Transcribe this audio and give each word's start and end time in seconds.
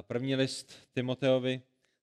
První 0.00 0.36
list 0.36 0.72
Timoteovi, 0.92 1.62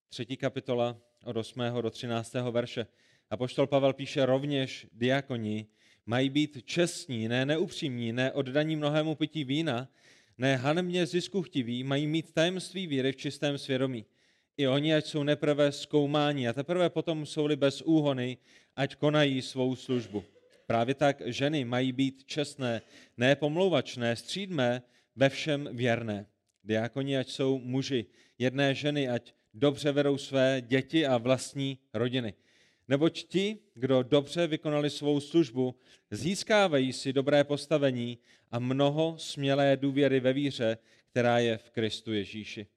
třetí 0.10 0.38
kapitola 0.38 0.98
od 1.24 1.38
8. 1.38 1.62
do 1.82 1.90
13. 1.90 2.34
verše. 2.52 2.88
A 3.30 3.38
poštol 3.38 3.68
Pavel 3.68 3.94
píše 3.94 4.26
rovněž 4.26 4.88
diakoni, 4.94 5.68
mají 6.06 6.30
být 6.30 6.66
čestní, 6.66 7.28
ne 7.28 7.46
neupřímní, 7.46 8.14
ne 8.14 8.32
oddaní 8.32 8.76
mnohému 8.76 9.16
pití 9.16 9.44
vína, 9.44 9.88
ne 10.38 10.56
hanebně 10.56 11.06
zisku 11.06 11.42
chtiví, 11.42 11.84
mají 11.84 12.08
mít 12.08 12.34
tajemství 12.34 12.88
víry 12.88 13.12
v 13.12 13.16
čistém 13.16 13.58
svědomí. 13.58 14.06
I 14.58 14.68
oni, 14.68 14.96
ať 14.96 15.06
jsou 15.06 15.24
neprve 15.24 15.72
zkoumání 15.72 16.48
a 16.48 16.54
teprve 16.54 16.90
potom 16.90 17.26
jsou-li 17.26 17.56
bez 17.56 17.82
úhony, 17.82 18.38
ať 18.76 18.96
konají 18.96 19.42
svou 19.42 19.76
službu. 19.76 20.24
Právě 20.66 20.96
tak 20.96 21.22
ženy 21.26 21.66
mají 21.66 21.92
být 21.92 22.24
čestné, 22.26 22.82
ne 23.18 23.36
pomlouvačné, 23.36 24.16
střídmé, 24.16 24.82
ve 25.16 25.30
všem 25.30 25.70
věrné. 25.72 26.26
Diakoni, 26.68 27.18
ať 27.18 27.30
jsou 27.30 27.60
muži, 27.60 28.06
jedné 28.38 28.76
ženy, 28.76 29.10
ať 29.10 29.34
dobře 29.54 29.92
vedou 29.92 30.18
své 30.18 30.62
děti 30.62 31.06
a 31.06 31.18
vlastní 31.18 31.78
rodiny. 31.94 32.34
Neboť 32.88 33.24
ti, 33.24 33.58
kdo 33.74 34.04
dobře 34.04 34.48
vykonali 34.48 34.90
svou 34.90 35.20
službu, 35.20 35.76
získávají 36.12 36.94
si 36.94 37.14
dobré 37.14 37.44
postavení 37.44 38.18
a 38.52 38.60
mnoho 38.60 39.16
smělé 39.18 39.78
důvěry 39.78 40.20
ve 40.20 40.34
víře, 40.34 40.78
která 41.12 41.40
je 41.40 41.58
v 41.58 41.70
Kristu 41.70 42.14
Ježíši. 42.14 42.68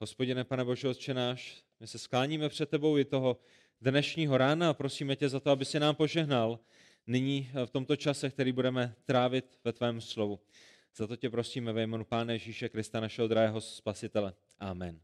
Hospodine, 0.00 0.44
pane 0.44 0.64
Bože, 0.64 0.88
Otče 0.88 1.14
náš, 1.14 1.62
my 1.80 1.86
se 1.86 1.98
skláníme 1.98 2.48
před 2.48 2.68
tebou 2.68 2.98
i 2.98 3.04
toho 3.04 3.38
dnešního 3.80 4.38
rána 4.38 4.70
a 4.70 4.74
prosíme 4.74 5.16
tě 5.16 5.28
za 5.28 5.40
to, 5.40 5.50
aby 5.50 5.64
si 5.64 5.80
nám 5.80 5.94
požehnal 5.94 6.58
nyní 7.06 7.50
v 7.64 7.70
tomto 7.70 7.96
čase, 7.96 8.30
který 8.30 8.52
budeme 8.52 8.94
trávit 9.04 9.58
ve 9.64 9.72
tvém 9.72 10.00
slovu. 10.00 10.40
Za 10.98 11.06
to 11.06 11.16
tě 11.16 11.30
prosíme 11.30 11.72
ve 11.72 11.82
jménu 11.82 12.04
Pána 12.04 12.32
Ježíše 12.32 12.68
Krista, 12.68 13.00
našeho 13.00 13.28
drahého 13.28 13.60
spasitele. 13.60 14.32
Amen. 14.60 15.00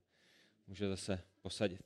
Můžete 0.66 0.96
se 0.96 1.20
posadit. 1.42 1.80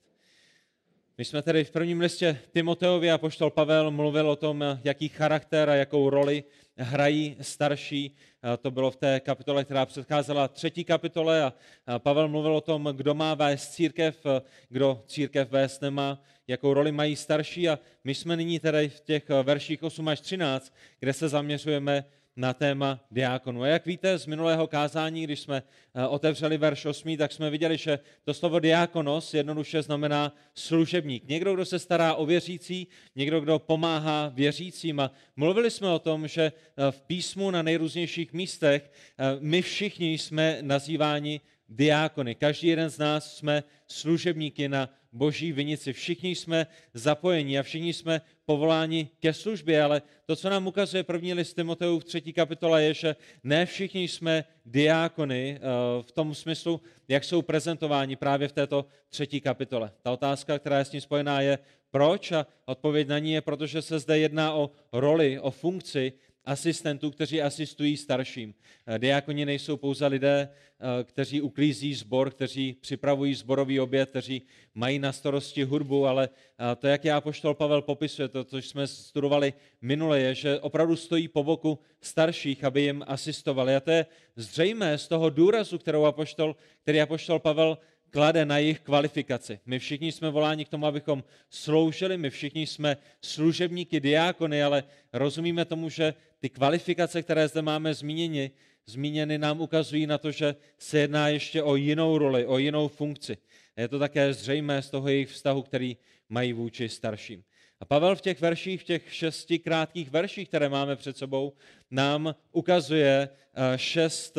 My 1.18 1.24
jsme 1.24 1.42
tedy 1.42 1.64
v 1.64 1.70
prvním 1.70 2.00
listě 2.00 2.38
Timoteovi 2.52 3.10
a 3.10 3.18
poštol 3.18 3.50
Pavel 3.50 3.90
mluvil 3.90 4.30
o 4.30 4.36
tom, 4.36 4.64
jaký 4.84 5.08
charakter 5.08 5.70
a 5.70 5.74
jakou 5.74 6.10
roli 6.10 6.44
hrají 6.76 7.36
starší. 7.40 8.16
To 8.60 8.70
bylo 8.70 8.90
v 8.90 8.96
té 8.96 9.20
kapitole, 9.20 9.64
která 9.64 9.86
předcházela 9.86 10.48
třetí 10.48 10.84
kapitole 10.84 11.42
a 11.42 11.52
Pavel 11.98 12.28
mluvil 12.28 12.56
o 12.56 12.60
tom, 12.60 12.88
kdo 12.96 13.14
má 13.14 13.34
vést 13.34 13.68
církev, 13.68 14.26
kdo 14.68 15.02
církev 15.06 15.50
vést 15.50 15.82
nemá, 15.82 16.22
jakou 16.46 16.74
roli 16.74 16.92
mají 16.92 17.16
starší 17.16 17.68
a 17.68 17.78
my 18.04 18.14
jsme 18.14 18.36
nyní 18.36 18.60
tedy 18.60 18.88
v 18.88 19.00
těch 19.00 19.28
verších 19.42 19.82
8 19.82 20.08
až 20.08 20.20
13, 20.20 20.74
kde 21.00 21.12
se 21.12 21.28
zaměřujeme 21.28 22.04
na 22.38 22.54
téma 22.54 23.00
diákonu. 23.10 23.62
A 23.62 23.66
jak 23.66 23.86
víte 23.86 24.18
z 24.18 24.26
minulého 24.26 24.66
kázání, 24.66 25.24
když 25.24 25.40
jsme 25.40 25.62
eh, 25.94 26.06
otevřeli 26.06 26.58
verš 26.58 26.86
8, 26.86 27.16
tak 27.16 27.32
jsme 27.32 27.50
viděli, 27.50 27.76
že 27.76 27.98
to 28.24 28.34
slovo 28.34 28.60
diákonos 28.60 29.34
jednoduše 29.34 29.82
znamená 29.82 30.34
služebník. 30.54 31.28
Někdo, 31.28 31.54
kdo 31.54 31.64
se 31.64 31.78
stará 31.78 32.14
o 32.14 32.26
věřící, 32.26 32.86
někdo, 33.16 33.40
kdo 33.40 33.58
pomáhá 33.58 34.32
věřícím. 34.34 35.00
A 35.00 35.10
mluvili 35.36 35.70
jsme 35.70 35.88
o 35.88 35.98
tom, 35.98 36.28
že 36.28 36.42
eh, 36.42 36.90
v 36.92 37.02
písmu 37.02 37.50
na 37.50 37.62
nejrůznějších 37.62 38.32
místech 38.32 38.90
eh, 39.18 39.36
my 39.40 39.62
všichni 39.62 40.18
jsme 40.18 40.58
nazýváni 40.60 41.40
diákony. 41.68 42.34
Každý 42.34 42.68
jeden 42.68 42.90
z 42.90 42.98
nás 42.98 43.36
jsme 43.36 43.62
služebníky 43.86 44.68
na 44.68 44.88
boží 45.12 45.52
vinici. 45.52 45.92
Všichni 45.92 46.34
jsme 46.34 46.66
zapojeni 46.94 47.58
a 47.58 47.62
všichni 47.62 47.92
jsme 47.92 48.20
povoláni 48.48 49.12
ke 49.20 49.32
službě, 49.32 49.82
ale 49.82 50.02
to, 50.24 50.36
co 50.36 50.50
nám 50.50 50.66
ukazuje 50.66 51.02
první 51.04 51.34
list 51.34 51.54
Timoteů 51.54 51.98
v 51.98 52.04
třetí 52.04 52.32
kapitole, 52.32 52.82
je, 52.82 52.94
že 52.94 53.16
ne 53.44 53.66
všichni 53.66 54.08
jsme 54.08 54.44
diákony 54.64 55.60
eh, 55.60 55.60
v 56.02 56.12
tom 56.12 56.34
smyslu, 56.34 56.80
jak 57.08 57.24
jsou 57.24 57.42
prezentováni 57.42 58.16
právě 58.16 58.48
v 58.48 58.52
této 58.52 58.86
třetí 59.08 59.40
kapitole. 59.40 59.92
Ta 60.02 60.12
otázka, 60.12 60.58
která 60.58 60.78
je 60.78 60.84
s 60.84 60.90
tím 60.90 61.00
spojená, 61.00 61.40
je 61.40 61.58
proč 61.90 62.32
a 62.32 62.46
odpověď 62.64 63.08
na 63.08 63.18
ní 63.18 63.32
je, 63.32 63.40
protože 63.40 63.82
se 63.82 63.98
zde 63.98 64.18
jedná 64.18 64.54
o 64.54 64.70
roli, 64.92 65.40
o 65.40 65.50
funkci, 65.50 66.12
asistentů, 66.48 67.10
kteří 67.10 67.42
asistují 67.42 67.96
starším. 67.96 68.54
Eh, 68.86 68.98
diakoni 68.98 69.44
nejsou 69.44 69.76
pouze 69.76 70.06
lidé, 70.06 70.48
eh, 70.48 71.04
kteří 71.04 71.40
uklízí 71.40 71.94
zbor, 71.94 72.30
kteří 72.30 72.72
připravují 72.80 73.34
zborový 73.34 73.80
oběd, 73.80 74.10
kteří 74.10 74.42
mají 74.74 74.98
na 74.98 75.12
starosti 75.12 75.64
hudbu, 75.64 76.06
ale 76.06 76.28
eh, 76.28 76.76
to, 76.76 76.86
jak 76.86 77.04
já 77.04 77.20
poštol 77.20 77.54
Pavel 77.54 77.82
popisuje, 77.82 78.28
to, 78.28 78.44
co 78.44 78.58
jsme 78.58 78.86
studovali 78.86 79.52
minule, 79.82 80.20
je, 80.20 80.34
že 80.34 80.60
opravdu 80.60 80.96
stojí 80.96 81.28
po 81.28 81.44
boku 81.44 81.78
starších, 82.00 82.64
aby 82.64 82.82
jim 82.82 83.04
asistovali. 83.06 83.76
A 83.76 83.80
to 83.80 83.90
je 83.90 84.06
zřejmé 84.36 84.98
z 84.98 85.08
toho 85.08 85.30
důrazu, 85.30 85.78
kterou 85.78 86.04
apoštol, 86.04 86.56
který 86.82 87.00
apoštol 87.00 87.38
Pavel 87.38 87.78
klade 88.10 88.44
na 88.44 88.58
jejich 88.58 88.80
kvalifikaci. 88.80 89.60
My 89.66 89.78
všichni 89.78 90.12
jsme 90.12 90.30
voláni 90.30 90.64
k 90.64 90.68
tomu, 90.68 90.86
abychom 90.86 91.24
sloužili, 91.50 92.18
my 92.18 92.30
všichni 92.30 92.66
jsme 92.66 92.96
služebníky, 93.22 94.00
diákony, 94.00 94.62
ale 94.62 94.84
rozumíme 95.12 95.64
tomu, 95.64 95.88
že 95.88 96.14
ty 96.38 96.48
kvalifikace, 96.48 97.22
které 97.22 97.48
zde 97.48 97.62
máme 97.62 97.94
zmíněny, 97.94 98.50
zmíněny 98.86 99.38
nám 99.38 99.60
ukazují 99.60 100.06
na 100.06 100.18
to, 100.18 100.30
že 100.30 100.56
se 100.78 100.98
jedná 100.98 101.28
ještě 101.28 101.62
o 101.62 101.76
jinou 101.76 102.18
roli, 102.18 102.46
o 102.46 102.58
jinou 102.58 102.88
funkci. 102.88 103.36
A 103.76 103.80
je 103.80 103.88
to 103.88 103.98
také 103.98 104.32
zřejmé 104.32 104.82
z 104.82 104.90
toho 104.90 105.08
jejich 105.08 105.28
vztahu, 105.28 105.62
který 105.62 105.96
mají 106.28 106.52
vůči 106.52 106.88
starším. 106.88 107.44
A 107.80 107.84
Pavel 107.84 108.16
v 108.16 108.20
těch 108.20 108.40
verších, 108.40 108.80
v 108.80 108.84
těch 108.84 109.14
šesti 109.14 109.58
krátkých 109.58 110.10
verších, 110.10 110.48
které 110.48 110.68
máme 110.68 110.96
před 110.96 111.16
sebou, 111.16 111.52
nám 111.90 112.34
ukazuje 112.52 113.28
eh, 113.28 113.78
šest 113.78 114.38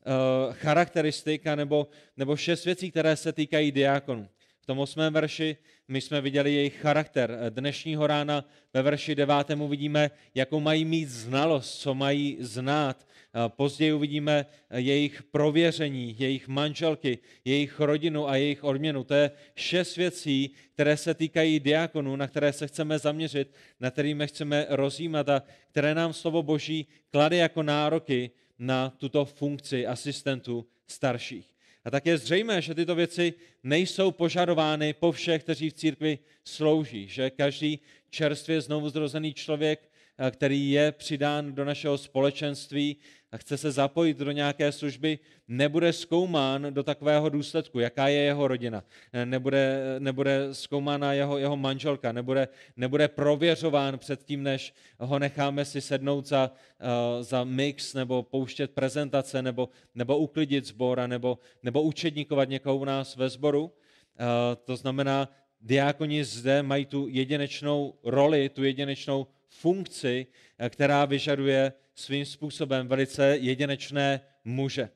eh, 0.00 0.52
charakteristik 0.52 1.44
nebo, 1.44 1.88
nebo 2.16 2.36
šest 2.36 2.64
věcí, 2.64 2.90
které 2.90 3.16
se 3.16 3.32
týkají 3.32 3.72
diákonů. 3.72 4.28
V 4.60 4.66
tom 4.66 4.78
osmém 4.78 5.12
verši 5.12 5.56
my 5.88 6.00
jsme 6.00 6.20
viděli 6.20 6.54
jejich 6.54 6.80
charakter. 6.80 7.38
Dnešního 7.50 8.06
rána 8.06 8.44
ve 8.74 8.82
verši 8.82 9.14
devátému 9.14 9.68
vidíme, 9.68 10.10
jakou 10.34 10.60
mají 10.60 10.84
mít 10.84 11.08
znalost, 11.08 11.78
co 11.78 11.94
mají 11.94 12.36
znát. 12.40 13.08
Později 13.48 13.92
uvidíme 13.92 14.46
jejich 14.74 15.22
prověření, 15.22 16.16
jejich 16.18 16.48
manželky, 16.48 17.18
jejich 17.44 17.80
rodinu 17.80 18.28
a 18.28 18.36
jejich 18.36 18.64
odměnu. 18.64 19.04
To 19.04 19.14
je 19.14 19.30
šest 19.54 19.96
věcí, 19.96 20.50
které 20.74 20.96
se 20.96 21.14
týkají 21.14 21.60
diakonů, 21.60 22.16
na 22.16 22.26
které 22.26 22.52
se 22.52 22.66
chceme 22.66 22.98
zaměřit, 22.98 23.54
na 23.80 23.90
kterými 23.90 24.26
chceme 24.26 24.66
rozjímat 24.68 25.28
a 25.28 25.42
které 25.70 25.94
nám 25.94 26.12
slovo 26.12 26.42
Boží 26.42 26.86
klade 27.10 27.36
jako 27.36 27.62
nároky 27.62 28.30
na 28.58 28.90
tuto 28.90 29.24
funkci 29.24 29.86
asistentů 29.86 30.66
starších. 30.86 31.46
A 31.84 31.90
tak 31.90 32.06
je 32.06 32.18
zřejmé, 32.18 32.62
že 32.62 32.74
tyto 32.74 32.94
věci 32.94 33.34
nejsou 33.62 34.10
požadovány 34.10 34.92
po 34.92 35.12
všech, 35.12 35.42
kteří 35.42 35.70
v 35.70 35.74
církvi 35.74 36.18
slouží, 36.44 37.08
že 37.08 37.30
každý 37.30 37.78
čerstvě 38.10 38.60
znovu 38.60 38.88
zrozený 38.88 39.34
člověk 39.34 39.90
který 40.30 40.70
je 40.70 40.92
přidán 40.92 41.52
do 41.52 41.64
našeho 41.64 41.98
společenství 41.98 42.96
a 43.32 43.36
chce 43.36 43.56
se 43.56 43.70
zapojit 43.70 44.18
do 44.18 44.30
nějaké 44.32 44.72
služby, 44.72 45.18
nebude 45.48 45.92
zkoumán 45.92 46.66
do 46.70 46.82
takového 46.82 47.28
důsledku, 47.28 47.80
jaká 47.80 48.08
je 48.08 48.20
jeho 48.20 48.48
rodina. 48.48 48.84
Nebude, 49.24 49.80
nebude 49.98 50.48
zkoumána 50.52 51.12
jeho, 51.12 51.38
jeho 51.38 51.56
manželka, 51.56 52.12
nebude, 52.12 52.48
nebude 52.76 53.08
prověřován 53.08 53.98
předtím, 53.98 54.42
než 54.42 54.74
ho 54.98 55.18
necháme 55.18 55.64
si 55.64 55.80
sednout 55.80 56.26
za, 56.26 56.50
uh, 56.80 57.22
za 57.22 57.44
mix 57.44 57.94
nebo 57.94 58.22
pouštět 58.22 58.70
prezentace 58.70 59.42
nebo, 59.42 59.68
nebo 59.94 60.18
uklidit 60.18 60.66
zbor 60.66 61.00
nebo, 61.06 61.38
nebo 61.62 61.82
učedníkovat 61.82 62.48
někoho 62.48 62.76
u 62.76 62.84
nás 62.84 63.16
ve 63.16 63.28
sboru. 63.28 63.72
To 64.64 64.76
znamená, 64.76 65.28
diákoni 65.60 66.24
zde 66.24 66.62
mají 66.62 66.86
tu 66.86 67.06
jedinečnou 67.08 67.94
roli, 68.04 68.48
tu 68.48 68.64
jedinečnou 68.64 69.26
funkci, 69.48 70.26
eh, 70.58 70.70
která 70.70 71.04
vyžaduje 71.04 71.72
svým 71.94 72.24
způsobem 72.24 72.88
velice 72.88 73.36
jedinečné 73.36 74.20
muže. 74.44 74.88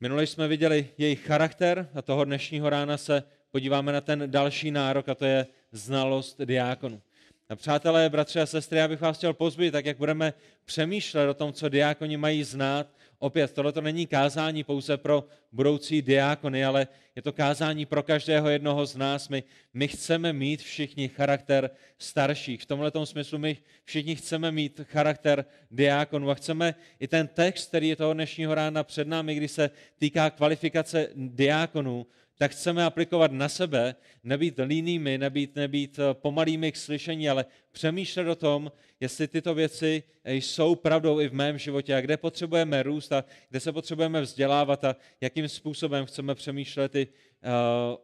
Minule 0.00 0.26
jsme 0.26 0.48
viděli 0.48 0.88
jejich 0.98 1.26
charakter 1.26 1.90
a 1.94 2.02
toho 2.02 2.24
dnešního 2.24 2.70
rána 2.70 2.96
se 2.96 3.22
podíváme 3.50 3.92
na 3.92 4.00
ten 4.00 4.30
další 4.30 4.70
nárok 4.70 5.08
a 5.08 5.14
to 5.14 5.24
je 5.24 5.46
znalost 5.72 6.40
diákonů. 6.44 7.02
A 7.48 7.56
přátelé, 7.56 8.08
bratři 8.08 8.40
a 8.40 8.46
sestry, 8.46 8.78
já 8.78 8.88
bych 8.88 9.00
vás 9.00 9.16
chtěl 9.16 9.34
pozbudit, 9.34 9.72
tak 9.72 9.86
jak 9.86 9.98
budeme 9.98 10.34
přemýšlet 10.64 11.28
o 11.28 11.34
tom, 11.34 11.52
co 11.52 11.68
diákoni 11.68 12.16
mají 12.16 12.44
znát, 12.44 12.86
Opět, 13.18 13.52
tohle 13.52 13.72
to 13.72 13.80
není 13.80 14.06
kázání 14.06 14.64
pouze 14.64 14.96
pro 14.96 15.24
budoucí 15.52 16.02
diákony, 16.02 16.64
ale 16.64 16.88
je 17.16 17.22
to 17.22 17.32
kázání 17.32 17.86
pro 17.86 18.02
každého 18.02 18.48
jednoho 18.48 18.86
z 18.86 18.96
nás. 18.96 19.28
My, 19.28 19.42
my 19.74 19.88
chceme 19.88 20.32
mít 20.32 20.62
všichni 20.62 21.08
charakter 21.08 21.70
starších. 21.98 22.62
V 22.62 22.66
tomhle 22.66 22.92
smyslu 23.04 23.38
my 23.38 23.56
všichni 23.84 24.16
chceme 24.16 24.50
mít 24.52 24.80
charakter 24.84 25.44
diákonů 25.70 26.30
a 26.30 26.34
chceme 26.34 26.74
i 27.00 27.08
ten 27.08 27.28
text, 27.28 27.68
který 27.68 27.88
je 27.88 27.96
toho 27.96 28.12
dnešního 28.12 28.54
rána 28.54 28.84
před 28.84 29.08
námi, 29.08 29.34
kdy 29.34 29.48
se 29.48 29.70
týká 29.98 30.30
kvalifikace 30.30 31.08
diákonů, 31.14 32.06
tak 32.38 32.52
chceme 32.52 32.84
aplikovat 32.84 33.32
na 33.32 33.48
sebe, 33.48 33.94
nebýt 34.24 34.54
línými, 34.58 35.18
nebýt, 35.18 35.56
nebýt 35.56 35.98
eh, 35.98 36.14
pomalými 36.14 36.72
k 36.72 36.76
slyšení, 36.76 37.28
ale 37.28 37.44
přemýšlet 37.72 38.28
o 38.28 38.34
tom, 38.34 38.72
jestli 39.00 39.28
tyto 39.28 39.54
věci 39.54 40.02
eh, 40.24 40.34
jsou 40.34 40.74
pravdou 40.74 41.20
i 41.20 41.28
v 41.28 41.34
mém 41.34 41.58
životě 41.58 41.94
a 41.94 42.00
kde 42.00 42.16
potřebujeme 42.16 42.82
růst 42.82 43.12
a 43.12 43.24
kde 43.50 43.60
se 43.60 43.72
potřebujeme 43.72 44.20
vzdělávat 44.20 44.84
a 44.84 44.96
jakým 45.20 45.48
způsobem 45.48 46.06
chceme 46.06 46.34
přemýšlet 46.34 46.94
i 46.94 47.06
uh, 47.06 47.50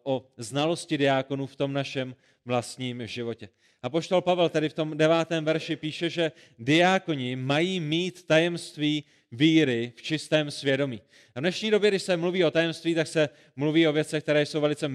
o 0.02 0.26
znalosti 0.36 0.98
diákonů 0.98 1.46
v 1.46 1.56
tom 1.56 1.72
našem 1.72 2.14
vlastním 2.44 3.06
životě. 3.06 3.48
A 3.82 3.90
poštol 3.90 4.20
Pavel 4.20 4.48
tady 4.48 4.68
v 4.68 4.74
tom 4.74 4.96
devátém 4.96 5.44
verši 5.44 5.76
píše, 5.76 6.10
že 6.10 6.32
diákoni 6.58 7.36
mají 7.36 7.80
mít 7.80 8.26
tajemství 8.26 9.04
víry 9.32 9.92
v 9.96 10.02
čistém 10.02 10.50
svědomí. 10.50 11.02
A 11.34 11.40
v 11.40 11.42
dnešní 11.42 11.70
době, 11.70 11.90
když 11.90 12.02
se 12.02 12.16
mluví 12.16 12.44
o 12.44 12.50
tajemství, 12.50 12.94
tak 12.94 13.06
se 13.06 13.28
mluví 13.56 13.88
o 13.88 13.92
věcech, 13.92 14.22
které 14.22 14.46
jsou 14.46 14.60
velice 14.60 14.88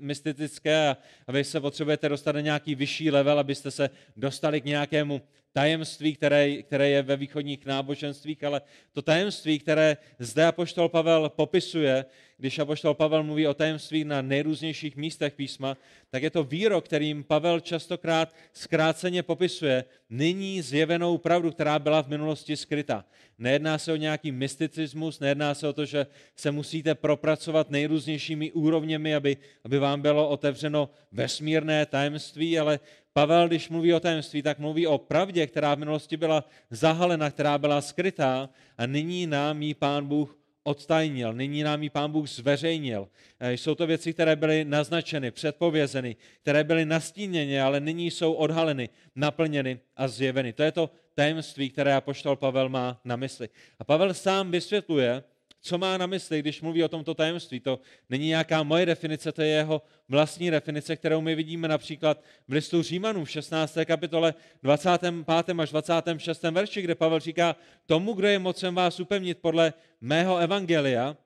mystické 0.00 0.88
a, 0.88 0.96
vy 1.32 1.44
se 1.44 1.60
potřebujete 1.60 2.08
dostat 2.08 2.34
na 2.34 2.40
nějaký 2.40 2.74
vyšší 2.74 3.10
level, 3.10 3.38
abyste 3.38 3.70
se 3.70 3.90
dostali 4.16 4.60
k 4.60 4.64
nějakému 4.64 5.22
tajemství, 5.52 6.14
které, 6.14 6.62
které 6.62 6.88
je 6.88 7.02
ve 7.02 7.16
východních 7.16 7.66
náboženstvích, 7.66 8.44
ale 8.44 8.60
to 8.92 9.02
tajemství, 9.02 9.58
které 9.58 9.96
zde 10.18 10.46
apoštol 10.46 10.88
Pavel 10.88 11.28
popisuje, 11.28 12.04
když 12.36 12.58
apoštol 12.58 12.94
Pavel 12.94 13.22
mluví 13.22 13.46
o 13.46 13.54
tajemství 13.54 14.04
na 14.04 14.22
nejrůznějších 14.22 14.96
místech 14.96 15.34
písma, 15.34 15.76
tak 16.10 16.22
je 16.22 16.30
to 16.30 16.44
výrok, 16.44 16.84
kterým 16.84 17.24
Pavel 17.24 17.60
častokrát 17.60 18.34
zkráceně 18.52 19.22
popisuje 19.22 19.84
nyní 20.10 20.62
zjevenou 20.62 21.18
pravdu, 21.18 21.50
která 21.50 21.78
byla 21.78 22.02
v 22.02 22.08
minulosti 22.08 22.56
skrytá. 22.56 23.04
Nejedná 23.38 23.78
se 23.80 23.92
o 23.92 23.96
nějaký 23.96 24.32
mysticismus, 24.32 25.20
nejedná 25.20 25.54
se 25.54 25.68
o 25.68 25.72
to, 25.72 25.84
že 25.84 26.06
se 26.36 26.50
musíte 26.50 26.94
propracovat 26.94 27.70
nejrůznějšími 27.70 28.52
úrovněmi, 28.52 29.14
aby, 29.14 29.36
aby 29.64 29.78
vám 29.78 30.00
bylo 30.02 30.28
otevřeno 30.28 30.90
vesmírné 31.12 31.86
tajemství, 31.86 32.58
ale 32.58 32.80
Pavel, 33.12 33.48
když 33.48 33.68
mluví 33.68 33.94
o 33.94 34.00
tajemství, 34.00 34.42
tak 34.42 34.58
mluví 34.58 34.86
o 34.86 34.98
pravdě, 34.98 35.46
která 35.46 35.74
v 35.74 35.78
minulosti 35.78 36.16
byla 36.16 36.44
zahalena, 36.70 37.30
která 37.30 37.58
byla 37.58 37.80
skrytá 37.80 38.50
a 38.78 38.86
nyní 38.86 39.26
nám 39.26 39.62
ji 39.62 39.74
Pán 39.74 40.06
Bůh 40.06 40.36
odtajnil, 40.62 41.32
nyní 41.32 41.62
nám 41.62 41.82
ji 41.82 41.90
Pán 41.90 42.12
Bůh 42.12 42.28
zveřejnil. 42.28 43.08
Eh, 43.40 43.52
jsou 43.52 43.74
to 43.74 43.86
věci, 43.86 44.12
které 44.12 44.36
byly 44.36 44.64
naznačeny, 44.64 45.30
předpovězeny, 45.30 46.16
které 46.42 46.64
byly 46.64 46.84
nastíněny, 46.84 47.60
ale 47.60 47.80
nyní 47.80 48.10
jsou 48.10 48.32
odhaleny, 48.32 48.88
naplněny 49.16 49.80
a 49.96 50.08
zjeveny. 50.08 50.52
To 50.52 50.62
je 50.62 50.72
to 50.72 50.90
tajemství, 51.14 51.70
které 51.70 51.94
apoštol 51.94 52.36
Pavel 52.36 52.68
má 52.68 53.00
na 53.04 53.16
mysli. 53.16 53.48
A 53.78 53.84
Pavel 53.84 54.14
sám 54.14 54.50
vysvětluje, 54.50 55.22
co 55.60 55.78
má 55.78 55.96
na 55.96 56.06
mysli, 56.06 56.40
když 56.40 56.62
mluví 56.62 56.84
o 56.84 56.88
tomto 56.88 57.14
tajemství. 57.14 57.60
To 57.60 57.80
není 58.10 58.26
nějaká 58.26 58.62
moje 58.62 58.86
definice, 58.86 59.32
to 59.32 59.42
je 59.42 59.48
jeho 59.48 59.82
vlastní 60.08 60.50
definice, 60.50 60.96
kterou 60.96 61.20
my 61.20 61.34
vidíme 61.34 61.68
například 61.68 62.22
v 62.48 62.52
listu 62.52 62.82
Římanů 62.82 63.24
v 63.24 63.30
16. 63.30 63.78
kapitole 63.84 64.34
25. 64.62 65.60
až 65.60 65.70
26. 65.70 66.42
verši, 66.42 66.82
kde 66.82 66.94
Pavel 66.94 67.20
říká, 67.20 67.56
tomu, 67.86 68.12
kdo 68.12 68.28
je 68.28 68.38
mocem 68.38 68.74
vás 68.74 69.00
upevnit 69.00 69.38
podle 69.38 69.72
mého 70.00 70.36
evangelia 70.36 71.16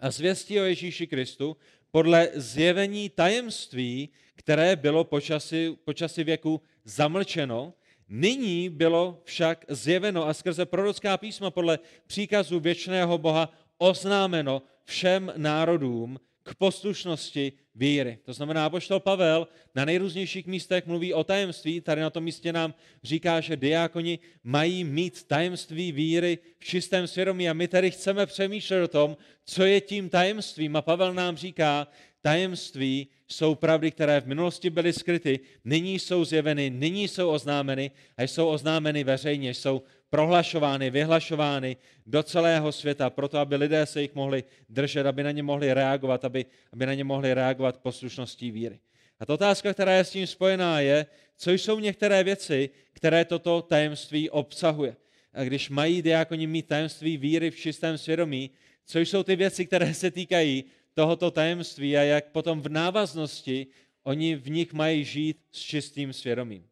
a 0.00 0.10
zvěstí 0.10 0.60
o 0.60 0.64
Ježíši 0.64 1.06
Kristu, 1.06 1.56
podle 1.90 2.28
zjevení 2.34 3.08
tajemství, 3.08 4.08
které 4.34 4.76
bylo 4.76 5.04
počasí, 5.04 5.76
počasí 5.84 6.24
věku 6.24 6.60
zamlčeno, 6.84 7.74
Nyní 8.08 8.68
bylo 8.68 9.20
však 9.24 9.64
zjeveno 9.68 10.28
a 10.28 10.34
skrze 10.34 10.66
prorocká 10.66 11.16
písma 11.16 11.50
podle 11.50 11.78
příkazu 12.06 12.60
věčného 12.60 13.18
Boha 13.18 13.52
oznámeno 13.78 14.62
všem 14.84 15.32
národům 15.36 16.20
k 16.42 16.54
poslušnosti 16.54 17.52
víry. 17.74 18.18
To 18.24 18.32
znamená, 18.32 18.66
apoštol 18.66 19.00
Pavel 19.00 19.48
na 19.74 19.84
nejrůznějších 19.84 20.46
místech 20.46 20.86
mluví 20.86 21.14
o 21.14 21.24
tajemství. 21.24 21.80
Tady 21.80 22.00
na 22.00 22.10
tom 22.10 22.24
místě 22.24 22.52
nám 22.52 22.74
říká, 23.02 23.40
že 23.40 23.56
diákoni 23.56 24.18
mají 24.44 24.84
mít 24.84 25.24
tajemství 25.24 25.92
víry 25.92 26.38
v 26.58 26.64
čistém 26.64 27.06
svědomí 27.06 27.48
a 27.48 27.52
my 27.52 27.68
tady 27.68 27.90
chceme 27.90 28.26
přemýšlet 28.26 28.82
o 28.82 28.88
tom, 28.88 29.16
co 29.44 29.64
je 29.64 29.80
tím 29.80 30.08
tajemstvím. 30.08 30.76
A 30.76 30.82
Pavel 30.82 31.14
nám 31.14 31.36
říká, 31.36 31.88
tajemství 32.22 33.08
jsou 33.28 33.54
pravdy, 33.54 33.90
které 33.90 34.20
v 34.20 34.26
minulosti 34.26 34.70
byly 34.70 34.92
skryty, 34.92 35.40
nyní 35.64 35.98
jsou 35.98 36.24
zjeveny, 36.24 36.70
nyní 36.70 37.08
jsou 37.08 37.30
oznámeny 37.30 37.90
a 38.16 38.22
jsou 38.22 38.48
oznámeny 38.48 39.04
veřejně, 39.04 39.54
jsou 39.54 39.82
prohlašovány, 40.10 40.90
vyhlašovány 40.90 41.76
do 42.06 42.22
celého 42.22 42.72
světa, 42.72 43.10
proto 43.10 43.38
aby 43.38 43.56
lidé 43.56 43.86
se 43.86 44.02
jich 44.02 44.14
mohli 44.14 44.44
držet, 44.68 45.06
aby 45.06 45.22
na 45.22 45.30
ně 45.30 45.42
mohli 45.42 45.74
reagovat, 45.74 46.24
aby, 46.24 46.46
aby 46.72 46.86
na 46.86 46.94
ně 46.94 47.04
mohli 47.04 47.34
reagovat 47.34 47.76
poslušností 47.76 48.50
víry. 48.50 48.78
A 49.20 49.26
ta 49.26 49.34
otázka, 49.34 49.72
která 49.72 49.92
je 49.92 50.04
s 50.04 50.10
tím 50.10 50.26
spojená, 50.26 50.80
je, 50.80 51.06
co 51.36 51.50
jsou 51.50 51.78
některé 51.78 52.24
věci, 52.24 52.70
které 52.92 53.24
toto 53.24 53.62
tajemství 53.62 54.30
obsahuje. 54.30 54.96
A 55.32 55.44
když 55.44 55.70
mají 55.70 56.02
diákoni 56.02 56.46
mít 56.46 56.66
tajemství 56.66 57.16
víry 57.16 57.50
v 57.50 57.56
čistém 57.56 57.98
svědomí, 57.98 58.50
co 58.86 58.98
jsou 58.98 59.22
ty 59.22 59.36
věci, 59.36 59.66
které 59.66 59.94
se 59.94 60.10
týkají 60.10 60.64
tohoto 60.98 61.30
tajemství 61.30 61.96
a 61.96 62.02
jak 62.02 62.34
potom 62.34 62.60
v 62.60 62.68
návaznosti 62.68 63.66
oni 64.02 64.34
v 64.34 64.50
nich 64.50 64.72
mají 64.72 65.04
žít 65.04 65.38
s 65.52 65.58
čistým 65.58 66.12
svědomím. 66.12 66.66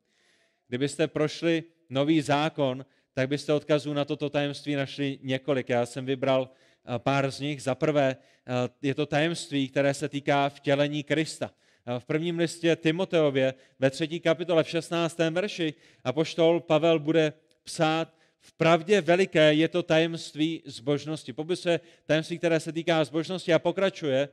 Kdybyste 0.69 1.07
prošli 1.07 1.63
nový 1.91 2.21
zákon, 2.21 2.87
tak 3.15 3.29
byste 3.29 3.53
odkazů 3.53 3.93
na 3.93 4.05
toto 4.05 4.31
tajemství 4.31 4.75
našli 4.75 5.19
několik. 5.23 5.69
Já 5.69 5.87
jsem 5.87 6.07
vybral 6.07 6.51
eh, 6.51 6.99
pár 6.99 7.31
z 7.31 7.41
nich. 7.41 7.63
Za 7.63 7.75
prvé 7.75 8.17
eh, 8.17 8.53
je 8.83 8.95
to 8.95 9.07
tajemství, 9.07 9.69
které 9.69 9.95
se 9.95 10.09
týká 10.09 10.49
vtělení 10.49 11.03
Krista. 11.03 11.51
Eh, 11.87 12.01
v 12.01 12.05
prvním 12.05 12.39
listě 12.39 12.77
Timoteově 12.77 13.55
ve 13.79 13.91
třetí 13.91 14.21
kapitole 14.21 14.65
v 14.65 14.69
16. 14.69 15.19
verši 15.31 15.75
apoštol 16.05 16.61
Pavel 16.61 16.99
bude 16.99 17.33
psát, 17.63 18.16
v 18.47 18.53
pravdě 18.53 19.01
veliké 19.01 19.55
je 19.55 19.69
to 19.69 19.83
tajemství 19.83 20.63
zbožnosti. 20.65 21.33
Popisuje 21.33 21.81
tajemství, 22.07 22.39
které 22.39 22.61
se 22.61 22.73
týká 22.73 23.05
zbožnosti 23.05 23.55
a 23.55 23.59
pokračuje, 23.59 24.29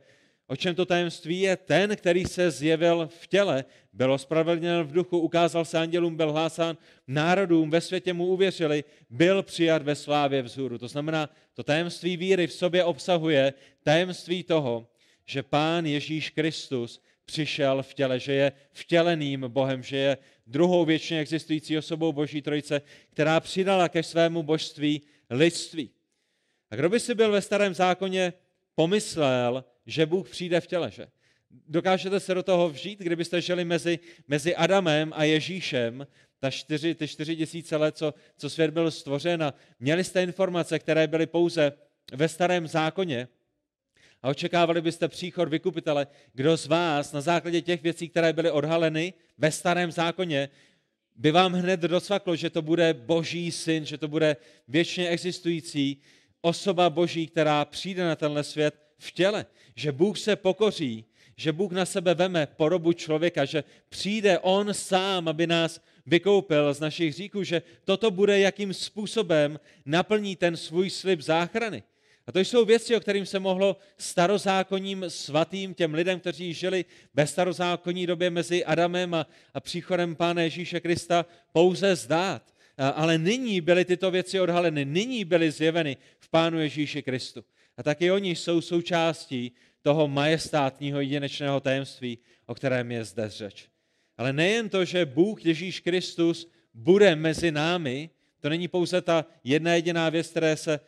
o 0.46 0.56
čem 0.56 0.74
to 0.74 0.86
tajemství 0.86 1.40
je 1.40 1.56
ten, 1.56 1.96
který 1.96 2.24
se 2.24 2.50
zjevil 2.50 3.08
v 3.20 3.26
těle, 3.26 3.64
byl 3.92 4.12
ospravedlněn 4.12 4.82
v 4.82 4.92
duchu, 4.92 5.18
ukázal 5.18 5.64
se 5.64 5.78
andělům, 5.78 6.16
byl 6.16 6.32
hlásán 6.32 6.76
národům, 7.08 7.70
ve 7.70 7.80
světě 7.80 8.12
mu 8.12 8.26
uvěřili, 8.26 8.84
byl 9.10 9.42
přijat 9.42 9.82
ve 9.82 9.94
slávě 9.94 10.42
vzhůru. 10.42 10.78
To 10.78 10.88
znamená, 10.88 11.30
to 11.54 11.62
tajemství 11.62 12.16
víry 12.16 12.46
v 12.46 12.52
sobě 12.52 12.84
obsahuje 12.84 13.54
tajemství 13.82 14.42
toho, 14.42 14.86
že 15.26 15.42
Pán 15.42 15.86
Ježíš 15.86 16.30
Kristus 16.30 17.02
přišel 17.24 17.82
v 17.82 17.94
těle, 17.94 18.20
že 18.20 18.32
je 18.32 18.52
vtěleným 18.72 19.44
Bohem, 19.48 19.82
že 19.82 19.96
je 19.96 20.18
druhou 20.46 20.84
věčně 20.84 21.20
existující 21.20 21.78
osobou 21.78 22.12
Boží 22.12 22.42
Trojice, 22.42 22.82
která 23.10 23.40
přidala 23.40 23.88
ke 23.88 24.02
svému 24.02 24.42
božství 24.42 25.02
lidství. 25.30 25.90
A 26.70 26.76
kdo 26.76 26.88
by 26.88 27.00
si 27.00 27.14
byl 27.14 27.32
ve 27.32 27.42
starém 27.42 27.74
zákoně 27.74 28.32
pomyslel, 28.74 29.64
že 29.86 30.06
Bůh 30.06 30.30
přijde 30.30 30.60
v 30.60 30.66
těle, 30.66 30.90
že? 30.90 31.06
Dokážete 31.68 32.20
se 32.20 32.34
do 32.34 32.42
toho 32.42 32.70
vžít, 32.70 32.98
kdybyste 32.98 33.40
žili 33.40 33.64
mezi, 33.64 33.98
mezi 34.28 34.56
Adamem 34.56 35.12
a 35.16 35.24
Ježíšem, 35.24 36.06
ta 36.40 36.50
čtyři, 36.50 36.94
ty 36.94 37.08
čtyři 37.08 37.36
tisíce 37.36 37.76
let, 37.76 37.96
co, 37.96 38.14
co 38.36 38.50
svět 38.50 38.70
byl 38.70 38.90
stvořen 38.90 39.42
a 39.42 39.54
měli 39.80 40.04
jste 40.04 40.22
informace, 40.22 40.78
které 40.78 41.06
byly 41.06 41.26
pouze 41.26 41.72
ve 42.12 42.28
starém 42.28 42.66
zákoně, 42.66 43.28
a 44.24 44.28
očekávali 44.28 44.80
byste 44.80 45.08
příchod 45.08 45.48
vykupitele, 45.48 46.06
kdo 46.32 46.56
z 46.56 46.66
vás 46.66 47.12
na 47.12 47.20
základě 47.20 47.62
těch 47.62 47.82
věcí, 47.82 48.08
které 48.08 48.32
byly 48.32 48.50
odhaleny 48.50 49.12
ve 49.38 49.52
starém 49.52 49.92
zákoně, 49.92 50.48
by 51.16 51.30
vám 51.30 51.52
hned 51.52 51.80
docvaklo, 51.80 52.36
že 52.36 52.50
to 52.50 52.62
bude 52.62 52.94
boží 52.94 53.52
syn, 53.52 53.86
že 53.86 53.98
to 53.98 54.08
bude 54.08 54.36
věčně 54.68 55.08
existující 55.08 56.00
osoba 56.40 56.90
boží, 56.90 57.26
která 57.26 57.64
přijde 57.64 58.04
na 58.04 58.16
tenhle 58.16 58.44
svět 58.44 58.74
v 58.98 59.12
těle. 59.12 59.46
Že 59.76 59.92
Bůh 59.92 60.18
se 60.18 60.36
pokoří, 60.36 61.04
že 61.36 61.52
Bůh 61.52 61.72
na 61.72 61.84
sebe 61.84 62.14
veme 62.14 62.46
podobu 62.46 62.92
člověka, 62.92 63.44
že 63.44 63.64
přijde 63.88 64.38
On 64.38 64.74
sám, 64.74 65.28
aby 65.28 65.46
nás 65.46 65.80
vykoupil 66.06 66.74
z 66.74 66.80
našich 66.80 67.14
říků, 67.14 67.42
že 67.42 67.62
toto 67.84 68.10
bude, 68.10 68.38
jakým 68.38 68.74
způsobem 68.74 69.60
naplní 69.86 70.36
ten 70.36 70.56
svůj 70.56 70.90
slib 70.90 71.20
záchrany. 71.20 71.82
A 72.26 72.32
to 72.32 72.40
jsou 72.40 72.64
věci, 72.64 72.96
o 72.96 73.00
kterým 73.00 73.26
se 73.26 73.38
mohlo 73.38 73.76
starozákonním 73.98 75.04
svatým, 75.08 75.74
těm 75.74 75.94
lidem, 75.94 76.20
kteří 76.20 76.54
žili 76.54 76.84
ve 77.14 77.26
starozákonní 77.26 78.06
době 78.06 78.30
mezi 78.30 78.64
Adamem 78.64 79.14
a, 79.14 79.26
a 79.54 79.60
příchodem 79.60 80.16
Pána 80.16 80.42
Ježíše 80.42 80.80
Krista, 80.80 81.26
pouze 81.52 81.96
zdát. 81.96 82.54
A, 82.78 82.88
ale 82.88 83.18
nyní 83.18 83.60
byly 83.60 83.84
tyto 83.84 84.10
věci 84.10 84.40
odhaleny, 84.40 84.84
nyní 84.84 85.24
byly 85.24 85.50
zjeveny 85.50 85.96
v 86.18 86.28
Pánu 86.28 86.58
Ježíši 86.60 87.02
Kristu. 87.02 87.44
A 87.76 87.82
taky 87.82 88.10
oni 88.10 88.36
jsou 88.36 88.60
součástí 88.60 89.52
toho 89.82 90.08
majestátního 90.08 91.00
jedinečného 91.00 91.60
tajemství, 91.60 92.18
o 92.46 92.54
kterém 92.54 92.92
je 92.92 93.04
zde 93.04 93.28
řeč. 93.28 93.68
Ale 94.16 94.32
nejen 94.32 94.68
to, 94.68 94.84
že 94.84 95.06
Bůh 95.06 95.46
Ježíš 95.46 95.80
Kristus 95.80 96.50
bude 96.74 97.16
mezi 97.16 97.52
námi, 97.52 98.10
to 98.40 98.48
není 98.48 98.68
pouze 98.68 99.02
ta 99.02 99.26
jedna 99.44 99.74
jediná 99.74 100.08
věc, 100.08 100.28
které 100.28 100.56
se 100.56 100.80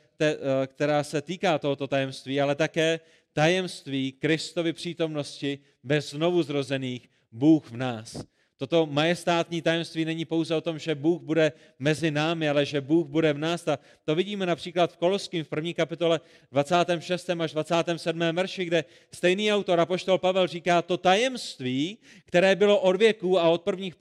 která 0.67 1.05
se 1.05 1.23
týká 1.23 1.59
tohoto 1.59 1.87
tajemství, 1.87 2.41
ale 2.41 2.55
také 2.55 3.01
tajemství 3.33 4.13
Kristovy 4.13 4.73
přítomnosti 4.73 5.59
bez 5.83 6.11
znovu 6.11 6.43
zrozených 6.43 7.09
Bůh 7.33 7.71
v 7.71 7.77
nás. 7.77 8.25
Toto 8.59 8.87
majestátní 8.87 9.63
tajemství 9.63 10.05
není 10.05 10.25
pouze 10.25 10.55
o 10.55 10.61
tom, 10.61 10.79
že 10.79 10.95
Bůh 10.95 11.23
bude 11.23 11.53
mezi 11.79 12.11
námi, 12.11 12.49
ale 12.49 12.67
že 12.67 12.81
Bůh 12.81 13.07
bude 13.07 13.33
v 13.33 13.39
nás. 13.39 13.69
A 13.69 13.79
to 14.05 14.15
vidíme 14.15 14.47
například 14.47 14.93
v 14.93 14.97
Koloským 14.97 15.45
v 15.45 15.49
první 15.49 15.75
kapitole 15.75 16.21
26. 16.53 17.31
až 17.31 17.53
27. 17.53 18.21
verši, 18.33 18.65
kde 18.65 18.85
stejný 19.15 19.53
autor, 19.53 19.81
apoštol 19.81 20.19
Pavel, 20.19 20.47
říká, 20.47 20.83
to 20.83 20.97
tajemství, 20.97 21.99
které 22.25 22.57
bylo 22.57 22.81
od 22.81 22.97
věků 22.97 23.39
a 23.41 23.49
od 23.49 23.63
prvních 23.63 23.95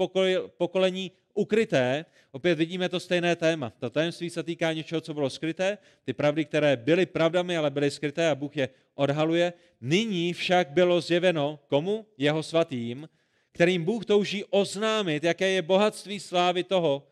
pokolení 0.58 1.12
ukryté, 1.34 2.06
opět 2.36 2.56
vidíme 2.56 2.90
to 2.90 3.00
stejné 3.00 3.36
téma. 3.36 3.70
To 3.80 3.90
tajemství 3.90 4.30
se 4.30 4.44
týká 4.44 4.74
něčeho, 4.74 5.02
co 5.02 5.14
bylo 5.14 5.30
skryté, 5.30 5.78
ty 6.04 6.14
pravdy, 6.14 6.46
které 6.46 6.78
byly 6.78 7.06
pravdami, 7.06 7.58
ale 7.58 7.70
byly 7.72 7.92
skryté 7.92 8.30
a 8.30 8.36
Bůh 8.36 8.58
je 8.58 8.70
odhaluje. 8.96 9.54
Nyní 9.82 10.34
však 10.34 10.70
bylo 10.70 11.02
zjeveno 11.02 11.60
komu? 11.68 12.06
Jeho 12.18 12.44
svatým, 12.44 13.10
kterým 13.52 13.84
Bůh 13.84 14.06
touží 14.06 14.44
oznámit, 14.50 15.24
jaké 15.24 15.50
je 15.50 15.62
bohatství 15.62 16.20
slávy, 16.20 16.64
toho, 16.64 17.08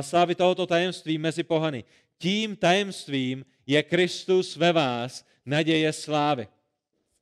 slávy 0.00 0.34
tohoto 0.34 0.66
tajemství 0.66 1.18
mezi 1.18 1.42
pohany. 1.42 1.84
Tím 2.18 2.56
tajemstvím 2.56 3.44
je 3.66 3.82
Kristus 3.82 4.56
ve 4.56 4.72
vás, 4.72 5.24
naděje 5.46 5.92
slávy. 5.92 6.48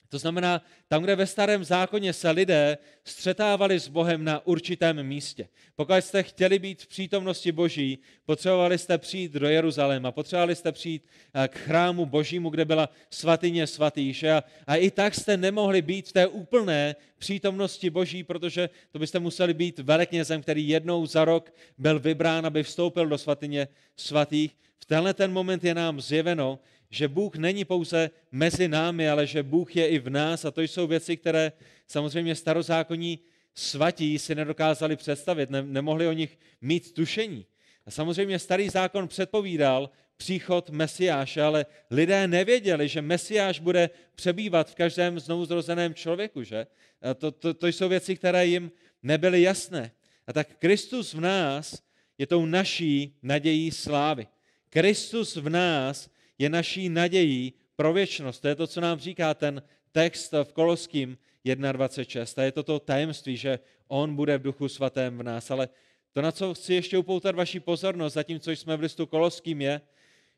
To 0.08 0.18
znamená, 0.18 0.62
tam, 0.88 1.02
kde 1.02 1.16
ve 1.16 1.26
starém 1.26 1.64
zákoně 1.64 2.12
se 2.12 2.30
lidé 2.30 2.78
střetávali 3.04 3.80
s 3.80 3.88
Bohem 3.88 4.24
na 4.24 4.46
určitém 4.46 5.02
místě. 5.02 5.48
Pokud 5.76 5.94
jste 5.94 6.22
chtěli 6.22 6.58
být 6.58 6.82
v 6.82 6.86
přítomnosti 6.86 7.52
Boží, 7.52 7.98
potřebovali 8.26 8.78
jste 8.78 8.98
přijít 8.98 9.32
do 9.32 9.48
Jeruzaléma, 9.48 10.12
potřebovali 10.12 10.56
jste 10.56 10.72
přijít 10.72 11.04
eh, 11.34 11.48
k 11.48 11.58
chrámu 11.58 12.06
Božímu, 12.06 12.50
kde 12.50 12.64
byla 12.64 12.88
svatyně 13.10 13.66
svatýš. 13.66 14.22
A, 14.22 14.44
a 14.66 14.76
i 14.76 14.90
tak 14.90 15.14
jste 15.14 15.36
nemohli 15.36 15.82
být 15.82 16.08
v 16.08 16.12
té 16.12 16.26
úplné 16.26 16.96
přítomnosti 17.18 17.90
Boží, 17.90 18.24
protože 18.24 18.70
to 18.92 18.98
byste 18.98 19.18
museli 19.18 19.54
být 19.54 19.78
veleknězem, 19.78 20.42
který 20.42 20.68
jednou 20.68 21.06
za 21.06 21.24
rok 21.24 21.54
byl 21.78 21.98
vybrán, 21.98 22.46
aby 22.46 22.62
vstoupil 22.62 23.06
do 23.06 23.18
svatyně 23.18 23.68
svatých. 23.96 24.56
V 24.78 24.84
tenhle 24.84 25.14
ten 25.14 25.32
moment 25.32 25.64
je 25.64 25.74
nám 25.74 26.00
zjeveno, 26.00 26.58
že 26.90 27.08
Bůh 27.08 27.36
není 27.36 27.64
pouze 27.64 28.10
mezi 28.32 28.68
námi, 28.68 29.10
ale 29.10 29.26
že 29.26 29.42
Bůh 29.42 29.76
je 29.76 29.88
i 29.88 29.98
v 29.98 30.10
nás 30.10 30.44
a 30.44 30.50
to 30.50 30.62
jsou 30.62 30.86
věci, 30.86 31.16
které 31.16 31.52
samozřejmě 31.86 32.34
starozákonní 32.34 33.18
svatí 33.54 34.18
si 34.18 34.34
nedokázali 34.34 34.96
představit, 34.96 35.50
ne, 35.50 35.62
nemohli 35.62 36.06
o 36.06 36.12
nich 36.12 36.38
mít 36.60 36.92
tušení. 36.92 37.46
A 37.86 37.90
samozřejmě 37.90 38.38
starý 38.38 38.68
zákon 38.68 39.08
předpovídal 39.08 39.90
příchod 40.16 40.70
Mesiáše, 40.70 41.42
ale 41.42 41.66
lidé 41.90 42.28
nevěděli, 42.28 42.88
že 42.88 43.02
Mesiáš 43.02 43.60
bude 43.60 43.90
přebývat 44.14 44.70
v 44.70 44.74
každém 44.74 45.20
znovuzrozeném 45.20 45.94
člověku, 45.94 46.42
že? 46.42 46.66
A 47.02 47.14
to, 47.14 47.30
to, 47.30 47.54
to 47.54 47.66
jsou 47.66 47.88
věci, 47.88 48.16
které 48.16 48.46
jim 48.46 48.70
nebyly 49.02 49.42
jasné. 49.42 49.92
A 50.26 50.32
tak 50.32 50.48
Kristus 50.58 51.14
v 51.14 51.20
nás 51.20 51.82
je 52.18 52.26
tou 52.26 52.46
naší 52.46 53.16
nadějí 53.22 53.70
slávy. 53.70 54.26
Kristus 54.70 55.36
v 55.36 55.48
nás 55.48 56.10
je 56.38 56.48
naší 56.48 56.88
nadějí 56.88 57.52
pro 57.76 57.92
věčnost. 57.92 58.42
To 58.42 58.48
je 58.48 58.54
to, 58.54 58.66
co 58.66 58.80
nám 58.80 58.98
říká 58.98 59.34
ten 59.34 59.62
text 59.92 60.32
v 60.44 60.52
Koloským 60.52 61.18
1.26. 61.44 62.40
A 62.40 62.44
je 62.44 62.52
to 62.52 62.62
to 62.62 62.78
tajemství, 62.78 63.36
že 63.36 63.58
on 63.88 64.16
bude 64.16 64.38
v 64.38 64.42
duchu 64.42 64.68
svatém 64.68 65.18
v 65.18 65.22
nás. 65.22 65.50
Ale 65.50 65.68
to, 66.12 66.22
na 66.22 66.32
co 66.32 66.54
chci 66.54 66.74
ještě 66.74 66.98
upoutat 66.98 67.34
vaši 67.34 67.60
pozornost, 67.60 68.12
zatímco 68.12 68.50
jsme 68.50 68.76
v 68.76 68.80
listu 68.80 69.06
Koloským, 69.06 69.60
je, 69.60 69.80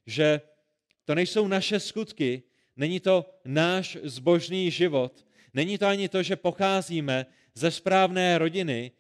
že 0.07 0.40
to 1.05 1.14
nejsou 1.14 1.49
naše 1.49 1.81
skutky, 1.81 2.43
není 2.76 3.00
to 3.00 3.31
náš 3.45 3.99
zbožný 4.02 4.71
život, 4.71 5.26
není 5.55 5.78
to 5.78 5.87
ani 5.87 6.09
to, 6.09 6.23
že 6.23 6.37
pocházíme 6.37 7.26
ze 7.55 7.71
správné 7.71 8.38
rodiny, 8.38 8.93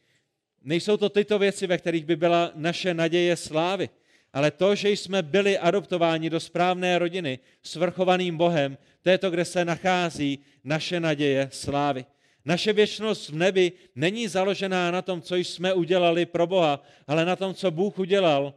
nejsou 0.62 0.96
to 0.96 1.08
tyto 1.08 1.38
věci, 1.38 1.66
ve 1.66 1.78
kterých 1.78 2.04
by 2.04 2.16
byla 2.16 2.52
naše 2.54 2.94
naděje 2.94 3.36
slávy 3.36 3.88
ale 4.32 4.50
to, 4.50 4.74
že 4.74 4.90
jsme 4.90 5.22
byli 5.22 5.58
adoptováni 5.58 6.30
do 6.30 6.40
správné 6.40 6.98
rodiny 6.98 7.38
svrchovaným 7.62 8.36
Bohem, 8.36 8.78
to 9.02 9.10
je 9.10 9.18
to, 9.18 9.30
kde 9.30 9.44
se 9.44 9.64
nachází 9.64 10.38
naše 10.64 11.00
naděje 11.00 11.48
slávy. 11.52 12.04
Naše 12.44 12.72
věčnost 12.72 13.28
v 13.28 13.34
nebi 13.34 13.72
není 13.94 14.28
založená 14.28 14.90
na 14.90 15.02
tom, 15.02 15.22
co 15.22 15.36
jsme 15.36 15.74
udělali 15.74 16.26
pro 16.26 16.46
Boha, 16.46 16.82
ale 17.06 17.24
na 17.24 17.36
tom, 17.36 17.54
co 17.54 17.70
Bůh 17.70 17.98
udělal 17.98 18.54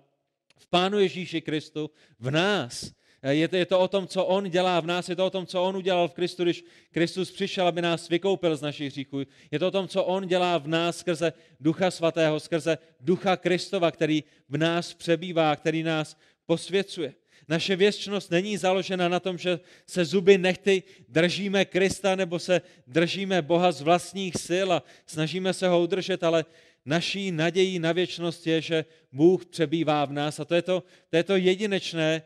v 0.57 0.67
Pánu 0.67 0.99
Ježíši 0.99 1.41
Kristu 1.41 1.91
v 2.19 2.31
nás. 2.31 2.91
Je 3.29 3.47
to, 3.47 3.55
je 3.55 3.65
to 3.65 3.79
o 3.79 3.87
tom, 3.87 4.07
co 4.07 4.25
On 4.25 4.49
dělá 4.49 4.79
v 4.79 4.85
nás, 4.85 5.09
je 5.09 5.15
to 5.15 5.25
o 5.25 5.29
tom, 5.29 5.45
co 5.45 5.63
On 5.63 5.77
udělal 5.77 6.07
v 6.07 6.13
Kristu, 6.13 6.43
když 6.43 6.63
Kristus 6.91 7.31
přišel, 7.31 7.67
aby 7.67 7.81
nás 7.81 8.09
vykoupil 8.09 8.55
z 8.55 8.61
našich 8.61 8.91
hříchů. 8.91 9.21
Je 9.51 9.59
to 9.59 9.67
o 9.67 9.71
tom, 9.71 9.87
co 9.87 10.03
On 10.03 10.27
dělá 10.27 10.57
v 10.57 10.67
nás 10.67 10.97
skrze 10.97 11.33
Ducha 11.59 11.91
Svatého, 11.91 12.39
skrze 12.39 12.77
Ducha 12.99 13.37
Kristova, 13.37 13.91
který 13.91 14.23
v 14.49 14.57
nás 14.57 14.93
přebývá, 14.93 15.55
který 15.55 15.83
nás 15.83 16.17
posvěcuje. 16.45 17.13
Naše 17.47 17.75
věčnost 17.75 18.31
není 18.31 18.57
založena 18.57 19.09
na 19.09 19.19
tom, 19.19 19.37
že 19.37 19.59
se 19.87 20.05
zuby 20.05 20.37
nechty 20.37 20.83
držíme 21.09 21.65
Krista 21.65 22.15
nebo 22.15 22.39
se 22.39 22.61
držíme 22.87 23.41
Boha 23.41 23.71
z 23.71 23.81
vlastních 23.81 24.33
sil 24.47 24.67
a 24.73 24.83
snažíme 25.05 25.53
se 25.53 25.67
ho 25.67 25.81
udržet, 25.81 26.23
ale 26.23 26.45
naší 26.85 27.31
nadějí 27.31 27.79
na 27.79 27.91
věčnost 27.91 28.47
je, 28.47 28.61
že 28.61 28.85
Bůh 29.11 29.45
přebývá 29.45 30.05
v 30.05 30.11
nás 30.11 30.39
a 30.39 30.45
to 30.45 30.55
je 30.55 30.61
to, 30.61 30.83
to, 31.09 31.17
je 31.17 31.23
to 31.23 31.35
jedinečné, 31.35 32.23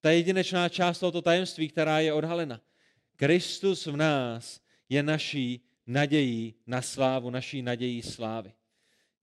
ta 0.00 0.10
jedinečná 0.10 0.68
část 0.68 0.98
tohoto 0.98 1.22
tajemství, 1.22 1.68
která 1.68 2.00
je 2.00 2.12
odhalena. 2.12 2.60
Kristus 3.16 3.86
v 3.86 3.96
nás 3.96 4.60
je 4.88 5.02
naší 5.02 5.60
nadějí 5.86 6.54
na 6.66 6.82
slávu, 6.82 7.30
naší 7.30 7.62
nadějí 7.62 8.02
slávy. 8.02 8.52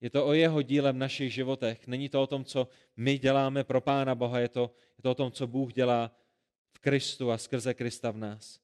Je 0.02 0.10
to 0.10 0.26
o 0.26 0.34
jeho 0.34 0.62
díle 0.62 0.92
v 0.92 0.98
našich 0.98 1.34
životech. 1.34 1.88
Není 1.88 2.10
to 2.10 2.22
o 2.22 2.28
tom, 2.28 2.46
co 2.46 2.68
my 2.98 3.18
děláme 3.18 3.64
pro 3.64 3.82
Pána 3.82 4.16
Boha, 4.16 4.40
je 4.40 4.50
to, 4.50 4.72
je 4.98 5.02
to 5.02 5.12
o 5.12 5.16
tom, 5.16 5.32
co 5.32 5.48
Bůh 5.48 5.74
dělá 5.74 6.12
v 6.74 6.80
Kristu 6.80 7.32
a 7.32 7.38
skrze 7.38 7.74
Krista 7.74 8.12
v 8.12 8.18
nás. 8.18 8.60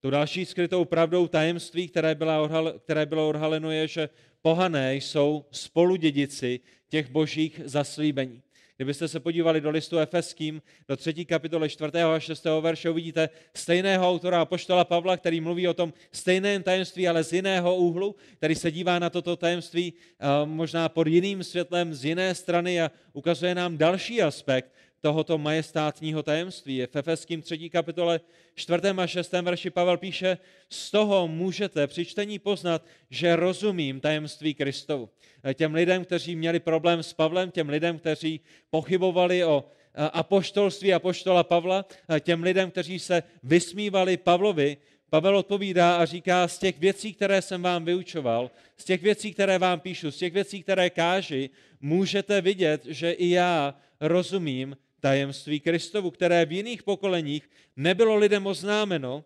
Tu 0.00 0.10
další 0.10 0.46
skrytou 0.46 0.84
pravdou 0.84 1.28
tajemství, 1.28 1.88
které, 1.88 2.14
byla 2.14 2.40
odhal, 2.42 2.72
které 2.72 3.06
bylo 3.06 3.28
odhaleno, 3.28 3.70
je, 3.70 3.88
že 3.88 4.08
pohané 4.42 4.96
jsou 4.96 5.44
spoludědici 5.50 6.60
těch 6.88 7.10
božích 7.10 7.60
zaslíbení. 7.64 8.42
Kdybyste 8.80 9.08
se 9.08 9.20
podívali 9.20 9.60
do 9.60 9.70
listu 9.70 9.98
Efeským, 9.98 10.62
do 10.88 10.96
třetí 10.96 11.24
kapitoly 11.24 11.68
4. 11.68 11.92
a 11.92 12.20
6. 12.20 12.44
verše, 12.60 12.90
uvidíte 12.90 13.28
stejného 13.54 14.08
autora 14.08 14.40
Apoštola 14.40 14.84
Pavla, 14.84 15.16
který 15.16 15.40
mluví 15.40 15.68
o 15.68 15.74
tom 15.74 15.92
stejném 16.12 16.62
tajemství, 16.62 17.08
ale 17.08 17.24
z 17.24 17.32
jiného 17.32 17.76
úhlu, 17.76 18.16
který 18.36 18.54
se 18.54 18.70
dívá 18.70 18.98
na 18.98 19.10
toto 19.10 19.36
tajemství 19.36 19.92
eh, 19.92 20.26
možná 20.44 20.88
pod 20.88 21.06
jiným 21.06 21.44
světlem, 21.44 21.94
z 21.94 22.04
jiné 22.04 22.34
strany 22.34 22.82
a 22.82 22.90
ukazuje 23.12 23.54
nám 23.54 23.78
další 23.78 24.22
aspekt 24.22 24.72
tohoto 25.00 25.38
majestátního 25.38 26.22
tajemství. 26.22 26.86
V 26.86 26.96
Efeským 26.96 27.42
3. 27.42 27.70
kapitole 27.70 28.20
4. 28.54 28.80
a 28.96 29.06
6. 29.06 29.32
verši 29.32 29.70
Pavel 29.70 29.96
píše, 29.96 30.38
z 30.70 30.90
toho 30.90 31.28
můžete 31.28 31.86
při 31.86 32.04
čtení 32.04 32.38
poznat, 32.38 32.84
že 33.10 33.36
rozumím 33.36 34.00
tajemství 34.00 34.54
Kristovu. 34.54 35.08
Těm 35.54 35.74
lidem, 35.74 36.04
kteří 36.04 36.36
měli 36.36 36.60
problém 36.60 37.02
s 37.02 37.12
Pavlem, 37.12 37.50
těm 37.50 37.68
lidem, 37.68 37.98
kteří 37.98 38.40
pochybovali 38.70 39.44
o 39.44 39.64
apoštolství 40.12 40.94
apoštola 40.94 41.44
Pavla, 41.44 41.84
těm 42.20 42.42
lidem, 42.42 42.70
kteří 42.70 42.98
se 42.98 43.22
vysmívali 43.42 44.16
Pavlovi, 44.16 44.76
Pavel 45.10 45.36
odpovídá 45.36 45.96
a 45.96 46.04
říká, 46.04 46.48
z 46.48 46.58
těch 46.58 46.78
věcí, 46.78 47.14
které 47.14 47.42
jsem 47.42 47.62
vám 47.62 47.84
vyučoval, 47.84 48.50
z 48.76 48.84
těch 48.84 49.02
věcí, 49.02 49.32
které 49.32 49.58
vám 49.58 49.80
píšu, 49.80 50.10
z 50.10 50.16
těch 50.16 50.32
věcí, 50.32 50.62
které 50.62 50.90
káži, 50.90 51.50
můžete 51.80 52.40
vidět, 52.40 52.84
že 52.84 53.12
i 53.12 53.30
já 53.30 53.74
rozumím 54.00 54.76
tajemství 55.00 55.60
Kristovu, 55.60 56.10
které 56.10 56.44
v 56.46 56.52
jiných 56.52 56.82
pokoleních 56.82 57.50
nebylo 57.76 58.16
lidem 58.16 58.46
oznámeno, 58.46 59.24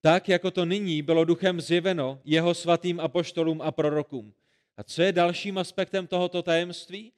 tak 0.00 0.28
jako 0.28 0.50
to 0.50 0.64
nyní 0.64 1.02
bylo 1.02 1.24
duchem 1.24 1.60
zjeveno 1.60 2.20
jeho 2.24 2.54
svatým 2.54 3.00
apoštolům 3.00 3.62
a 3.62 3.70
prorokům. 3.72 4.32
A 4.76 4.82
co 4.82 5.02
je 5.02 5.12
dalším 5.12 5.58
aspektem 5.58 6.06
tohoto 6.06 6.42
tajemství? 6.42 7.12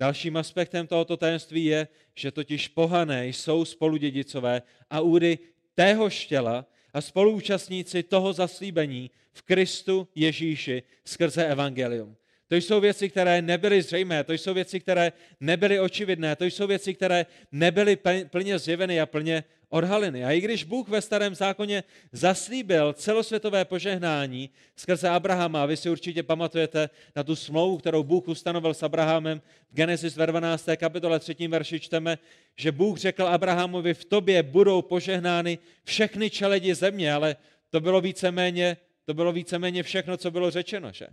Dalším 0.00 0.36
aspektem 0.36 0.86
tohoto 0.86 1.16
tajemství 1.16 1.64
je, 1.64 1.88
že 2.14 2.30
totiž 2.30 2.68
pohané 2.68 3.28
jsou 3.28 3.64
spoludědicové 3.64 4.62
a 4.90 5.00
údy 5.00 5.38
téhož 5.74 6.26
těla 6.26 6.66
a 6.94 7.00
spoluúčastníci 7.00 8.02
toho 8.02 8.32
zaslíbení 8.32 9.10
v 9.32 9.42
Kristu 9.42 10.08
Ježíši 10.14 10.82
skrze 11.04 11.46
evangelium. 11.46 12.16
To 12.48 12.56
jsou 12.56 12.80
věci, 12.80 13.08
které 13.08 13.42
nebyly 13.42 13.82
zřejmé, 13.82 14.24
to 14.24 14.32
jsou 14.32 14.54
věci, 14.54 14.80
které 14.80 15.12
nebyly 15.40 15.80
očividné, 15.80 16.36
to 16.36 16.44
jsou 16.44 16.66
věci, 16.66 16.94
které 16.94 17.26
nebyly 17.52 17.98
plně 18.30 18.58
zjeveny 18.58 19.00
a 19.00 19.06
plně 19.06 19.44
odhaleny. 19.68 20.24
A 20.24 20.32
i 20.32 20.40
když 20.40 20.64
Bůh 20.64 20.88
ve 20.88 21.00
starém 21.00 21.34
zákoně 21.34 21.84
zaslíbil 22.12 22.92
celosvětové 22.92 23.64
požehnání 23.64 24.50
skrze 24.76 25.08
Abrahama, 25.08 25.62
a 25.62 25.66
vy 25.66 25.76
si 25.76 25.90
určitě 25.90 26.22
pamatujete 26.22 26.90
na 27.16 27.22
tu 27.22 27.36
smlouvu, 27.36 27.78
kterou 27.78 28.02
Bůh 28.02 28.28
ustanovil 28.28 28.74
s 28.74 28.82
Abrahamem, 28.82 29.42
v 29.70 29.74
Genesis 29.74 30.16
ve 30.16 30.26
12. 30.26 30.68
kapitole 30.76 31.18
3. 31.18 31.48
verši 31.48 31.80
čteme, 31.80 32.18
že 32.56 32.72
Bůh 32.72 32.98
řekl 32.98 33.26
Abrahamovi, 33.26 33.94
v 33.94 34.04
tobě 34.04 34.42
budou 34.42 34.82
požehnány 34.82 35.58
všechny 35.84 36.30
čeledi 36.30 36.74
země, 36.74 37.12
ale 37.12 37.36
to 37.70 37.80
bylo 37.80 38.00
víceméně, 38.00 38.76
to 39.04 39.14
bylo 39.14 39.32
víceméně 39.32 39.82
všechno, 39.82 40.16
co 40.16 40.30
bylo 40.30 40.50
řečeno. 40.50 40.92
Že? 40.92 41.06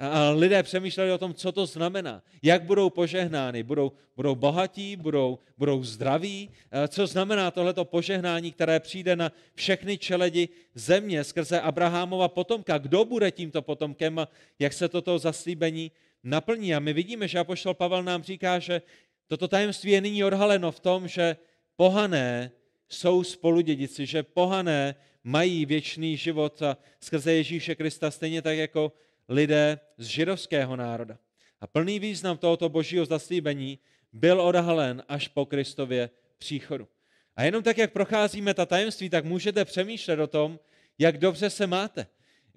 A 0.00 0.30
lidé 0.30 0.62
přemýšleli 0.62 1.12
o 1.12 1.18
tom, 1.18 1.34
co 1.34 1.52
to 1.52 1.66
znamená, 1.66 2.22
jak 2.42 2.62
budou 2.62 2.90
požehnány, 2.90 3.62
budou, 3.62 3.92
budou 4.16 4.34
bohatí, 4.34 4.96
budou, 4.96 5.38
budou 5.58 5.84
zdraví, 5.84 6.50
co 6.88 7.06
znamená 7.06 7.50
tohleto 7.50 7.84
požehnání, 7.84 8.52
které 8.52 8.80
přijde 8.80 9.16
na 9.16 9.32
všechny 9.54 9.98
čeledi 9.98 10.48
země 10.74 11.24
skrze 11.24 11.60
Abrahamova 11.60 12.28
potomka. 12.28 12.78
Kdo 12.78 13.04
bude 13.04 13.30
tímto 13.30 13.62
potomkem 13.62 14.18
a 14.18 14.28
jak 14.58 14.72
se 14.72 14.88
toto 14.88 15.18
zaslíbení 15.18 15.90
naplní? 16.24 16.74
A 16.74 16.78
my 16.80 16.92
vidíme, 16.92 17.28
že 17.28 17.38
Apoštol 17.38 17.74
Pavel 17.74 18.02
nám 18.02 18.22
říká, 18.22 18.58
že 18.58 18.82
toto 19.28 19.48
tajemství 19.48 19.90
je 19.90 20.00
nyní 20.00 20.24
odhaleno 20.24 20.72
v 20.72 20.80
tom, 20.80 21.08
že 21.08 21.36
pohané 21.76 22.50
jsou 22.88 23.24
spoludědici, 23.24 24.06
že 24.06 24.22
pohané 24.22 24.94
mají 25.24 25.66
věčný 25.66 26.16
život 26.16 26.62
a 26.62 26.76
skrze 27.00 27.32
Ježíše 27.32 27.74
Krista 27.74 28.10
stejně 28.10 28.42
tak 28.42 28.56
jako 28.56 28.92
lidé 29.30 29.78
z 29.98 30.06
židovského 30.06 30.76
národa. 30.76 31.18
A 31.60 31.66
plný 31.66 31.98
význam 31.98 32.38
tohoto 32.38 32.68
božího 32.68 33.04
zaslíbení 33.06 33.78
byl 34.12 34.40
odhalen 34.40 35.02
až 35.08 35.28
po 35.28 35.46
Kristově 35.46 36.10
příchodu. 36.38 36.88
A 37.36 37.42
jenom 37.44 37.62
tak, 37.62 37.78
jak 37.78 37.92
procházíme 37.92 38.54
ta 38.54 38.66
tajemství, 38.66 39.10
tak 39.10 39.24
můžete 39.24 39.64
přemýšlet 39.64 40.20
o 40.20 40.26
tom, 40.26 40.58
jak 40.98 41.18
dobře 41.18 41.50
se 41.50 41.66
máte, 41.66 42.06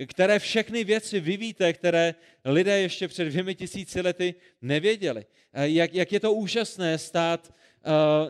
které 0.07 0.39
všechny 0.39 0.83
věci 0.83 1.19
vy 1.19 1.37
víte, 1.37 1.73
které 1.73 2.15
lidé 2.45 2.81
ještě 2.81 3.07
před 3.07 3.25
dvěmi 3.25 3.55
tisíci 3.55 4.01
lety 4.01 4.35
nevěděli. 4.61 5.25
Jak, 5.53 5.93
jak 5.93 6.11
je 6.11 6.19
to 6.19 6.33
úžasné 6.33 6.97
stát 6.97 7.53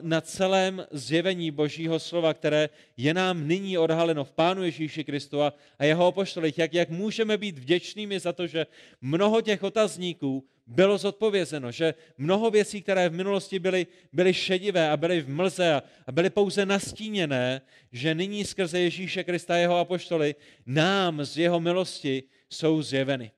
na 0.02 0.22
celém 0.22 0.86
zjevení 0.92 1.52
Božího 1.52 2.00
slova, 2.00 2.34
které 2.34 2.70
je 2.98 3.14
nám 3.14 3.48
nyní 3.48 3.78
odhaleno 3.78 4.24
v 4.24 4.32
Pánu 4.32 4.64
Ježíši 4.64 5.04
Kristu 5.04 5.42
a 5.42 5.54
jeho 5.84 6.08
opoštolích, 6.08 6.58
jak, 6.58 6.74
jak 6.74 6.90
můžeme 6.90 7.38
být 7.38 7.60
vděčnými 7.60 8.20
za 8.20 8.34
to, 8.34 8.48
že 8.48 8.68
mnoho 9.02 9.42
těch 9.42 9.64
otazníků 9.64 10.46
bylo 10.68 10.98
zodpovězeno, 10.98 11.72
že 11.72 11.94
mnoho 12.18 12.52
věcí, 12.52 12.82
které 12.82 13.10
v 13.10 13.14
minulosti 13.14 13.60
byly, 13.60 13.88
byly 14.14 14.34
šedivé 14.34 14.90
a 14.90 14.98
byly 14.98 15.22
v 15.22 15.30
mlze 15.30 15.74
a, 15.74 15.84
a 16.08 16.12
byly 16.12 16.30
pouze 16.30 16.66
nastíněné, 16.66 17.62
že 17.92 18.16
nyní 18.16 18.46
skrze 18.46 18.80
Ježíše 18.80 19.24
Krista 19.24 19.54
a 19.54 19.58
jeho 19.58 19.78
apoštoly 19.78 20.36
nám 20.66 21.26
z 21.26 21.38
jeho 21.38 21.60
milosti 21.60 22.24
jsou 22.50 22.82
zjeveny. 22.82 23.32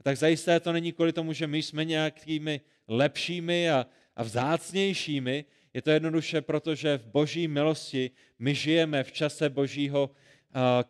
A 0.00 0.02
tak 0.02 0.16
zajisté 0.16 0.60
to 0.60 0.72
není 0.72 0.92
kvůli 0.92 1.12
tomu, 1.12 1.32
že 1.32 1.46
my 1.46 1.62
jsme 1.62 1.84
nějakými 1.84 2.60
lepšími 2.88 3.70
a, 3.70 3.86
a 4.20 4.22
vzácnějšími. 4.22 5.44
Je 5.74 5.82
to 5.82 5.90
jednoduše 5.90 6.40
proto, 6.40 6.74
že 6.74 6.98
v 6.98 7.06
boží 7.06 7.48
milosti 7.48 8.10
my 8.38 8.54
žijeme 8.54 9.04
v 9.04 9.12
čase 9.12 9.48
božího 9.48 10.10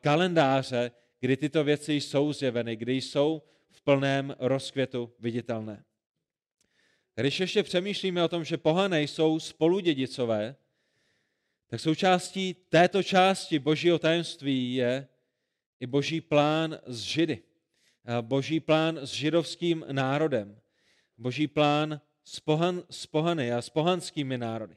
kalendáře, 0.00 0.90
kdy 1.20 1.36
tyto 1.36 1.64
věci 1.64 1.92
jsou 1.92 2.32
zjeveny, 2.32 2.76
kdy 2.76 2.92
jsou 2.92 3.42
v 3.70 3.82
plném 3.82 4.36
rozkvětu 4.38 5.12
viditelné. 5.18 5.84
Když 7.14 7.40
ještě 7.40 7.62
přemýšlíme 7.62 8.24
o 8.24 8.28
tom, 8.28 8.44
že 8.44 8.56
pohané 8.56 9.02
jsou 9.02 9.40
spoludědicové, 9.40 10.56
tak 11.66 11.80
součástí 11.80 12.56
této 12.68 13.02
části 13.02 13.58
božího 13.58 13.98
tajemství 13.98 14.74
je 14.74 15.08
i 15.80 15.86
boží 15.86 16.20
plán 16.20 16.78
s 16.86 17.00
Židy. 17.00 17.42
Boží 18.20 18.60
plán 18.60 18.98
s 18.98 19.10
židovským 19.10 19.84
národem. 19.92 20.60
Boží 21.18 21.46
plán 21.46 22.00
s, 22.30 22.40
pohan, 22.40 22.82
s 22.90 23.06
pohany 23.06 23.52
a 23.52 23.62
s 23.62 23.68
pohanskými 23.70 24.38
národy. 24.38 24.76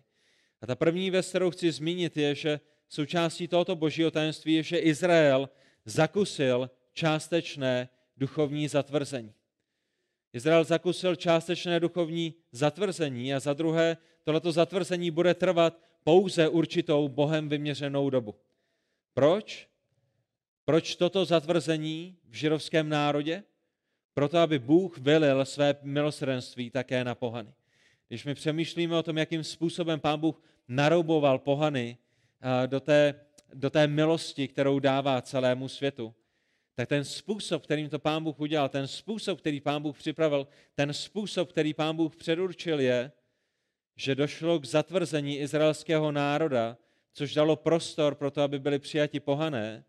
A 0.62 0.66
ta 0.66 0.76
první 0.76 1.12
věc, 1.12 1.30
kterou 1.30 1.52
chci 1.52 1.72
zmínit, 1.72 2.18
je, 2.18 2.36
že 2.36 2.60
součástí 2.90 3.48
tohoto 3.48 3.76
božího 3.76 4.12
tajemství 4.12 4.54
je, 4.54 4.64
že 4.64 4.78
Izrael 4.78 5.50
zakusil 5.86 6.70
částečné 6.94 7.90
duchovní 8.18 8.68
zatvrzení. 8.68 9.34
Izrael 10.34 10.64
zakusil 10.64 11.16
částečné 11.16 11.80
duchovní 11.80 12.34
zatvrzení 12.52 13.34
a 13.34 13.40
za 13.40 13.54
druhé, 13.54 13.98
tohleto 14.24 14.52
zatvrzení 14.52 15.12
bude 15.12 15.34
trvat 15.34 15.78
pouze 16.04 16.50
určitou 16.50 17.08
Bohem 17.08 17.50
vyměřenou 17.50 18.10
dobu. 18.10 18.36
Proč? 19.14 19.70
Proč 20.66 20.96
toto 20.96 21.26
zatvrzení 21.26 22.18
v 22.30 22.34
židovském 22.36 22.90
národě? 22.90 23.44
Proto 24.14 24.38
aby 24.38 24.60
Bůh 24.60 24.98
vylil 24.98 25.46
své 25.46 25.76
milosrdenství 25.82 26.70
také 26.70 27.04
na 27.04 27.16
pohany. 27.16 27.54
Když 28.08 28.26
my 28.26 28.36
přemýšlíme 28.36 28.98
o 28.98 29.04
tom, 29.04 29.18
jakým 29.18 29.44
způsobem 29.44 30.00
Pán 30.00 30.20
Bůh 30.20 30.42
narouboval 30.68 31.40
pohany 31.40 31.98
do 32.66 32.80
té, 32.80 33.26
do 33.54 33.70
té 33.70 33.88
milosti, 33.88 34.48
kterou 34.48 34.80
dává 34.80 35.22
celému 35.22 35.68
světu, 35.68 36.14
tak 36.76 36.90
ten 36.90 37.04
způsob, 37.04 37.64
kterým 37.64 37.90
to 37.90 38.00
Pán 38.00 38.24
Bůh 38.24 38.40
udělal, 38.40 38.70
ten 38.70 38.88
způsob, 38.88 39.40
který 39.40 39.62
Pán 39.62 39.82
Bůh 39.82 39.98
připravil, 39.98 40.48
ten 40.76 40.94
způsob, 40.94 41.52
který 41.52 41.74
Pán 41.74 41.96
Bůh 41.96 42.16
předurčil 42.16 42.80
je, 42.80 43.12
že 43.96 44.16
došlo 44.16 44.60
k 44.60 44.66
zatvrzení 44.66 45.40
izraelského 45.40 46.12
národa, 46.12 46.78
což 47.14 47.34
dalo 47.34 47.56
prostor 47.56 48.16
pro 48.16 48.32
to, 48.32 48.42
aby 48.42 48.60
byli 48.60 48.80
přijati 48.80 49.20
pohané. 49.20 49.86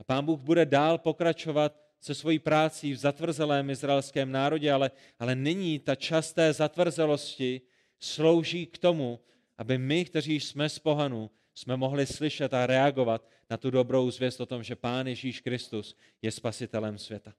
A 0.00 0.04
Pán 0.04 0.24
Bůh 0.24 0.40
bude 0.40 0.66
dál 0.66 0.98
pokračovat 0.98 1.82
se 2.02 2.14
svojí 2.14 2.38
prácí 2.38 2.92
v 2.92 2.96
zatvrzelém 2.96 3.70
izraelském 3.70 4.32
národě, 4.32 4.72
ale, 4.72 4.90
ale 5.18 5.34
nyní 5.34 5.78
ta 5.78 5.94
čas 5.94 6.32
té 6.32 6.52
zatvrzelosti 6.52 7.60
slouží 7.98 8.66
k 8.66 8.78
tomu, 8.78 9.20
aby 9.58 9.78
my, 9.78 10.04
kteří 10.04 10.40
jsme 10.40 10.68
z 10.68 10.78
pohanu, 10.78 11.30
jsme 11.54 11.76
mohli 11.76 12.06
slyšet 12.06 12.54
a 12.54 12.66
reagovat 12.66 13.28
na 13.50 13.56
tu 13.56 13.70
dobrou 13.70 14.10
zvěst 14.10 14.40
o 14.40 14.46
tom, 14.46 14.62
že 14.62 14.76
Pán 14.76 15.06
Ježíš 15.06 15.40
Kristus 15.40 15.96
je 16.22 16.32
spasitelem 16.32 16.98
světa. 16.98 17.34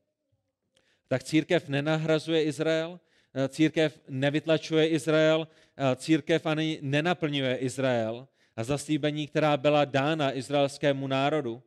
Tak 1.08 1.24
církev 1.24 1.70
nenahrazuje 1.70 2.44
Izrael, 2.44 3.00
církev 3.48 4.00
nevytlačuje 4.08 4.88
Izrael, 4.88 5.48
církev 5.96 6.46
ani 6.46 6.80
nenaplňuje 6.82 7.58
Izrael 7.58 8.28
a 8.56 8.64
zaslíbení, 8.64 9.28
která 9.28 9.58
byla 9.58 9.86
dána 9.86 10.38
izraelskému 10.38 11.08
národu, 11.08 11.64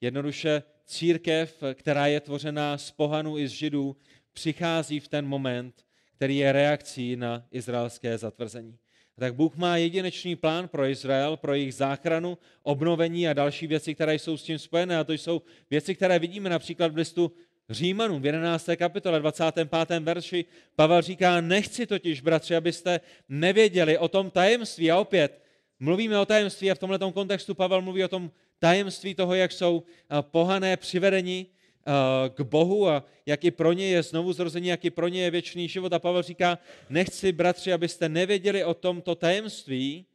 jednoduše 0.00 0.62
církev, 0.86 1.62
která 1.74 2.06
je 2.06 2.20
tvořená 2.20 2.78
z 2.78 2.90
pohanů 2.90 3.38
i 3.38 3.48
z 3.48 3.50
židů, 3.50 3.96
přichází 4.32 5.00
v 5.00 5.08
ten 5.08 5.26
moment, 5.26 5.84
který 6.16 6.36
je 6.36 6.52
reakcí 6.52 7.16
na 7.16 7.46
izraelské 7.50 8.18
zatvrzení. 8.18 8.78
Tak 9.18 9.34
Bůh 9.34 9.56
má 9.56 9.76
jedinečný 9.76 10.36
plán 10.36 10.68
pro 10.68 10.86
Izrael, 10.86 11.36
pro 11.36 11.54
jejich 11.54 11.74
záchranu, 11.74 12.38
obnovení 12.62 13.28
a 13.28 13.32
další 13.32 13.66
věci, 13.66 13.94
které 13.94 14.14
jsou 14.14 14.36
s 14.36 14.42
tím 14.42 14.58
spojené. 14.58 14.98
A 14.98 15.04
to 15.04 15.12
jsou 15.12 15.42
věci, 15.70 15.94
které 15.94 16.18
vidíme 16.18 16.50
například 16.50 16.92
v 16.92 16.96
listu 16.96 17.32
Římanům 17.70 18.22
v 18.22 18.26
11. 18.26 18.68
kapitole 18.76 19.20
25. 19.20 20.00
verši. 20.00 20.44
Pavel 20.76 21.02
říká, 21.02 21.40
nechci 21.40 21.86
totiž, 21.86 22.20
bratři, 22.20 22.56
abyste 22.56 23.00
nevěděli 23.28 23.98
o 23.98 24.08
tom 24.08 24.30
tajemství. 24.30 24.90
A 24.90 24.98
opět, 24.98 25.42
mluvíme 25.80 26.18
o 26.18 26.26
tajemství 26.26 26.70
a 26.70 26.74
v 26.74 26.78
tomto 26.78 27.12
kontextu 27.12 27.54
Pavel 27.54 27.82
mluví 27.82 28.04
o 28.04 28.08
tom 28.08 28.30
tajemství 28.58 29.14
toho, 29.14 29.34
jak 29.34 29.52
jsou 29.52 29.82
eh, 29.82 30.16
pohané 30.20 30.76
přivedeni 30.76 31.46
eh, 31.46 31.90
k 32.28 32.40
Bohu 32.40 32.88
a 32.88 33.04
jak 33.26 33.44
i 33.44 33.50
pro 33.50 33.72
ně 33.72 33.86
je 33.86 34.02
znovu 34.02 34.32
zrození, 34.32 34.68
jak 34.68 34.84
i 34.84 34.90
pro 34.90 35.08
ně 35.08 35.22
je 35.22 35.30
věčný 35.30 35.68
život. 35.68 35.92
A 35.92 35.98
Pavel 35.98 36.22
říká, 36.22 36.58
nechci, 36.90 37.32
bratři, 37.32 37.72
abyste 37.72 38.08
nevěděli 38.08 38.64
o 38.64 38.74
tomto 38.74 39.14
tajemství. 39.14 40.06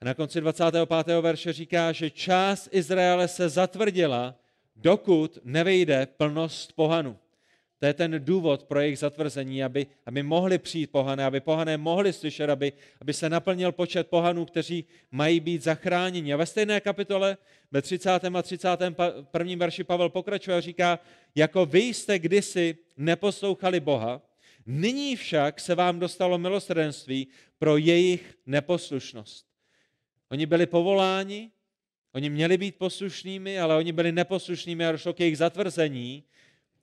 A 0.00 0.04
na 0.04 0.14
konci 0.14 0.40
25. 0.40 1.20
verše 1.20 1.52
říká, 1.52 1.92
že 1.92 2.10
část 2.10 2.68
Izraele 2.72 3.28
se 3.28 3.48
zatvrdila, 3.48 4.34
dokud 4.76 5.38
nevejde 5.44 6.06
plnost 6.06 6.72
pohanu. 6.72 7.18
To 7.78 7.86
je 7.86 7.94
ten 7.94 8.20
důvod 8.24 8.62
pro 8.62 8.80
jejich 8.80 8.98
zatvrzení, 8.98 9.64
aby, 9.64 9.86
aby 10.06 10.22
mohli 10.22 10.58
přijít 10.58 10.90
pohané, 10.90 11.24
aby 11.24 11.40
pohané 11.40 11.76
mohli 11.76 12.12
slyšet, 12.12 12.50
aby, 12.50 12.72
aby 13.00 13.12
se 13.12 13.30
naplnil 13.30 13.72
počet 13.72 14.08
pohanů, 14.08 14.44
kteří 14.44 14.84
mají 15.10 15.40
být 15.40 15.62
zachráněni. 15.62 16.34
A 16.34 16.36
ve 16.36 16.46
stejné 16.46 16.80
kapitole, 16.80 17.36
ve 17.72 17.82
30. 17.82 18.10
a 18.10 18.42
31. 18.42 19.56
verši 19.56 19.84
Pavel 19.84 20.08
pokračuje 20.08 20.56
a 20.56 20.60
říká, 20.60 20.98
jako 21.34 21.66
vy 21.66 21.80
jste 21.80 22.18
kdysi 22.18 22.78
neposlouchali 22.96 23.80
Boha, 23.80 24.22
nyní 24.66 25.16
však 25.16 25.60
se 25.60 25.74
vám 25.74 25.98
dostalo 25.98 26.38
milosrdenství 26.38 27.28
pro 27.58 27.76
jejich 27.76 28.34
neposlušnost. 28.46 29.46
Oni 30.30 30.46
byli 30.46 30.66
povoláni, 30.66 31.50
oni 32.12 32.30
měli 32.30 32.58
být 32.58 32.76
poslušnými, 32.76 33.60
ale 33.60 33.76
oni 33.76 33.92
byli 33.92 34.12
neposlušnými 34.12 34.86
a 34.86 34.92
došlo 34.92 35.12
k 35.12 35.20
jejich 35.20 35.38
zatvrzení, 35.38 36.24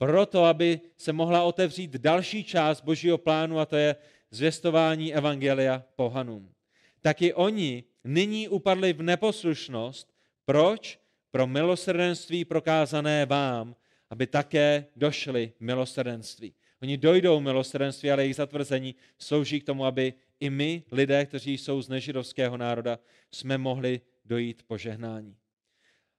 proto, 0.04 0.44
aby 0.44 0.80
se 0.96 1.12
mohla 1.12 1.42
otevřít 1.42 1.90
další 1.90 2.44
část 2.44 2.80
božího 2.80 3.18
plánu 3.18 3.58
a 3.58 3.66
to 3.66 3.76
je 3.76 3.96
zvěstování 4.30 5.14
evangelia 5.14 5.84
pohanům. 5.96 6.50
Taky 7.00 7.34
oni 7.34 7.84
nyní 8.04 8.48
upadli 8.48 8.92
v 8.92 9.02
neposlušnost. 9.02 10.12
Proč? 10.44 11.00
Pro 11.30 11.46
milosrdenství 11.46 12.44
prokázané 12.44 13.26
vám, 13.26 13.76
aby 14.10 14.26
také 14.26 14.86
došli 14.96 15.52
milosrdenství. 15.60 16.54
Oni 16.82 16.96
dojdou 16.96 17.40
milosrdenství, 17.40 18.10
ale 18.10 18.22
jejich 18.22 18.36
zatvrzení 18.36 18.94
slouží 19.18 19.60
k 19.60 19.66
tomu, 19.66 19.84
aby 19.84 20.14
i 20.40 20.50
my, 20.50 20.82
lidé, 20.92 21.26
kteří 21.26 21.58
jsou 21.58 21.82
z 21.82 21.88
nežidovského 21.88 22.56
národa, 22.56 22.98
jsme 23.32 23.58
mohli 23.58 24.00
dojít 24.24 24.62
požehnání. 24.66 25.36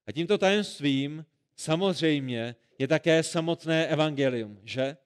A 0.08 0.12
tímto 0.12 0.38
tajemstvím 0.38 1.26
samozřejmě 1.56 2.56
je 2.80 2.88
také 2.88 3.24
samotné 3.24 3.88
evangelium, 3.88 4.60
že? 4.64 4.98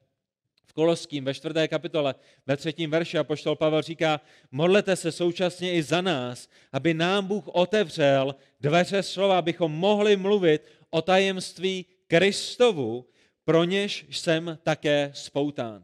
V 0.65 0.73
Koloským 0.73 1.25
ve 1.25 1.33
čtvrté 1.33 1.67
kapitole, 1.67 2.15
ve 2.45 2.57
třetím 2.57 2.91
verši 2.91 3.17
apoštol 3.17 3.55
Pavel 3.55 3.81
říká, 3.81 4.21
modlete 4.51 4.95
se 4.95 5.11
současně 5.11 5.73
i 5.73 5.83
za 5.83 6.01
nás, 6.01 6.49
aby 6.71 6.93
nám 6.93 7.27
Bůh 7.27 7.47
otevřel 7.47 8.35
dveře 8.59 9.03
slova, 9.03 9.37
abychom 9.37 9.71
mohli 9.71 10.17
mluvit 10.17 10.65
o 10.89 11.01
tajemství 11.01 11.85
Kristovu, 12.07 13.05
pro 13.43 13.63
něž 13.63 14.05
jsem 14.09 14.57
také 14.63 15.11
spoután. 15.13 15.83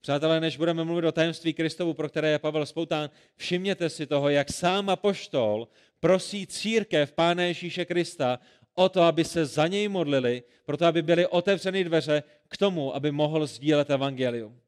Přátelé, 0.00 0.40
než 0.40 0.56
budeme 0.56 0.84
mluvit 0.84 1.04
o 1.04 1.12
tajemství 1.12 1.54
Kristovu, 1.54 1.94
pro 1.94 2.08
které 2.08 2.30
je 2.30 2.38
Pavel 2.38 2.66
spoután, 2.66 3.10
všimněte 3.36 3.90
si 3.90 4.06
toho, 4.06 4.28
jak 4.28 4.52
sám 4.52 4.90
apoštol 4.90 5.68
prosí 6.00 6.46
církev 6.46 7.12
Pána 7.12 7.42
Ježíše 7.42 7.84
Krista 7.84 8.38
o 8.78 8.88
to, 8.88 9.02
aby 9.02 9.24
se 9.24 9.46
za 9.46 9.66
něj 9.66 9.88
modlili, 9.88 10.42
proto 10.64 10.86
aby 10.86 11.02
byly 11.02 11.26
otevřeny 11.26 11.84
dveře 11.84 12.22
k 12.48 12.56
tomu, 12.56 12.94
aby 12.94 13.12
mohl 13.12 13.46
sdílet 13.46 13.90
evangelium. 13.90 14.60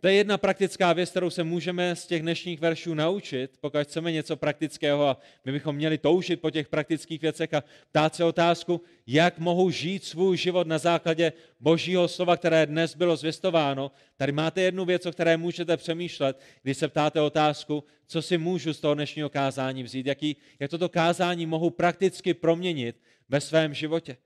To 0.00 0.08
je 0.08 0.14
jedna 0.14 0.38
praktická 0.38 0.92
věc, 0.92 1.10
kterou 1.10 1.30
se 1.30 1.44
můžeme 1.44 1.96
z 1.96 2.06
těch 2.06 2.22
dnešních 2.22 2.60
veršů 2.60 2.94
naučit, 2.94 3.50
pokud 3.60 3.80
chceme 3.82 4.12
něco 4.12 4.36
praktického 4.36 5.08
a 5.08 5.20
my 5.44 5.52
bychom 5.52 5.76
měli 5.76 5.98
toužit 5.98 6.40
po 6.40 6.50
těch 6.50 6.68
praktických 6.68 7.22
věcech 7.22 7.54
a 7.54 7.64
ptát 7.90 8.14
se 8.14 8.24
otázku, 8.24 8.80
jak 9.06 9.38
mohu 9.38 9.70
žít 9.70 10.04
svůj 10.04 10.36
život 10.36 10.66
na 10.66 10.78
základě 10.78 11.32
božího 11.60 12.08
slova, 12.08 12.36
které 12.36 12.66
dnes 12.66 12.96
bylo 12.96 13.16
zvěstováno. 13.16 13.90
Tady 14.16 14.32
máte 14.32 14.60
jednu 14.60 14.84
věc, 14.84 15.06
o 15.06 15.12
které 15.12 15.36
můžete 15.36 15.76
přemýšlet, 15.76 16.40
když 16.62 16.76
se 16.76 16.88
ptáte 16.88 17.20
otázku, 17.20 17.84
co 18.06 18.22
si 18.22 18.38
můžu 18.38 18.72
z 18.72 18.80
toho 18.80 18.94
dnešního 18.94 19.28
kázání 19.28 19.82
vzít, 19.82 20.06
jaký, 20.06 20.36
jak 20.60 20.70
toto 20.70 20.88
kázání 20.88 21.46
mohu 21.46 21.70
prakticky 21.70 22.34
proměnit 22.34 22.96
ve 23.28 23.40
svém 23.40 23.74
životě. 23.74 24.16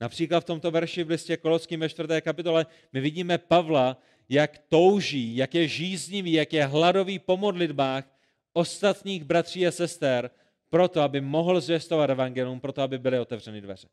Například 0.00 0.40
v 0.40 0.44
tomto 0.44 0.70
verši 0.70 1.04
v 1.04 1.10
listě 1.10 1.36
Koloským 1.36 1.80
ve 1.80 1.88
čtvrté 1.88 2.20
kapitole 2.20 2.66
my 2.92 3.00
vidíme 3.00 3.38
Pavla, 3.38 3.96
jak 4.28 4.58
touží, 4.68 5.36
jak 5.36 5.54
je 5.54 5.68
žíznivý, 5.68 6.32
jak 6.32 6.52
je 6.52 6.66
hladový 6.66 7.18
po 7.18 7.36
modlitbách 7.36 8.04
ostatních 8.52 9.24
bratří 9.24 9.66
a 9.66 9.70
sester, 9.70 10.30
proto, 10.70 11.00
aby 11.00 11.20
mohl 11.20 11.60
zvěstovat 11.60 12.10
evangelium, 12.10 12.60
proto, 12.60 12.82
aby 12.82 12.98
byly 12.98 13.18
otevřeny 13.18 13.60
dveře. 13.60 13.88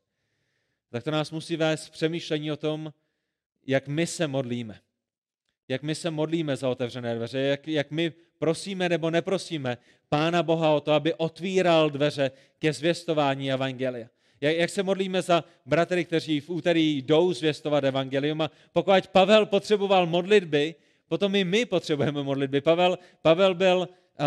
Tak 0.90 1.04
to 1.04 1.10
nás 1.10 1.30
musí 1.30 1.56
vést 1.56 1.88
přemýšlení 1.88 2.52
o 2.52 2.56
tom, 2.56 2.92
jak 3.66 3.88
my 3.88 4.06
se 4.06 4.26
modlíme. 4.26 4.80
Jak 5.68 5.82
my 5.82 5.94
se 5.94 6.10
modlíme 6.10 6.56
za 6.56 6.68
otevřené 6.68 7.14
dveře, 7.14 7.38
jak, 7.38 7.68
jak 7.68 7.90
my 7.90 8.12
prosíme 8.38 8.88
nebo 8.88 9.10
neprosíme 9.10 9.78
Pána 10.08 10.42
Boha 10.42 10.70
o 10.70 10.80
to, 10.80 10.92
aby 10.92 11.14
otvíral 11.14 11.90
dveře 11.90 12.30
ke 12.58 12.72
zvěstování 12.72 13.52
evangelia. 13.52 14.08
Jak, 14.40 14.56
jak 14.56 14.70
se 14.70 14.82
modlíme 14.82 15.22
za 15.22 15.44
bratry, 15.66 16.04
kteří 16.04 16.40
v 16.40 16.50
úterý 16.50 17.02
jdou 17.02 17.32
zvěstovat 17.32 17.84
evangelium 17.84 18.40
a 18.40 18.50
pokud 18.72 19.06
Pavel 19.06 19.46
potřeboval 19.46 20.06
modlitby, 20.06 20.74
potom 21.08 21.34
i 21.34 21.44
my 21.44 21.64
potřebujeme 21.64 22.22
modlitby. 22.22 22.60
Pavel, 22.60 22.98
Pavel 23.22 23.54
byl 23.54 23.78
uh, 23.78 24.26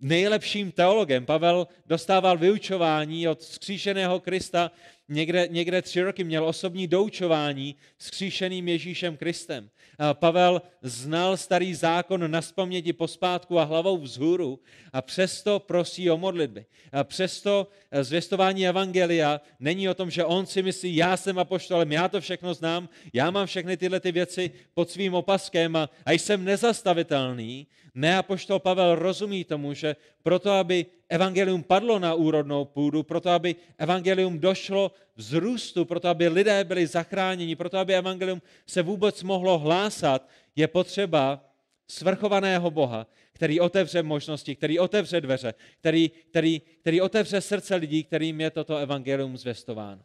nejlepším 0.00 0.72
teologem. 0.72 1.26
Pavel 1.26 1.66
dostával 1.86 2.38
vyučování 2.38 3.28
od 3.28 3.42
skříšeného 3.42 4.20
Krista 4.20 4.70
někde, 5.10 5.48
někde 5.50 5.82
tři 5.82 6.02
roky 6.02 6.24
měl 6.24 6.44
osobní 6.44 6.86
doučování 6.86 7.76
s 7.98 8.10
kříšeným 8.10 8.68
Ježíšem 8.68 9.16
Kristem. 9.16 9.70
Pavel 10.12 10.62
znal 10.82 11.36
starý 11.36 11.74
zákon 11.74 12.30
na 12.30 12.42
spaměti 12.42 12.92
pospátku 12.92 13.58
a 13.58 13.64
hlavou 13.64 13.98
vzhůru 13.98 14.60
a 14.92 15.02
přesto 15.02 15.60
prosí 15.60 16.10
o 16.10 16.18
modlitby. 16.18 16.64
A 16.92 17.04
přesto 17.04 17.68
e, 17.90 18.04
zvěstování 18.04 18.68
Evangelia 18.68 19.40
není 19.60 19.88
o 19.88 19.94
tom, 19.94 20.10
že 20.10 20.24
on 20.24 20.46
si 20.46 20.62
myslí, 20.62 20.96
já 20.96 21.16
jsem 21.16 21.38
apoštolem, 21.38 21.92
já 21.92 22.08
to 22.08 22.20
všechno 22.20 22.54
znám, 22.54 22.88
já 23.12 23.30
mám 23.30 23.46
všechny 23.46 23.76
tyhle 23.76 24.00
ty 24.00 24.12
věci 24.12 24.50
pod 24.74 24.90
svým 24.90 25.14
opaskem 25.14 25.76
a, 25.76 25.90
a 26.06 26.12
jsem 26.12 26.44
nezastavitelný. 26.44 27.66
Ne, 27.94 28.16
apoštol 28.18 28.58
Pavel 28.58 28.94
rozumí 28.94 29.44
tomu, 29.44 29.74
že 29.74 29.96
proto, 30.22 30.50
aby 30.50 30.86
evangelium 31.08 31.62
padlo 31.62 31.98
na 31.98 32.14
úrodnou 32.14 32.64
půdu, 32.64 33.02
proto 33.02 33.30
aby 33.30 33.56
evangelium 33.78 34.38
došlo 34.38 34.92
vzrůstu, 35.16 35.84
proto 35.84 36.08
aby 36.08 36.28
lidé 36.28 36.64
byli 36.64 36.86
zachráněni, 36.86 37.56
proto 37.56 37.78
aby 37.78 37.94
evangelium 37.94 38.42
se 38.66 38.82
vůbec 38.82 39.22
mohlo 39.22 39.58
hlásat, 39.58 40.28
je 40.56 40.68
potřeba 40.68 41.44
svrchovaného 41.88 42.70
Boha, 42.70 43.06
který 43.32 43.60
otevře 43.60 44.02
možnosti, 44.02 44.56
který 44.56 44.78
otevře 44.78 45.20
dveře, 45.20 45.54
který, 45.78 46.10
který, 46.30 46.60
který 46.80 47.00
otevře 47.00 47.40
srdce 47.40 47.74
lidí, 47.74 48.04
kterým 48.04 48.40
je 48.40 48.50
toto 48.50 48.76
evangelium 48.76 49.36
zvestováno 49.36 50.02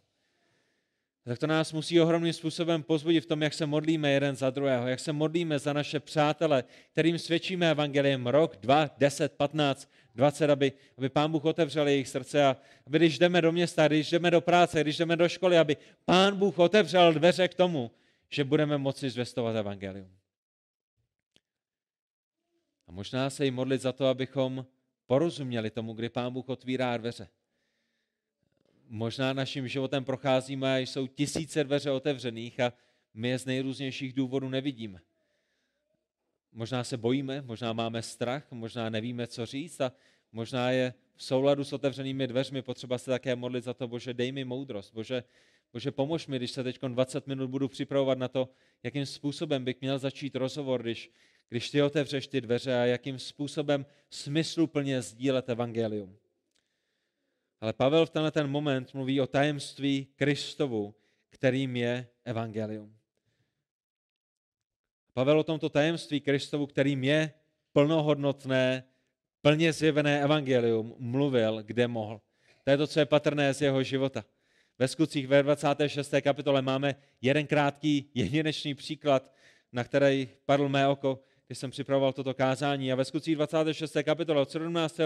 tak 1.25 1.39
to 1.39 1.47
nás 1.47 1.73
musí 1.73 2.01
ohromným 2.01 2.33
způsobem 2.33 2.83
pozbudit 2.83 3.23
v 3.23 3.27
tom, 3.27 3.41
jak 3.41 3.53
se 3.53 3.65
modlíme 3.65 4.11
jeden 4.11 4.35
za 4.35 4.49
druhého, 4.49 4.87
jak 4.87 4.99
se 4.99 5.13
modlíme 5.13 5.59
za 5.59 5.73
naše 5.73 5.99
přátele, 5.99 6.63
kterým 6.91 7.19
svědčíme 7.19 7.71
evangeliem 7.71 8.27
rok, 8.27 8.57
dva, 8.57 8.89
deset, 8.97 9.33
patnáct, 9.33 9.89
dvacet, 10.15 10.49
aby, 10.49 10.71
aby 10.97 11.09
Pán 11.09 11.31
Bůh 11.31 11.45
otevřel 11.45 11.87
jejich 11.87 12.07
srdce 12.07 12.45
a 12.45 12.57
aby 12.87 12.97
když 12.97 13.19
jdeme 13.19 13.41
do 13.41 13.51
města, 13.51 13.87
když 13.87 14.11
jdeme 14.11 14.31
do 14.31 14.41
práce, 14.41 14.81
když 14.81 14.97
jdeme 14.97 15.15
do 15.15 15.29
školy, 15.29 15.57
aby 15.57 15.77
Pán 16.05 16.35
Bůh 16.35 16.59
otevřel 16.59 17.13
dveře 17.13 17.47
k 17.47 17.53
tomu, 17.53 17.91
že 18.29 18.43
budeme 18.43 18.77
moci 18.77 19.09
zvestovat 19.09 19.55
evangelium. 19.55 20.11
A 22.87 22.91
možná 22.91 23.29
se 23.29 23.47
i 23.47 23.51
modlit 23.51 23.81
za 23.81 23.91
to, 23.91 24.07
abychom 24.07 24.65
porozuměli 25.05 25.69
tomu, 25.69 25.93
kdy 25.93 26.09
Pán 26.09 26.33
Bůh 26.33 26.49
otvírá 26.49 26.97
dveře 26.97 27.27
možná 28.87 29.33
naším 29.33 29.67
životem 29.67 30.05
procházíme 30.05 30.75
a 30.75 30.77
jsou 30.77 31.07
tisíce 31.07 31.63
dveře 31.63 31.91
otevřených 31.91 32.59
a 32.59 32.73
my 33.13 33.29
je 33.29 33.39
z 33.39 33.45
nejrůznějších 33.45 34.13
důvodů 34.13 34.49
nevidíme. 34.49 34.99
Možná 36.51 36.83
se 36.83 36.97
bojíme, 36.97 37.41
možná 37.41 37.73
máme 37.73 38.01
strach, 38.01 38.51
možná 38.51 38.89
nevíme, 38.89 39.27
co 39.27 39.45
říct 39.45 39.81
a 39.81 39.91
možná 40.31 40.71
je 40.71 40.93
v 41.15 41.23
souladu 41.23 41.63
s 41.63 41.73
otevřenými 41.73 42.27
dveřmi 42.27 42.61
potřeba 42.61 42.97
se 42.97 43.11
také 43.11 43.35
modlit 43.35 43.63
za 43.63 43.73
to, 43.73 43.87
Bože, 43.87 44.13
dej 44.13 44.31
mi 44.31 44.45
moudrost, 44.45 44.93
Bože, 44.93 45.23
Bože, 45.73 45.91
pomož 45.91 46.27
mi, 46.27 46.37
když 46.37 46.51
se 46.51 46.63
teď 46.63 46.79
20 46.81 47.27
minut 47.27 47.49
budu 47.49 47.67
připravovat 47.67 48.17
na 48.17 48.27
to, 48.27 48.49
jakým 48.83 49.05
způsobem 49.05 49.65
bych 49.65 49.81
měl 49.81 49.99
začít 49.99 50.35
rozhovor, 50.35 50.81
když, 50.81 51.11
když 51.49 51.69
ty 51.69 51.81
otevřeš 51.81 52.27
ty 52.27 52.41
dveře 52.41 52.75
a 52.75 52.85
jakým 52.85 53.19
způsobem 53.19 53.85
smysluplně 54.09 55.01
sdílet 55.01 55.49
evangelium. 55.49 56.17
Ale 57.61 57.73
Pavel 57.73 58.05
v 58.05 58.09
tenhle 58.09 58.31
ten 58.31 58.47
moment 58.47 58.93
mluví 58.93 59.21
o 59.21 59.27
tajemství 59.27 60.07
Kristovu, 60.15 60.95
kterým 61.29 61.75
je 61.75 62.07
evangelium. 62.25 62.95
Pavel 65.13 65.39
o 65.39 65.43
tomto 65.43 65.69
tajemství 65.69 66.21
Kristovu, 66.21 66.67
kterým 66.67 67.03
je 67.03 67.33
plnohodnotné, 67.73 68.83
plně 69.41 69.73
zjevené 69.73 70.21
evangelium, 70.21 70.95
mluvil, 70.97 71.63
kde 71.63 71.87
mohl. 71.87 72.21
To 72.63 72.71
je 72.71 72.77
to, 72.77 72.87
co 72.87 72.99
je 72.99 73.05
patrné 73.05 73.53
z 73.53 73.61
jeho 73.61 73.83
života. 73.83 74.25
Ve 74.79 74.87
skutcích 74.87 75.27
ve 75.27 75.43
26. 75.43 76.13
kapitole 76.21 76.61
máme 76.61 76.95
jeden 77.21 77.47
krátký 77.47 78.11
jedinečný 78.13 78.73
příklad, 78.73 79.33
na 79.71 79.83
který 79.83 80.29
padl 80.45 80.69
mé 80.69 80.87
oko, 80.87 81.19
když 81.47 81.57
jsem 81.57 81.71
připravoval 81.71 82.13
toto 82.13 82.33
kázání. 82.33 82.91
A 82.91 82.95
ve 82.95 83.05
skutcích 83.05 83.35
26. 83.35 83.97
kapitole 84.03 84.41
od 84.41 84.51
17. 84.51 84.99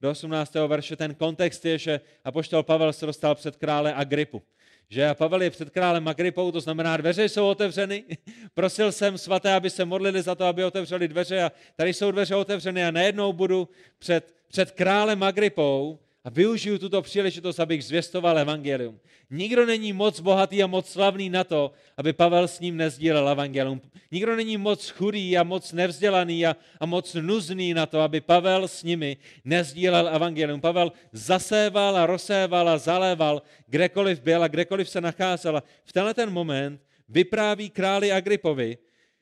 do 0.00 0.10
18. 0.10 0.54
verše 0.66 0.96
ten 0.96 1.14
kontext 1.14 1.64
je, 1.64 1.78
že 1.78 2.00
apoštol 2.24 2.62
Pavel 2.62 2.92
se 2.92 3.06
dostal 3.06 3.34
před 3.34 3.56
krále 3.56 3.94
Agripu. 3.94 4.42
Že 4.88 5.08
a 5.08 5.14
Pavel 5.14 5.42
je 5.42 5.50
před 5.50 5.70
králem 5.70 6.08
Agripou, 6.08 6.52
to 6.52 6.60
znamená, 6.60 6.96
dveře 6.96 7.28
jsou 7.28 7.46
otevřeny. 7.46 8.04
Prosil 8.54 8.92
jsem 8.92 9.18
svaté, 9.18 9.54
aby 9.54 9.70
se 9.70 9.84
modlili 9.84 10.22
za 10.22 10.34
to, 10.34 10.44
aby 10.44 10.64
otevřeli 10.64 11.08
dveře 11.08 11.42
a 11.42 11.52
tady 11.76 11.94
jsou 11.94 12.10
dveře 12.10 12.34
otevřeny 12.34 12.84
a 12.84 12.90
najednou 12.90 13.32
budu 13.32 13.68
před, 13.98 14.34
před 14.48 14.70
králem 14.70 15.22
Agripou 15.22 15.98
a 16.24 16.30
využiju 16.30 16.78
tuto 16.78 17.02
příležitost, 17.02 17.60
abych 17.60 17.84
zvěstoval 17.84 18.38
evangelium. 18.38 19.00
Nikdo 19.30 19.66
není 19.66 19.92
moc 19.92 20.20
bohatý 20.20 20.62
a 20.62 20.66
moc 20.66 20.88
slavný 20.88 21.30
na 21.30 21.44
to, 21.44 21.72
aby 21.96 22.12
Pavel 22.12 22.48
s 22.48 22.60
ním 22.60 22.76
nezdílel 22.76 23.28
evangelium. 23.28 23.80
Nikdo 24.10 24.36
není 24.36 24.56
moc 24.56 24.88
chudý 24.88 25.38
a 25.38 25.42
moc 25.42 25.72
nevzdělaný 25.72 26.46
a, 26.46 26.56
a 26.80 26.86
moc 26.86 27.14
nuzný 27.14 27.74
na 27.74 27.86
to, 27.86 28.00
aby 28.00 28.20
Pavel 28.20 28.68
s 28.68 28.82
nimi 28.82 29.16
nezdílel 29.44 30.08
evangelium. 30.08 30.60
Pavel 30.60 30.92
zaséval 31.12 31.96
a 31.96 32.06
rozséval 32.06 32.68
a 32.68 32.78
zaléval 32.78 33.42
kdekoliv 33.66 34.20
byl 34.20 34.44
a 34.44 34.48
kdekoliv 34.48 34.88
se 34.88 35.00
nacházel. 35.00 35.56
A 35.56 35.62
v 35.84 35.92
tenhle 35.92 36.14
ten 36.14 36.30
moment 36.30 36.82
vypráví 37.08 37.70
králi 37.70 38.12
Agripovi, 38.12 38.78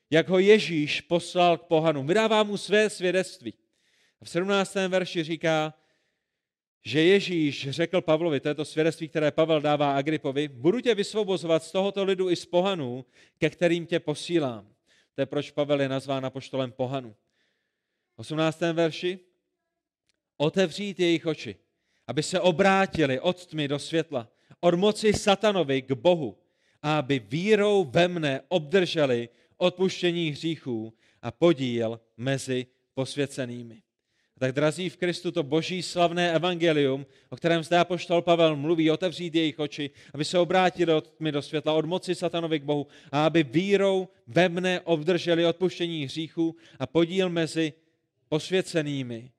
jak 0.09 0.29
ho 0.29 0.39
Ježíš 0.39 1.01
poslal 1.01 1.57
k 1.57 1.63
pohanům. 1.63 2.07
Vydává 2.07 2.43
mu 2.43 2.57
své 2.57 2.89
svědectví. 2.89 3.53
V 4.23 4.29
17. 4.29 4.75
verši 4.75 5.23
říká, 5.23 5.73
že 6.85 7.03
Ježíš 7.03 7.69
řekl 7.69 8.01
Pavlovi, 8.01 8.39
to 8.39 8.47
je 8.47 8.55
to 8.55 8.65
svědectví, 8.65 9.09
které 9.09 9.31
Pavel 9.31 9.61
dává 9.61 9.95
Agripovi, 9.95 10.47
budu 10.47 10.81
tě 10.81 10.95
vysvobozovat 10.95 11.63
z 11.63 11.71
tohoto 11.71 12.03
lidu 12.03 12.29
i 12.29 12.35
z 12.35 12.45
pohanů, 12.45 13.05
ke 13.37 13.49
kterým 13.49 13.85
tě 13.85 13.99
posílám. 13.99 14.67
To 15.15 15.21
je 15.21 15.25
proč 15.25 15.51
Pavel 15.51 15.81
je 15.81 15.89
nazván 15.89 16.25
apoštolem 16.25 16.71
pohanu. 16.71 17.15
V 18.15 18.19
18. 18.19 18.59
verši 18.59 19.19
otevřít 20.37 20.99
jejich 20.99 21.25
oči, 21.25 21.55
aby 22.07 22.23
se 22.23 22.39
obrátili 22.39 23.19
od 23.19 23.45
tmy 23.45 23.67
do 23.67 23.79
světla, 23.79 24.31
od 24.59 24.75
moci 24.75 25.13
satanovi 25.13 25.81
k 25.81 25.91
Bohu 25.91 26.37
a 26.81 26.99
aby 26.99 27.19
vírou 27.19 27.83
ve 27.83 28.07
mne 28.07 28.41
obdrželi 28.47 29.29
odpuštění 29.57 30.29
hříchů 30.29 30.93
a 31.21 31.31
podíl 31.31 31.99
mezi 32.17 32.65
posvěcenými. 32.93 33.81
Tak 34.39 34.51
drazí 34.51 34.89
v 34.89 34.97
Kristu 34.97 35.31
to 35.31 35.43
boží 35.43 35.83
slavné 35.83 36.31
evangelium, 36.31 37.05
o 37.29 37.35
kterém 37.35 37.63
zde 37.63 37.77
apoštol 37.77 38.21
Pavel 38.21 38.55
mluví, 38.55 38.91
otevřít 38.91 39.35
jejich 39.35 39.59
oči, 39.59 39.89
aby 40.13 40.25
se 40.25 40.39
obrátili 40.39 40.93
od 40.93 41.11
tmy 41.11 41.31
do 41.31 41.41
světla, 41.41 41.73
od 41.73 41.85
moci 41.85 42.15
satanovi 42.15 42.59
k 42.59 42.63
Bohu 42.63 42.87
a 43.11 43.25
aby 43.25 43.43
vírou 43.43 44.07
ve 44.27 44.49
mne 44.49 44.79
obdrželi 44.79 45.45
odpuštění 45.45 46.05
hříchů 46.05 46.55
a 46.79 46.87
podíl 46.87 47.29
mezi 47.29 47.73
posvěcenými. 48.29 49.31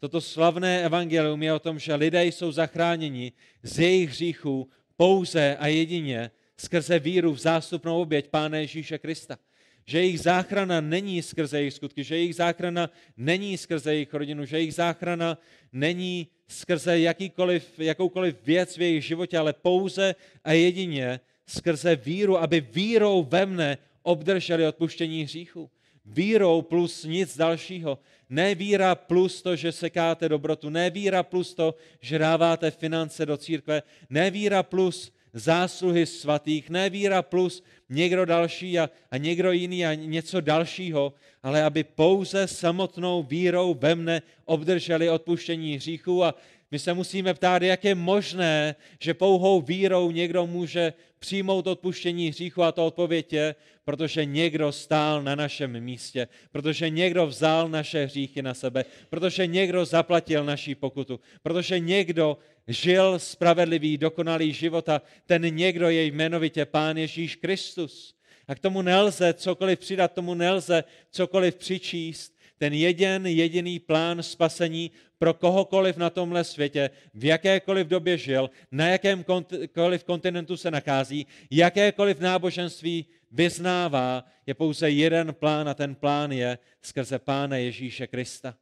Toto 0.00 0.20
slavné 0.20 0.84
evangelium 0.84 1.42
je 1.42 1.52
o 1.52 1.58
tom, 1.58 1.78
že 1.78 1.94
lidé 1.94 2.24
jsou 2.24 2.52
zachráněni 2.52 3.32
z 3.62 3.78
jejich 3.78 4.10
hříchů 4.10 4.68
pouze 4.96 5.56
a 5.56 5.66
jedině 5.66 6.30
skrze 6.56 6.98
víru 6.98 7.32
v 7.32 7.38
zástupnou 7.38 8.00
oběť 8.00 8.28
Pána 8.28 8.58
Ježíše 8.58 8.98
Krista 8.98 9.38
že 9.86 9.98
jejich 9.98 10.20
záchrana 10.20 10.80
není 10.80 11.22
skrze 11.22 11.58
jejich 11.58 11.74
skutky, 11.74 12.04
že 12.04 12.16
jejich 12.16 12.34
záchrana 12.34 12.90
není 13.16 13.58
skrze 13.58 13.94
jejich 13.94 14.14
rodinu, 14.14 14.44
že 14.44 14.56
jejich 14.56 14.74
záchrana 14.74 15.38
není 15.72 16.28
skrze 16.48 17.00
jakýkoliv, 17.00 17.78
jakoukoliv 17.78 18.36
věc 18.44 18.76
v 18.76 18.82
jejich 18.82 19.04
životě, 19.04 19.38
ale 19.38 19.52
pouze 19.52 20.14
a 20.44 20.52
jedině 20.52 21.20
skrze 21.46 21.96
víru, 21.96 22.38
aby 22.38 22.60
vírou 22.60 23.22
ve 23.30 23.46
mne 23.46 23.78
obdrželi 24.02 24.66
odpuštění 24.66 25.22
hříchu. 25.22 25.70
Vírou 26.04 26.62
plus 26.62 27.04
nic 27.04 27.36
dalšího. 27.36 27.98
Ne 28.30 28.54
víra 28.54 28.94
plus 28.94 29.42
to, 29.42 29.56
že 29.56 29.72
sekáte 29.72 30.28
dobrotu, 30.28 30.70
ne 30.70 30.90
víra 30.90 31.22
plus 31.22 31.54
to, 31.54 31.74
že 32.00 32.18
dáváte 32.18 32.70
finance 32.70 33.26
do 33.26 33.36
církve, 33.36 33.82
ne 34.10 34.30
víra 34.30 34.62
plus 34.62 35.12
zásluhy 35.36 36.06
svatých, 36.06 36.70
ne 36.70 36.90
víra 36.90 37.22
plus 37.22 37.62
někdo 37.88 38.24
další 38.24 38.78
a, 38.78 38.90
a 39.10 39.16
někdo 39.16 39.52
jiný 39.52 39.86
a 39.86 39.94
něco 39.94 40.40
dalšího, 40.40 41.12
ale 41.42 41.62
aby 41.62 41.84
pouze 41.84 42.46
samotnou 42.46 43.22
vírou 43.22 43.74
ve 43.74 43.94
mne 43.94 44.22
obdrželi 44.44 45.10
odpuštění 45.10 45.76
hříchů. 45.76 46.24
A 46.24 46.34
my 46.70 46.78
se 46.78 46.94
musíme 46.94 47.34
ptát, 47.34 47.62
jak 47.62 47.84
je 47.84 47.94
možné, 47.94 48.74
že 49.00 49.14
pouhou 49.14 49.60
vírou 49.60 50.10
někdo 50.10 50.46
může 50.46 50.92
přijmout 51.18 51.66
odpuštění 51.66 52.28
hříchu 52.28 52.62
a 52.62 52.72
to 52.72 52.86
odpověď 52.86 53.32
je, 53.32 53.54
protože 53.84 54.24
někdo 54.24 54.72
stál 54.72 55.22
na 55.22 55.34
našem 55.34 55.80
místě, 55.80 56.28
protože 56.52 56.90
někdo 56.90 57.26
vzal 57.26 57.68
naše 57.68 58.04
hříchy 58.04 58.42
na 58.42 58.54
sebe, 58.54 58.84
protože 59.10 59.46
někdo 59.46 59.84
zaplatil 59.84 60.44
naší 60.44 60.74
pokutu, 60.74 61.20
protože 61.42 61.78
někdo 61.78 62.38
žil 62.68 63.18
spravedlivý, 63.18 63.98
dokonalý 63.98 64.52
život 64.52 64.88
a 64.88 65.02
ten 65.26 65.54
někdo 65.54 65.90
je 65.90 66.04
jmenovitě 66.04 66.64
Pán 66.64 66.96
Ježíš 66.96 67.36
Kristus. 67.36 68.14
A 68.48 68.54
k 68.54 68.58
tomu 68.58 68.82
nelze 68.82 69.34
cokoliv 69.34 69.78
přidat, 69.78 70.12
tomu 70.12 70.34
nelze 70.34 70.84
cokoliv 71.10 71.54
přičíst. 71.54 72.36
Ten 72.58 72.72
jeden 72.72 73.26
jediný 73.26 73.78
plán 73.78 74.22
spasení 74.22 74.90
pro 75.18 75.34
kohokoliv 75.34 75.96
na 75.96 76.10
tomhle 76.10 76.44
světě, 76.44 76.90
v 77.14 77.24
jakékoliv 77.24 77.86
době 77.86 78.18
žil, 78.18 78.50
na 78.72 78.88
jakémkoliv 78.88 80.04
kontinentu 80.04 80.56
se 80.56 80.70
nachází, 80.70 81.26
jakékoliv 81.50 82.20
náboženství 82.20 83.06
vyznává, 83.30 84.24
je 84.46 84.54
pouze 84.54 84.90
jeden 84.90 85.34
plán 85.34 85.68
a 85.68 85.74
ten 85.74 85.94
plán 85.94 86.32
je 86.32 86.58
skrze 86.82 87.18
Pána 87.18 87.56
Ježíše 87.56 88.06
Krista. 88.06 88.54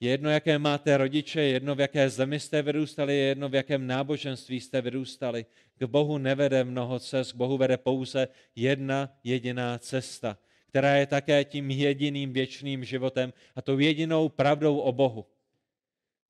Je 0.00 0.10
jedno, 0.10 0.30
jaké 0.30 0.58
máte 0.58 0.96
rodiče, 0.96 1.40
je 1.40 1.48
jedno, 1.48 1.74
v 1.74 1.80
jaké 1.80 2.10
zemi 2.10 2.40
jste 2.40 2.62
vyrůstali, 2.62 3.16
je 3.16 3.24
jedno, 3.24 3.48
v 3.48 3.54
jakém 3.54 3.86
náboženství 3.86 4.60
jste 4.60 4.80
vyrůstali. 4.80 5.46
K 5.78 5.84
Bohu 5.84 6.18
nevede 6.18 6.64
mnoho 6.64 6.98
cest, 6.98 7.32
k 7.32 7.36
Bohu 7.36 7.58
vede 7.58 7.76
pouze 7.76 8.28
jedna 8.56 9.18
jediná 9.24 9.78
cesta, 9.78 10.38
která 10.66 10.96
je 10.96 11.06
také 11.06 11.44
tím 11.44 11.70
jediným 11.70 12.32
věčným 12.32 12.84
životem 12.84 13.32
a 13.56 13.62
tou 13.62 13.78
jedinou 13.78 14.28
pravdou 14.28 14.78
o 14.78 14.92
Bohu. 14.92 15.26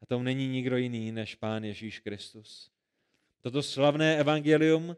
A 0.03 0.07
to 0.07 0.23
není 0.23 0.49
nikdo 0.49 0.77
jiný 0.77 1.13
než 1.13 1.35
Pán 1.35 1.65
Ježíš 1.65 1.99
Kristus. 1.99 2.71
Toto 3.41 3.63
slavné 3.63 4.19
evangelium 4.19 4.97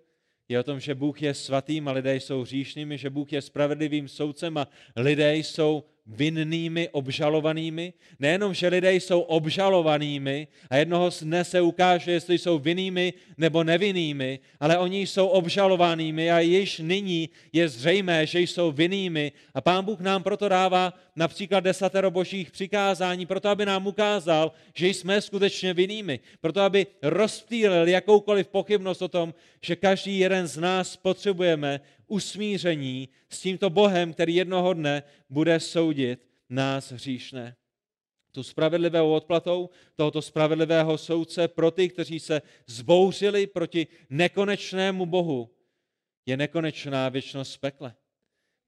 je 0.48 0.60
o 0.60 0.62
tom, 0.62 0.80
že 0.80 0.94
Bůh 0.94 1.22
je 1.22 1.34
svatým 1.34 1.88
a 1.88 1.92
lidé 1.92 2.16
jsou 2.16 2.42
hříšnými, 2.42 2.98
že 2.98 3.10
Bůh 3.10 3.32
je 3.32 3.42
spravedlivým 3.42 4.08
soudcem 4.08 4.58
a 4.58 4.68
lidé 4.96 5.36
jsou 5.36 5.84
vinnými, 6.06 6.88
obžalovanými. 6.88 7.92
Nejenom, 8.18 8.54
že 8.54 8.68
lidé 8.68 8.94
jsou 8.94 9.20
obžalovanými 9.20 10.48
a 10.70 10.76
jednoho 10.76 11.10
dne 11.22 11.44
se 11.44 11.60
ukáže, 11.60 12.12
jestli 12.12 12.38
jsou 12.38 12.58
vinnými 12.58 13.12
nebo 13.38 13.64
nevinnými, 13.64 14.38
ale 14.60 14.78
oni 14.78 15.06
jsou 15.06 15.26
obžalovanými 15.26 16.30
a 16.30 16.40
již 16.40 16.78
nyní 16.78 17.28
je 17.52 17.68
zřejmé, 17.68 18.26
že 18.26 18.40
jsou 18.40 18.72
vinnými. 18.72 19.32
A 19.54 19.60
Pán 19.60 19.84
Bůh 19.84 20.00
nám 20.00 20.22
proto 20.22 20.48
dává 20.48 20.92
například 21.16 21.60
desatero 21.60 22.10
božích 22.10 22.50
přikázání, 22.50 23.26
proto 23.26 23.48
aby 23.48 23.66
nám 23.66 23.86
ukázal, 23.86 24.52
že 24.74 24.88
jsme 24.88 25.20
skutečně 25.20 25.74
vinnými, 25.74 26.20
proto 26.40 26.60
aby 26.60 26.86
rozptýlil 27.02 27.88
jakoukoliv 27.88 28.48
pochybnost 28.48 29.02
o 29.02 29.08
tom, 29.08 29.34
že 29.62 29.76
každý 29.76 30.18
jeden 30.18 30.46
z 30.46 30.56
nás 30.56 30.96
potřebujeme 30.96 31.80
usmíření 32.06 33.08
s 33.28 33.40
tímto 33.40 33.70
Bohem, 33.70 34.12
který 34.12 34.34
jednoho 34.34 34.74
dne 34.74 35.02
bude 35.30 35.60
soudit 35.60 36.26
nás 36.50 36.92
hříšné. 36.92 37.56
Tu 38.32 38.42
spravedlivou 38.42 39.12
odplatou 39.12 39.70
tohoto 39.94 40.22
spravedlivého 40.22 40.98
soudce 40.98 41.48
pro 41.48 41.70
ty, 41.70 41.88
kteří 41.88 42.20
se 42.20 42.42
zbouřili 42.66 43.46
proti 43.46 43.86
nekonečnému 44.10 45.06
Bohu, 45.06 45.50
je 46.26 46.36
nekonečná 46.36 47.08
věčnost 47.08 47.56
pekle. 47.56 47.94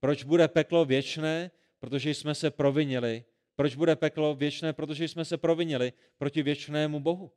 Proč 0.01 0.25
bude 0.25 0.49
peklo 0.49 0.85
věčné? 0.85 1.51
Protože 1.85 2.15
jsme 2.15 2.35
se 2.35 2.51
provinili. 2.51 3.25
Proč 3.57 3.75
bude 3.75 3.97
peklo 3.97 4.35
věčné? 4.35 4.73
Protože 4.73 5.09
jsme 5.09 5.25
se 5.25 5.37
provinili 5.37 5.93
proti 6.19 6.43
věčnému 6.43 7.01
Bohu. 7.01 7.31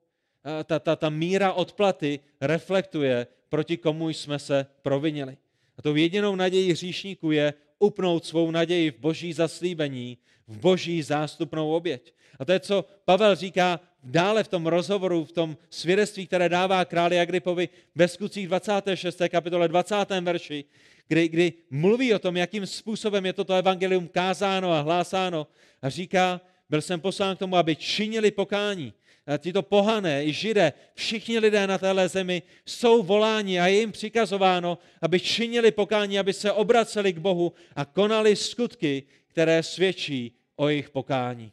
Ta, 0.64 0.80
ta, 0.80 0.96
ta 0.96 1.10
míra 1.10 1.54
odplaty 1.54 2.20
reflektuje, 2.42 3.28
proti 3.50 3.78
komu 3.78 4.10
jsme 4.10 4.40
se 4.40 4.66
provinili. 4.82 5.38
A 5.78 5.82
tou 5.82 5.96
jedinou 5.96 6.36
nadějí 6.36 6.72
hříšníků 6.72 7.32
je 7.32 7.54
upnout 7.80 8.26
svou 8.26 8.52
naději 8.52 8.92
v 8.92 9.00
boží 9.00 9.34
zaslíbení, 9.34 10.18
v 10.48 10.58
boží 10.58 11.04
zástupnou 11.04 11.72
oběť. 11.72 12.14
A 12.40 12.46
to 12.46 12.52
je, 12.52 12.60
co 12.60 12.86
Pavel 13.06 13.36
říká 13.36 13.80
dále 14.04 14.44
v 14.44 14.48
tom 14.48 14.68
rozhovoru, 14.68 15.26
v 15.26 15.32
tom 15.32 15.58
svědectví, 15.70 16.28
které 16.28 16.50
dává 16.50 16.86
králi 16.86 17.20
Agripovi 17.20 17.70
ve 17.96 18.08
skutcích 18.08 18.48
26. 18.48 19.22
kapitole 19.30 19.68
20. 19.68 19.96
verši, 20.22 20.66
kdy, 21.08 21.28
kdy 21.28 21.54
mluví 21.70 22.14
o 22.14 22.20
tom, 22.20 22.38
jakým 22.38 22.66
způsobem 22.66 23.26
je 23.26 23.34
toto 23.34 23.54
evangelium 23.54 24.08
kázáno 24.08 24.72
a 24.72 24.82
hlásáno 24.82 25.48
a 25.82 25.90
říká, 25.90 26.42
byl 26.70 26.82
jsem 26.82 27.00
poslán 27.00 27.36
k 27.36 27.40
tomu, 27.40 27.56
aby 27.56 27.76
činili 27.76 28.32
pokání, 28.32 28.94
tyto 29.38 29.64
pohané 29.64 30.26
i 30.26 30.34
židé, 30.34 30.74
všichni 30.94 31.40
lidé 31.40 31.68
na 31.68 31.78
téhle 31.78 32.10
zemi 32.10 32.42
jsou 32.66 33.04
voláni 33.04 33.60
a 33.60 33.68
je 33.68 33.80
jim 33.80 33.92
přikazováno, 33.92 34.78
aby 35.02 35.20
činili 35.20 35.72
pokání, 35.72 36.20
aby 36.20 36.34
se 36.34 36.52
obraceli 36.52 37.14
k 37.14 37.18
Bohu 37.18 37.54
a 37.76 37.86
konali 37.86 38.36
skutky, 38.36 39.04
které 39.28 39.64
svědčí 39.64 40.36
o 40.56 40.70
jejich 40.70 40.90
pokání. 40.90 41.52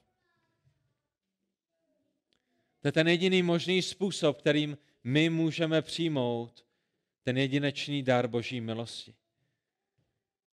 To 2.81 2.89
je 2.89 2.93
ten 2.93 3.09
jediný 3.09 3.43
možný 3.43 3.83
způsob, 3.83 4.39
kterým 4.39 4.79
my 5.05 5.31
můžeme 5.31 5.83
přijmout 5.83 6.65
ten 7.23 7.39
jedinečný 7.39 8.03
dar 8.03 8.29
Boží 8.29 8.61
milosti. 8.61 9.15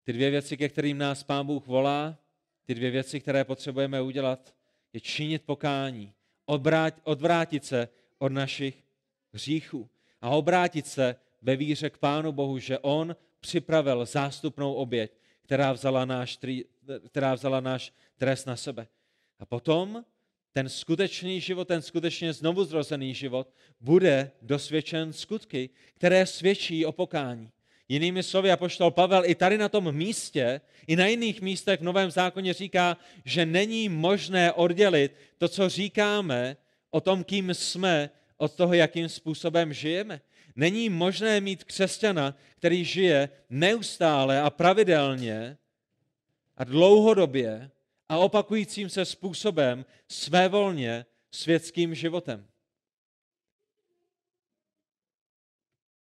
Ty 0.04 0.12
dvě 0.12 0.30
věci, 0.30 0.56
ke 0.56 0.68
kterým 0.68 0.98
nás 0.98 1.22
Pán 1.22 1.46
Bůh 1.46 1.66
volá, 1.66 2.18
ty 2.64 2.74
dvě 2.74 2.90
věci, 2.90 3.20
které 3.20 3.44
potřebujeme 3.44 4.02
udělat, 4.02 4.54
je 4.92 5.00
činit 5.00 5.42
pokání 5.42 6.12
odvrátit 7.04 7.64
se 7.64 7.88
od 8.18 8.32
našich 8.32 8.84
hříchů 9.32 9.90
a 10.20 10.30
obrátit 10.30 10.86
se 10.86 11.16
ve 11.42 11.56
víře 11.56 11.90
k 11.90 11.98
Pánu 11.98 12.32
Bohu, 12.32 12.58
že 12.58 12.78
On 12.78 13.16
připravil 13.40 14.06
zástupnou 14.06 14.74
oběť, 14.74 15.12
která 15.42 15.72
vzala 15.72 16.04
náš, 16.04 16.38
která 17.08 17.34
vzala 17.34 17.60
náš 17.60 17.92
trest 18.16 18.46
na 18.46 18.56
sebe. 18.56 18.88
A 19.38 19.46
potom 19.46 20.04
ten 20.52 20.68
skutečný 20.68 21.40
život, 21.40 21.68
ten 21.68 21.82
skutečně 21.82 22.32
znovuzrozený 22.32 23.14
život 23.14 23.54
bude 23.80 24.30
dosvědčen 24.42 25.12
skutky, 25.12 25.70
které 25.94 26.26
svědčí 26.26 26.86
o 26.86 26.92
pokání. 26.92 27.50
Jinými 27.90 28.22
slovy, 28.22 28.50
apoštol 28.50 28.90
Pavel 28.90 29.22
i 29.26 29.35
tady 29.35 29.59
na 29.59 29.68
tom 29.68 29.92
místě, 29.92 30.61
i 30.87 30.96
na 30.96 31.07
jiných 31.07 31.40
místech 31.42 31.81
v 31.81 31.83
Novém 31.83 32.11
zákoně 32.11 32.55
říká, 32.55 32.96
že 33.24 33.46
není 33.46 33.88
možné 33.88 34.53
oddělit 34.53 35.16
to, 35.38 35.48
co 35.48 35.68
říkáme 35.68 36.57
o 36.90 37.00
tom, 37.00 37.24
kým 37.24 37.55
jsme, 37.55 38.11
od 38.37 38.55
toho, 38.55 38.74
jakým 38.74 39.09
způsobem 39.09 39.72
žijeme. 39.72 40.20
Není 40.57 40.88
možné 40.88 41.40
mít 41.40 41.64
křesťana, 41.64 42.35
který 42.57 42.85
žije 42.85 43.29
neustále 43.50 44.40
a 44.40 44.50
pravidelně 44.50 45.57
a 46.57 46.64
dlouhodobě 46.64 47.70
a 48.09 48.18
opakujícím 48.18 48.88
se 48.88 49.05
způsobem 49.05 49.85
svévolně 50.09 51.07
světským 51.31 51.94
životem. 51.94 52.49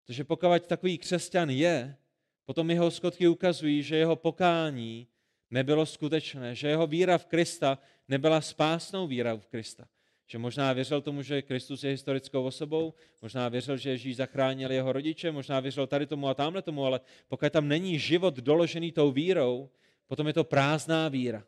Protože 0.05 0.23
pokud 0.23 0.67
takový 0.67 0.97
křesťan 0.97 1.49
je, 1.49 1.95
potom 2.45 2.69
jeho 2.69 2.91
skutky 2.91 3.27
ukazují, 3.27 3.83
že 3.83 3.95
jeho 3.95 4.15
pokání 4.15 5.07
nebylo 5.51 5.85
skutečné, 5.85 6.55
že 6.55 6.67
jeho 6.67 6.87
víra 6.87 7.17
v 7.17 7.25
Krista 7.25 7.79
nebyla 8.07 8.41
spásnou 8.41 9.07
víra 9.07 9.35
v 9.35 9.47
Krista. 9.47 9.87
Že 10.27 10.37
možná 10.37 10.73
věřil 10.73 11.01
tomu, 11.01 11.21
že 11.21 11.41
Kristus 11.41 11.83
je 11.83 11.91
historickou 11.91 12.43
osobou, 12.43 12.93
možná 13.21 13.49
věřil, 13.49 13.77
že 13.77 13.89
Ježíš 13.89 14.15
zachránil 14.15 14.71
jeho 14.71 14.93
rodiče, 14.93 15.31
možná 15.31 15.59
věřil 15.59 15.87
tady 15.87 16.05
tomu 16.05 16.27
a 16.27 16.33
tamhle 16.33 16.61
tomu, 16.61 16.85
ale 16.85 16.99
pokud 17.27 17.51
tam 17.51 17.67
není 17.67 17.99
život 17.99 18.35
doložený 18.35 18.91
tou 18.91 19.11
vírou, 19.11 19.69
potom 20.07 20.27
je 20.27 20.33
to 20.33 20.43
prázdná 20.43 21.09
víra. 21.09 21.43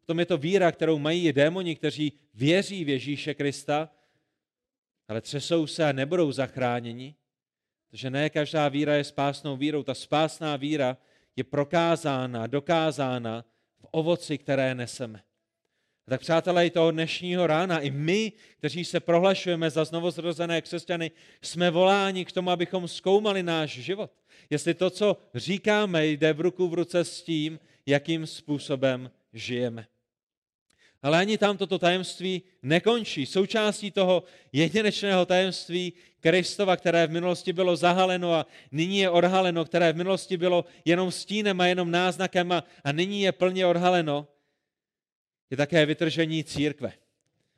Potom 0.00 0.18
je 0.18 0.26
to 0.26 0.38
víra, 0.38 0.72
kterou 0.72 0.98
mají 0.98 1.32
démoni, 1.32 1.76
kteří 1.76 2.12
věří 2.34 2.84
v 2.84 2.88
Ježíše 2.88 3.34
Krista, 3.34 3.90
ale 5.08 5.20
třesou 5.20 5.66
se 5.66 5.84
a 5.84 5.92
nebudou 5.92 6.32
zachráněni, 6.32 7.14
protože 7.90 8.10
ne 8.10 8.30
každá 8.30 8.68
víra 8.68 8.94
je 8.94 9.04
spásnou 9.04 9.56
vírou. 9.56 9.82
Ta 9.82 9.94
spásná 9.94 10.56
víra 10.56 10.96
je 11.36 11.44
prokázána, 11.44 12.46
dokázána 12.46 13.44
v 13.80 13.86
ovoci, 13.90 14.38
které 14.38 14.74
neseme. 14.74 15.22
A 16.06 16.10
tak 16.10 16.20
přátelé, 16.20 16.66
i 16.66 16.70
toho 16.70 16.90
dnešního 16.90 17.46
rána, 17.46 17.80
i 17.80 17.90
my, 17.90 18.32
kteří 18.58 18.84
se 18.84 19.00
prohlašujeme 19.00 19.70
za 19.70 19.84
znovuzrozené 19.84 20.62
křesťany, 20.62 21.10
jsme 21.42 21.70
voláni 21.70 22.24
k 22.24 22.32
tomu, 22.32 22.50
abychom 22.50 22.88
zkoumali 22.88 23.42
náš 23.42 23.70
život. 23.70 24.10
Jestli 24.50 24.74
to, 24.74 24.90
co 24.90 25.16
říkáme, 25.34 26.06
jde 26.06 26.32
v 26.32 26.40
ruku 26.40 26.68
v 26.68 26.74
ruce 26.74 27.04
s 27.04 27.22
tím, 27.22 27.58
jakým 27.86 28.26
způsobem 28.26 29.10
žijeme. 29.32 29.86
Ale 31.02 31.18
ani 31.18 31.38
tam 31.38 31.56
toto 31.56 31.78
tajemství 31.78 32.42
nekončí. 32.62 33.26
Součástí 33.26 33.90
toho 33.90 34.22
jedinečného 34.52 35.26
tajemství 35.26 35.92
Kristova, 36.20 36.76
které 36.76 37.06
v 37.06 37.10
minulosti 37.10 37.52
bylo 37.52 37.76
zahaleno 37.76 38.34
a 38.34 38.46
nyní 38.72 38.98
je 38.98 39.10
odhaleno, 39.10 39.64
které 39.64 39.92
v 39.92 39.96
minulosti 39.96 40.36
bylo 40.36 40.64
jenom 40.84 41.10
stínem 41.10 41.60
a 41.60 41.66
jenom 41.66 41.90
náznakem 41.90 42.52
a, 42.52 42.64
a 42.84 42.92
nyní 42.92 43.22
je 43.22 43.32
plně 43.32 43.66
odhaleno, 43.66 44.26
je 45.50 45.56
také 45.56 45.86
vytržení 45.86 46.44
církve. 46.44 46.92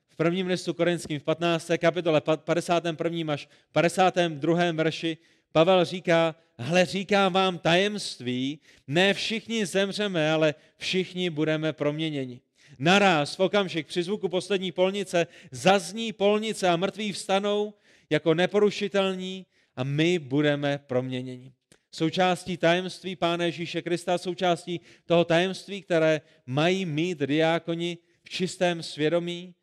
V 0.09 0.17
prvním 0.17 0.47
listu 0.47 0.75
korinským 0.75 1.21
v 1.21 1.23
15. 1.23 1.71
kapitole 1.79 2.21
51. 2.21 3.33
až 3.33 3.49
52. 3.73 4.73
verši 4.73 5.19
Pavel 5.53 5.85
říká, 5.85 6.35
hle, 6.59 6.85
říkám 6.85 7.33
vám 7.33 7.59
tajemství, 7.59 8.61
ne 8.87 9.15
všichni 9.15 9.67
zemřeme, 9.67 10.33
ale 10.33 10.55
všichni 10.77 11.31
budeme 11.31 11.73
proměněni. 11.73 12.41
Naraz, 12.81 13.37
v 13.37 13.41
okamžik 13.41 13.87
při 13.87 14.03
zvuku 14.03 14.29
poslední 14.29 14.73
polnice, 14.73 15.27
zazní 15.51 16.13
polnice 16.13 16.69
a 16.69 16.77
mrtví 16.77 17.13
vstanou 17.13 17.75
jako 18.11 18.35
neporušitelní 18.35 19.47
a 19.77 19.85
my 19.85 20.19
budeme 20.19 20.79
proměněni 20.87 21.53
součástí 21.93 22.57
tajemství 22.57 23.17
Pána 23.17 23.45
Ježíše 23.45 23.83
Krista, 23.83 24.19
součástí 24.19 24.81
toho 25.07 25.25
tajemství, 25.25 25.83
které 25.83 26.21
mají 26.47 26.87
mít 26.87 27.19
diákoni 27.19 27.99
v 28.23 28.29
čistém 28.29 28.83
svědomí, 28.83 29.55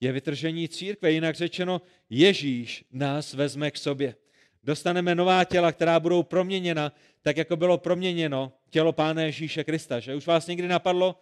je 0.00 0.12
vytržení 0.12 0.68
církve. 0.68 1.12
Jinak 1.12 1.36
řečeno, 1.36 1.82
Ježíš 2.10 2.84
nás 2.92 3.34
vezme 3.34 3.70
k 3.70 3.78
sobě. 3.78 4.14
Dostaneme 4.62 5.14
nová 5.14 5.44
těla, 5.44 5.72
která 5.72 6.00
budou 6.00 6.22
proměněna, 6.22 6.92
tak 7.22 7.36
jako 7.36 7.56
bylo 7.56 7.78
proměněno 7.78 8.52
tělo 8.70 8.92
Pána 8.92 9.22
Ježíše 9.22 9.64
Krista. 9.64 10.00
Že 10.00 10.14
už 10.14 10.26
vás 10.26 10.46
někdy 10.46 10.68
napadlo, 10.68 11.20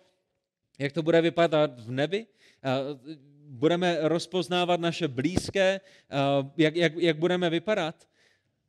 jak 0.80 0.92
to 0.92 1.02
bude 1.02 1.20
vypadat 1.20 1.80
v 1.80 1.90
nebi? 1.90 2.26
Budeme 3.48 3.98
rozpoznávat 4.00 4.80
naše 4.80 5.08
blízké, 5.08 5.80
jak, 6.56 6.76
jak, 6.76 6.92
jak 6.96 7.16
budeme 7.18 7.50
vypadat? 7.50 8.08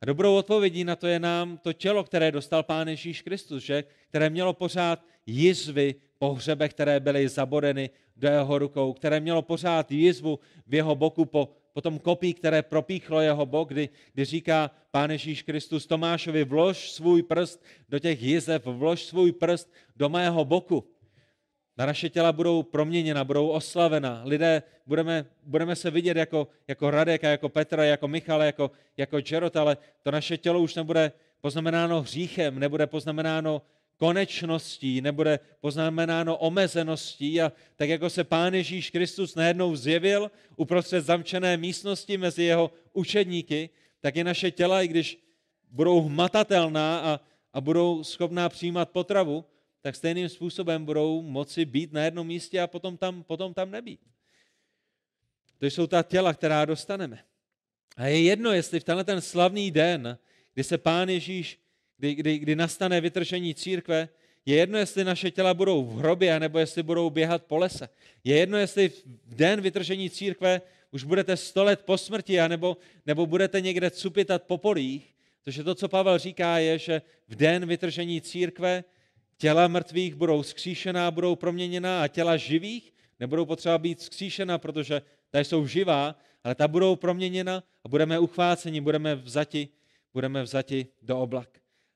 A 0.00 0.06
dobrou 0.06 0.34
odpovědí 0.34 0.84
na 0.84 0.96
to 0.96 1.06
je 1.06 1.18
nám 1.18 1.58
to 1.58 1.72
tělo, 1.72 2.04
které 2.04 2.32
dostal 2.32 2.62
Pán 2.62 2.88
Ježíš 2.88 3.22
Kristus, 3.22 3.62
že? 3.62 3.84
které 4.08 4.30
mělo 4.30 4.52
pořád 4.52 5.04
jizvy 5.26 5.94
po 6.18 6.34
hřebech, 6.34 6.70
které 6.70 7.00
byly 7.00 7.28
zabodeny 7.28 7.90
do 8.16 8.28
jeho 8.28 8.58
rukou, 8.58 8.92
které 8.92 9.20
mělo 9.20 9.42
pořád 9.42 9.92
jizvu 9.92 10.38
v 10.66 10.74
jeho 10.74 10.94
boku 10.94 11.24
po, 11.24 11.48
po 11.72 11.80
tom 11.80 11.98
kopí, 11.98 12.34
které 12.34 12.62
propíchlo 12.62 13.20
jeho 13.20 13.46
bok, 13.46 13.68
kdy, 13.68 13.88
kdy 14.14 14.24
říká 14.24 14.70
Pán 14.90 15.10
Ježíš 15.10 15.42
Kristus 15.42 15.86
Tomášovi, 15.86 16.44
vlož 16.44 16.90
svůj 16.90 17.22
prst 17.22 17.64
do 17.88 17.98
těch 17.98 18.22
jizev, 18.22 18.66
vlož 18.66 19.02
svůj 19.02 19.32
prst 19.32 19.72
do 19.96 20.08
mého 20.08 20.44
boku. 20.44 20.84
Na 21.78 21.86
naše 21.86 22.10
těla 22.10 22.32
budou 22.32 22.62
proměněna, 22.62 23.24
budou 23.24 23.48
oslavena. 23.48 24.22
Lidé, 24.24 24.62
budeme, 24.86 25.26
budeme 25.42 25.76
se 25.76 25.90
vidět 25.90 26.16
jako, 26.16 26.48
jako 26.68 26.90
Radek, 26.90 27.22
jako 27.22 27.48
Petra, 27.48 27.84
jako 27.84 28.08
Michal, 28.08 28.42
jako, 28.42 28.70
jako 28.96 29.18
Jerot, 29.30 29.56
ale 29.56 29.76
to 30.02 30.10
naše 30.10 30.38
tělo 30.38 30.60
už 30.60 30.74
nebude 30.74 31.12
poznamenáno 31.40 32.02
hříchem, 32.02 32.58
nebude 32.58 32.86
poznamenáno 32.86 33.62
konečností, 33.96 35.00
nebude 35.00 35.38
poznamenáno 35.60 36.36
omezeností 36.36 37.40
a 37.40 37.52
tak 37.76 37.88
jako 37.88 38.10
se 38.10 38.24
Pán 38.24 38.54
Ježíš 38.54 38.90
Kristus 38.90 39.34
najednou 39.34 39.76
zjevil 39.76 40.30
uprostřed 40.56 41.00
zamčené 41.00 41.56
místnosti 41.56 42.16
mezi 42.16 42.42
jeho 42.42 42.70
učedníky, 42.92 43.70
tak 44.00 44.16
i 44.16 44.24
naše 44.24 44.50
těla, 44.50 44.82
i 44.82 44.88
když 44.88 45.18
budou 45.70 46.00
hmatatelná 46.00 47.00
a, 47.00 47.20
a 47.52 47.60
budou 47.60 48.04
schopná 48.04 48.48
přijímat 48.48 48.90
potravu, 48.90 49.44
tak 49.82 49.96
stejným 49.96 50.28
způsobem 50.28 50.84
budou 50.84 51.22
moci 51.22 51.64
být 51.64 51.92
na 51.92 52.04
jednom 52.04 52.26
místě 52.26 52.60
a 52.60 52.66
potom 52.66 52.96
tam, 52.96 53.22
potom 53.22 53.54
tam 53.54 53.70
nebýt. 53.70 54.00
To 55.58 55.66
jsou 55.66 55.86
ta 55.86 56.02
těla, 56.02 56.34
která 56.34 56.64
dostaneme. 56.64 57.24
A 57.96 58.06
je 58.06 58.22
jedno, 58.22 58.52
jestli 58.52 58.80
v 58.80 58.84
tenhle 58.84 59.04
ten 59.04 59.20
slavný 59.20 59.70
den, 59.70 60.18
kdy 60.54 60.64
se 60.64 60.78
Pán 60.78 61.08
Ježíš, 61.08 61.58
kdy, 61.98 62.14
kdy, 62.14 62.38
kdy 62.38 62.56
nastane 62.56 63.00
vytržení 63.00 63.54
církve, 63.54 64.08
je 64.46 64.56
jedno, 64.56 64.78
jestli 64.78 65.04
naše 65.04 65.30
těla 65.30 65.54
budou 65.54 65.84
v 65.84 65.98
hrobě, 65.98 66.40
nebo 66.40 66.58
jestli 66.58 66.82
budou 66.82 67.10
běhat 67.10 67.44
po 67.44 67.58
lese. 67.58 67.88
Je 68.24 68.36
jedno, 68.36 68.58
jestli 68.58 68.88
v 68.88 69.34
den 69.34 69.60
vytržení 69.60 70.10
církve 70.10 70.60
už 70.90 71.04
budete 71.04 71.36
sto 71.36 71.64
let 71.64 71.80
po 71.84 71.98
smrti, 71.98 72.40
anebo, 72.40 72.76
nebo 73.06 73.26
budete 73.26 73.60
někde 73.60 73.90
cupitat 73.90 74.42
po 74.42 74.58
polích, 74.58 75.14
protože 75.44 75.64
to, 75.64 75.74
co 75.74 75.88
Pavel 75.88 76.18
říká, 76.18 76.58
je, 76.58 76.78
že 76.78 77.02
v 77.28 77.36
den 77.36 77.66
vytržení 77.66 78.20
církve 78.20 78.84
Těla 79.42 79.68
mrtvých 79.68 80.14
budou 80.14 80.42
skříšená, 80.42 81.10
budou 81.10 81.36
proměněná 81.36 82.02
a 82.02 82.08
těla 82.08 82.36
živých 82.36 82.92
nebudou 83.20 83.46
potřeba 83.46 83.78
být 83.78 84.00
skříšena, 84.00 84.58
protože 84.58 85.02
ta 85.30 85.40
jsou 85.40 85.66
živá, 85.66 86.16
ale 86.44 86.54
ta 86.54 86.68
budou 86.68 86.96
proměněna 86.96 87.62
a 87.84 87.88
budeme 87.88 88.18
uchváceni, 88.18 88.80
budeme 88.80 89.14
vzati, 89.14 89.68
budeme 90.12 90.42
vzati 90.42 90.86
do 91.02 91.20
oblak. 91.20 91.48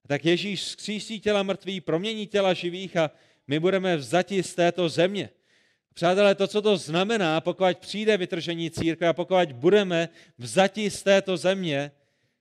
A 0.04 0.08
tak 0.08 0.24
Ježíš 0.24 0.62
skřísí 0.62 1.20
těla 1.20 1.42
mrtvých, 1.42 1.82
promění 1.82 2.26
těla 2.26 2.54
živých 2.54 2.96
a 2.96 3.10
my 3.46 3.60
budeme 3.60 3.96
vzati 3.96 4.42
z 4.42 4.54
této 4.54 4.88
země. 4.88 5.30
Přátelé, 5.94 6.34
to, 6.34 6.46
co 6.46 6.62
to 6.62 6.76
znamená, 6.76 7.40
pokud 7.40 7.78
přijde 7.78 8.16
vytržení 8.16 8.70
církve 8.70 9.08
a 9.08 9.12
pokud 9.12 9.52
budeme 9.52 10.08
vzati 10.38 10.90
z 10.90 11.02
této 11.02 11.36
země, 11.36 11.90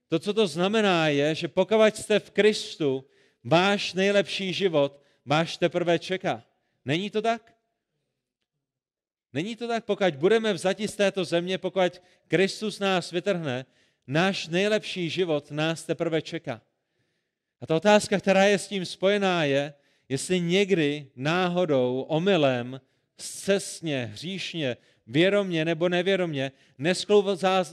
to, 0.08 0.20
co 0.20 0.34
to 0.34 0.48
znamená, 0.48 1.08
je, 1.08 1.36
že 1.36 1.48
pokud 1.48 1.96
jste 1.96 2.20
v 2.20 2.32
Kristu, 2.32 3.06
Váš 3.46 3.94
nejlepší 3.94 4.54
život 4.54 5.02
váš 5.26 5.58
teprve 5.58 6.00
čeká. 6.00 6.44
Není 6.86 7.10
to 7.10 7.22
tak? 7.22 7.54
Není 9.34 9.56
to 9.56 9.68
tak, 9.68 9.86
pokud 9.86 10.16
budeme 10.16 10.54
vzati 10.54 10.88
z 10.88 10.96
této 10.96 11.26
země, 11.26 11.58
pokud 11.58 12.02
Kristus 12.28 12.80
nás 12.80 13.12
vytrhne, 13.12 13.66
náš 14.08 14.48
nejlepší 14.48 15.10
život 15.10 15.52
nás 15.52 15.84
teprve 15.84 16.22
čeká. 16.22 16.62
A 17.62 17.66
ta 17.66 17.76
otázka, 17.76 18.20
která 18.20 18.44
je 18.44 18.60
s 18.60 18.68
tím 18.68 18.86
spojená, 18.86 19.44
je, 19.44 19.74
jestli 20.10 20.40
někdy 20.40 21.12
náhodou, 21.16 22.02
omylem, 22.02 22.82
cestně, 23.18 24.10
hříšně, 24.14 24.78
vědomně 25.08 25.66
nebo 25.66 25.90
nevědomně 25.90 26.52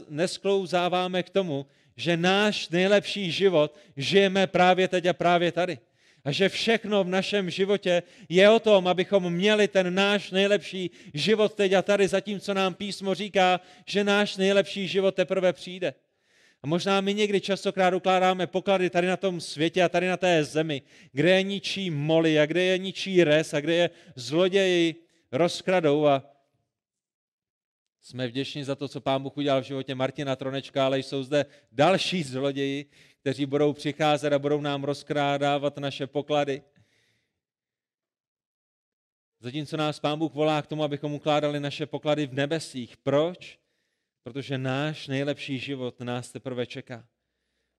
nesklouzáváme 0.08 1.22
k 1.22 1.30
tomu, 1.30 1.66
že 1.96 2.16
náš 2.16 2.68
nejlepší 2.68 3.32
život 3.32 3.76
žijeme 3.96 4.46
právě 4.46 4.88
teď 4.88 5.06
a 5.06 5.12
právě 5.12 5.52
tady. 5.52 5.78
A 6.24 6.32
že 6.32 6.48
všechno 6.48 7.04
v 7.04 7.08
našem 7.08 7.50
životě 7.50 8.02
je 8.28 8.50
o 8.50 8.58
tom, 8.60 8.88
abychom 8.88 9.32
měli 9.32 9.68
ten 9.68 9.94
náš 9.94 10.30
nejlepší 10.30 10.90
život 11.14 11.54
teď 11.54 11.72
a 11.72 11.82
tady, 11.82 12.08
zatímco 12.08 12.54
nám 12.54 12.74
písmo 12.74 13.14
říká, 13.14 13.60
že 13.86 14.04
náš 14.04 14.36
nejlepší 14.36 14.88
život 14.88 15.14
teprve 15.14 15.52
přijde. 15.52 15.94
A 16.62 16.66
možná 16.66 17.00
my 17.00 17.14
někdy 17.14 17.40
častokrát 17.40 17.94
ukládáme 17.94 18.46
poklady 18.46 18.90
tady 18.90 19.06
na 19.06 19.16
tom 19.16 19.40
světě 19.40 19.82
a 19.82 19.88
tady 19.88 20.08
na 20.08 20.16
té 20.16 20.44
zemi, 20.44 20.82
kde 21.12 21.30
je 21.30 21.42
ničí 21.42 21.90
moly 21.90 22.40
a 22.40 22.46
kde 22.46 22.62
je 22.62 22.78
ničí 22.78 23.24
res 23.24 23.54
a 23.54 23.60
kde 23.60 23.74
je 23.74 23.90
zloději 24.14 24.94
rozkradou 25.32 26.06
a 26.06 26.31
jsme 28.02 28.28
vděční 28.28 28.64
za 28.64 28.74
to, 28.74 28.88
co 28.88 29.00
pán 29.00 29.22
Bůh 29.22 29.36
udělal 29.36 29.62
v 29.62 29.64
životě 29.64 29.94
Martina 29.94 30.36
Tronečka, 30.36 30.86
ale 30.86 30.98
jsou 30.98 31.22
zde 31.22 31.46
další 31.72 32.22
zloději, 32.22 32.90
kteří 33.20 33.46
budou 33.46 33.72
přicházet 33.72 34.32
a 34.32 34.38
budou 34.38 34.60
nám 34.60 34.84
rozkrádávat 34.84 35.78
naše 35.78 36.06
poklady. 36.06 36.62
Zatímco 39.40 39.76
nás 39.76 40.00
pán 40.00 40.18
Bůh 40.18 40.34
volá 40.34 40.62
k 40.62 40.66
tomu, 40.66 40.84
abychom 40.84 41.12
ukládali 41.12 41.60
naše 41.60 41.86
poklady 41.86 42.26
v 42.26 42.34
nebesích. 42.34 42.96
Proč? 42.96 43.58
Protože 44.22 44.58
náš 44.58 45.08
nejlepší 45.08 45.58
život 45.58 46.00
nás 46.00 46.32
teprve 46.32 46.66
čeká. 46.66 47.06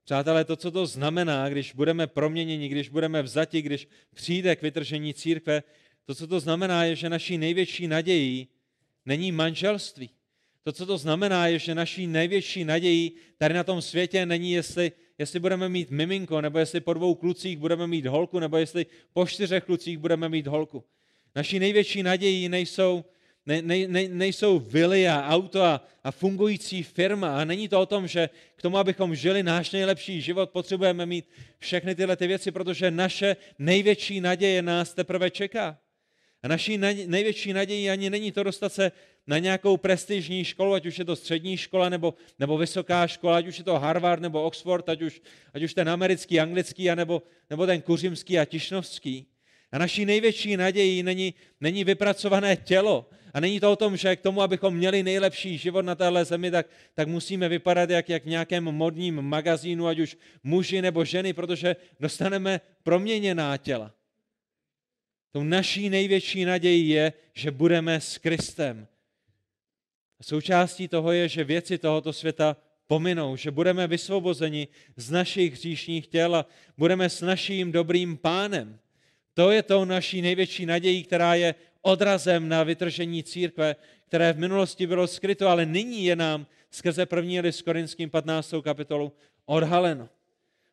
Přátelé, 0.04 0.46
to, 0.46 0.56
co 0.56 0.72
to 0.72 0.86
znamená, 0.86 1.50
když 1.50 1.74
budeme 1.74 2.08
proměněni, 2.08 2.70
když 2.70 2.90
budeme 2.90 3.22
vzati, 3.22 3.62
když 3.62 3.88
přijde 4.16 4.56
k 4.56 4.62
vytržení 4.62 5.14
církve, 5.14 5.64
to, 6.06 6.16
co 6.16 6.28
to 6.28 6.40
znamená, 6.40 6.84
je, 6.84 6.96
že 6.96 7.10
naší 7.10 7.38
největší 7.38 7.88
nadějí 7.88 8.48
není 9.06 9.32
manželství. 9.32 10.10
To, 10.64 10.72
co 10.72 10.86
to 10.86 10.98
znamená, 10.98 11.48
je, 11.48 11.60
že 11.60 11.76
naší 11.76 12.08
největší 12.08 12.66
nadějí 12.66 13.12
tady 13.38 13.54
na 13.54 13.64
tom 13.64 13.82
světě 13.82 14.26
není, 14.26 14.52
jestli, 14.52 14.92
jestli 15.18 15.40
budeme 15.40 15.70
mít 15.70 15.92
miminko, 15.92 16.42
nebo 16.42 16.60
jestli 16.60 16.82
po 16.82 16.94
dvou 16.94 17.16
klucích 17.16 17.58
budeme 17.58 17.88
mít 17.88 18.06
holku, 18.06 18.40
nebo 18.40 18.58
jestli 18.58 18.86
po 19.14 19.28
čtyřech 19.28 19.64
klucích 19.64 19.98
budeme 19.98 20.30
mít 20.30 20.48
holku. 20.48 20.84
Naší 21.36 21.60
největší 21.60 22.04
nadějí 22.04 22.50
nejsou, 22.50 23.06
ne, 23.46 23.62
ne, 23.62 23.88
ne, 23.88 24.08
nejsou 24.08 24.60
vily 24.60 25.08
a 25.08 25.28
auto 25.28 25.62
a, 25.62 25.88
a 26.04 26.12
fungující 26.12 26.84
firma. 26.84 27.42
A 27.42 27.46
není 27.46 27.68
to 27.68 27.82
o 27.82 27.86
tom, 27.86 28.08
že 28.08 28.30
k 28.56 28.62
tomu, 28.62 28.78
abychom 28.78 29.16
žili 29.16 29.44
náš 29.44 29.72
nejlepší 29.72 30.22
život, 30.22 30.50
potřebujeme 30.50 31.06
mít 31.06 31.30
všechny 31.60 31.96
tyhle 31.96 32.16
ty 32.16 32.28
věci, 32.28 32.52
protože 32.52 32.92
naše 32.92 33.36
největší 33.60 34.22
naděje 34.22 34.62
nás 34.62 34.94
teprve 34.94 35.30
čeká. 35.30 35.78
A 36.44 36.48
naší 36.48 36.78
největší 37.08 37.54
nadějí 37.54 37.90
ani 37.90 38.10
není 38.10 38.32
to 38.32 38.44
dostat 38.44 38.74
se 38.74 38.92
na 39.28 39.38
nějakou 39.38 39.78
prestižní 39.78 40.44
školu, 40.46 40.74
ať 40.74 40.86
už 40.86 41.00
je 41.00 41.06
to 41.06 41.16
střední 41.16 41.58
škola 41.58 41.90
nebo, 41.90 42.14
nebo 42.40 42.58
vysoká 42.58 43.08
škola, 43.08 43.38
ať 43.38 43.48
už 43.48 43.58
je 43.58 43.64
to 43.64 43.80
Harvard 43.80 44.22
nebo 44.22 44.44
Oxford, 44.44 44.90
ať 44.90 45.02
už, 45.02 45.22
ať 45.54 45.64
už 45.64 45.74
ten 45.74 45.90
americký, 45.90 46.40
anglický, 46.40 46.90
anebo, 46.90 47.24
nebo 47.50 47.66
ten 47.66 47.82
kuřimský 47.82 48.40
a 48.40 48.46
tišnovský. 48.46 49.26
A 49.72 49.78
naší 49.78 50.06
největší 50.06 50.58
nadějí 50.58 51.04
není, 51.04 51.34
není 51.62 51.84
vypracované 51.84 52.56
tělo. 52.56 53.10
A 53.34 53.40
není 53.40 53.60
to 53.60 53.72
o 53.72 53.76
tom, 53.76 53.98
že 53.98 54.16
k 54.16 54.22
tomu, 54.22 54.42
abychom 54.42 54.76
měli 54.76 55.04
nejlepší 55.04 55.58
život 55.58 55.82
na 55.82 55.96
téhle 55.96 56.26
zemi, 56.26 56.52
tak, 56.52 56.68
tak 56.94 57.08
musíme 57.08 57.50
vypadat 57.50 57.90
jak, 57.90 58.10
jak 58.10 58.24
v 58.24 58.30
nějakém 58.30 58.64
modním 58.64 59.22
magazínu, 59.22 59.88
ať 59.88 60.00
už 60.00 60.18
muži 60.44 60.82
nebo 60.82 61.06
ženy, 61.06 61.34
protože 61.34 61.76
dostaneme 62.00 62.62
proměněná 62.84 63.58
těla. 63.58 63.92
Tou 65.34 65.44
naší 65.44 65.90
největší 65.90 66.46
nadějí 66.46 66.90
je, 66.90 67.14
že 67.34 67.52
budeme 67.52 68.02
s 68.02 68.18
Kristem. 68.18 68.88
A 70.20 70.24
součástí 70.24 70.88
toho 70.88 71.12
je, 71.12 71.28
že 71.28 71.44
věci 71.44 71.78
tohoto 71.78 72.14
světa 72.14 72.58
pominou, 72.88 73.36
že 73.36 73.52
budeme 73.52 73.88
vysvobozeni 73.88 74.68
z 74.96 75.12
našich 75.12 75.54
hříšních 75.54 76.08
těl 76.08 76.36
a 76.36 76.46
budeme 76.78 77.10
s 77.10 77.22
naším 77.22 77.72
dobrým 77.72 78.18
pánem. 78.18 78.80
To 79.34 79.52
je 79.52 79.64
tou 79.64 79.86
naší 79.86 80.22
největší 80.22 80.66
nadějí, 80.66 81.04
která 81.04 81.36
je 81.36 81.56
odrazem 81.82 82.50
na 82.50 82.64
vytržení 82.64 83.24
církve, 83.24 83.76
které 84.08 84.34
v 84.34 84.40
minulosti 84.40 84.88
bylo 84.88 85.08
skryto, 85.08 85.48
ale 85.48 85.66
nyní 85.66 86.06
je 86.06 86.16
nám 86.16 86.48
skrze 86.72 87.06
první 87.06 87.40
list 87.40 87.62
Korinským 87.62 88.10
15. 88.10 88.54
kapitolu 88.64 89.14
odhaleno. 89.46 90.10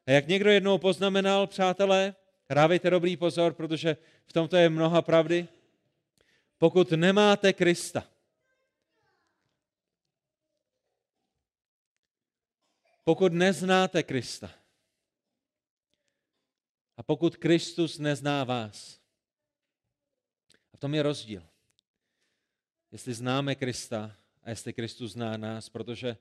A 0.07 0.11
jak 0.11 0.29
někdo 0.29 0.51
jednou 0.51 0.79
poznamenal, 0.79 1.47
přátelé, 1.47 2.15
Dávejte 2.55 2.91
dobrý 2.91 3.17
pozor, 3.17 3.55
protože 3.55 3.97
v 4.27 4.33
tomto 4.33 4.57
je 4.57 4.69
mnoha 4.69 5.03
pravdy. 5.03 5.49
Pokud 6.59 6.91
nemáte 6.91 7.53
Krista, 7.53 8.09
pokud 13.05 13.33
neznáte 13.33 14.03
Krista 14.03 14.51
a 16.97 17.03
pokud 17.03 17.37
Kristus 17.37 17.99
nezná 17.99 18.45
vás, 18.45 19.01
a 20.73 20.77
v 20.77 20.81
tom 20.81 20.95
je 20.95 21.03
rozdíl. 21.03 21.47
Jestli 22.93 23.15
známe 23.15 23.55
Krista 23.55 24.17
a 24.43 24.51
jestli 24.51 24.73
Kristus 24.73 25.13
zná 25.13 25.37
nás, 25.37 25.69
protože 25.69 26.17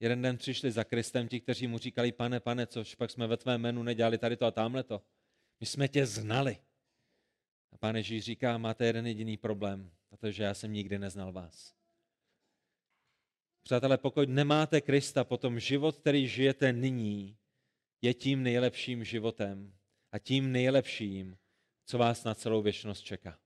jeden 0.00 0.22
den 0.22 0.36
přišli 0.36 0.72
za 0.72 0.84
Kristem 0.84 1.28
ti, 1.28 1.40
kteří 1.40 1.66
mu 1.66 1.78
říkali, 1.78 2.12
pane, 2.12 2.40
pane, 2.40 2.66
což 2.66 2.94
pak 2.94 3.10
jsme 3.10 3.26
ve 3.26 3.36
tvém 3.36 3.60
jménu 3.60 3.82
nedělali 3.82 4.18
tady 4.18 4.36
to 4.36 4.46
a 4.46 4.50
tamhle 4.50 4.82
to. 4.82 5.02
My 5.62 5.66
jsme 5.66 5.88
tě 5.88 6.06
znali. 6.06 6.58
A 7.72 7.76
pán 7.76 7.96
Ježíš 7.96 8.24
říká, 8.24 8.58
máte 8.58 8.86
jeden 8.86 9.06
jediný 9.06 9.36
problém, 9.36 9.90
a 10.10 10.16
to 10.16 10.26
je, 10.26 10.32
že 10.32 10.42
já 10.42 10.54
jsem 10.54 10.72
nikdy 10.72 10.98
neznal 10.98 11.32
vás. 11.32 11.74
Přátelé, 13.62 13.98
pokud 13.98 14.28
nemáte 14.28 14.80
Krista, 14.80 15.24
potom 15.24 15.60
život, 15.60 15.96
který 15.96 16.28
žijete 16.28 16.72
nyní, 16.72 17.36
je 18.00 18.14
tím 18.14 18.42
nejlepším 18.42 19.04
životem 19.04 19.74
a 20.12 20.18
tím 20.18 20.52
nejlepším, 20.52 21.38
co 21.84 21.98
vás 21.98 22.24
na 22.24 22.34
celou 22.34 22.62
věčnost 22.62 23.04
čeká. 23.04 23.38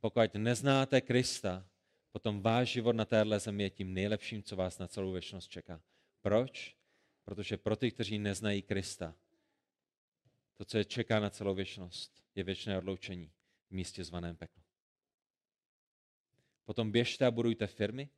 Pokud 0.00 0.34
neznáte 0.34 1.00
Krista, 1.00 1.68
potom 2.12 2.42
váš 2.42 2.68
život 2.68 2.96
na 2.96 3.04
téhle 3.04 3.40
zemi 3.40 3.62
je 3.62 3.70
tím 3.70 3.94
nejlepším, 3.94 4.42
co 4.42 4.56
vás 4.56 4.78
na 4.78 4.88
celou 4.88 5.12
věčnost 5.12 5.50
čeká. 5.50 5.82
Proč? 6.20 6.76
Protože 7.24 7.56
pro 7.56 7.76
ty, 7.76 7.90
kteří 7.90 8.18
neznají 8.18 8.62
Krista, 8.62 9.14
to, 10.58 10.64
co 10.64 10.78
je 10.78 10.84
čeká 10.84 11.20
na 11.20 11.30
celou 11.30 11.54
věčnost, 11.54 12.22
je 12.34 12.44
věčné 12.44 12.78
odloučení 12.78 13.32
v 13.68 13.70
místě 13.70 14.04
zvaném 14.04 14.36
peklo. 14.36 14.62
Potom 16.64 16.92
běžte 16.92 17.26
a 17.26 17.30
budujte 17.30 17.66
firmy, 17.66 18.08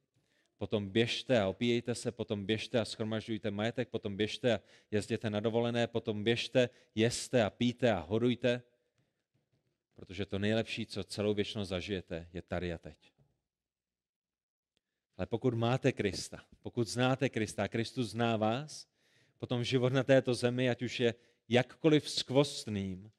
potom 0.59 0.88
běžte 0.88 1.41
a 1.41 1.49
opíjejte 1.49 1.95
se, 1.95 2.12
potom 2.12 2.47
běžte 2.47 2.80
a 2.80 2.84
schromažďujte 2.84 3.51
majetek, 3.51 3.88
potom 3.88 4.16
běžte 4.16 4.55
a 4.55 4.61
jezděte 4.91 5.30
na 5.30 5.41
dovolené, 5.41 5.86
potom 5.86 6.24
běžte, 6.24 6.68
jeste 6.95 7.45
a 7.45 7.51
píte 7.51 7.93
a 7.93 7.99
hodujte, 7.99 8.62
protože 9.95 10.26
to 10.26 10.38
nejlepší, 10.38 10.86
co 10.86 11.05
celou 11.05 11.34
věčnost 11.34 11.68
zažijete, 11.68 12.28
je 12.32 12.43
tady 12.43 12.72
a 12.72 12.78
teď. 12.78 13.12
Ale 15.16 15.26
pokud 15.26 15.55
máte 15.55 15.93
Krista, 15.93 16.45
pokud 16.62 16.88
znáte 16.88 17.28
Krista 17.28 17.68
Kristus 17.68 18.11
zná 18.11 18.36
vás, 18.36 18.88
potom 19.38 19.64
život 19.64 19.93
na 19.93 20.03
této 20.03 20.34
zemi, 20.34 20.70
ať 20.70 20.82
už 20.82 21.01
je 21.01 21.14
jakkoliv 21.51 22.11
skvostným, 22.11 23.11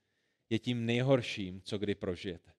je 0.50 0.60
tím 0.60 0.86
nejhorším, 0.86 1.62
co 1.62 1.78
kdy 1.78 1.96
prožijete. 1.96 2.52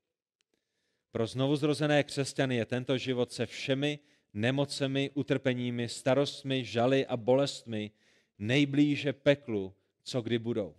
Pro 1.10 1.26
znovuzrozené 1.26 2.04
křesťany 2.04 2.56
je 2.56 2.66
tento 2.66 2.98
život 2.98 3.32
se 3.32 3.46
všemi 3.46 3.98
nemocemi, 4.34 5.10
utrpeními, 5.14 5.88
starostmi, 5.88 6.64
žaly 6.64 7.06
a 7.06 7.16
bolestmi 7.16 7.90
nejblíže 8.38 9.12
peklu, 9.12 9.74
co 10.02 10.22
kdy 10.22 10.38
budou. 10.38 10.74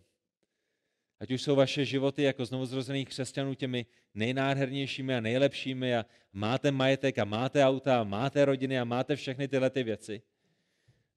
Ať 1.19 1.31
už 1.31 1.41
jsou 1.41 1.55
vaše 1.55 1.85
životy 1.85 2.23
jako 2.23 2.45
znovuzrozených 2.45 3.09
křesťanů 3.09 3.53
těmi 3.53 3.85
nejnádhernějšími 4.13 5.15
a 5.15 5.21
nejlepšími 5.21 5.95
a 5.95 6.05
máte 6.33 6.71
majetek 6.71 7.19
a 7.19 7.25
máte 7.25 7.65
auta 7.65 8.01
a 8.01 8.03
máte 8.03 8.45
rodiny 8.45 8.79
a 8.79 8.83
máte 8.83 9.15
všechny 9.15 9.47
tyhle 9.47 9.69
ty 9.69 9.83
věci. 9.83 10.21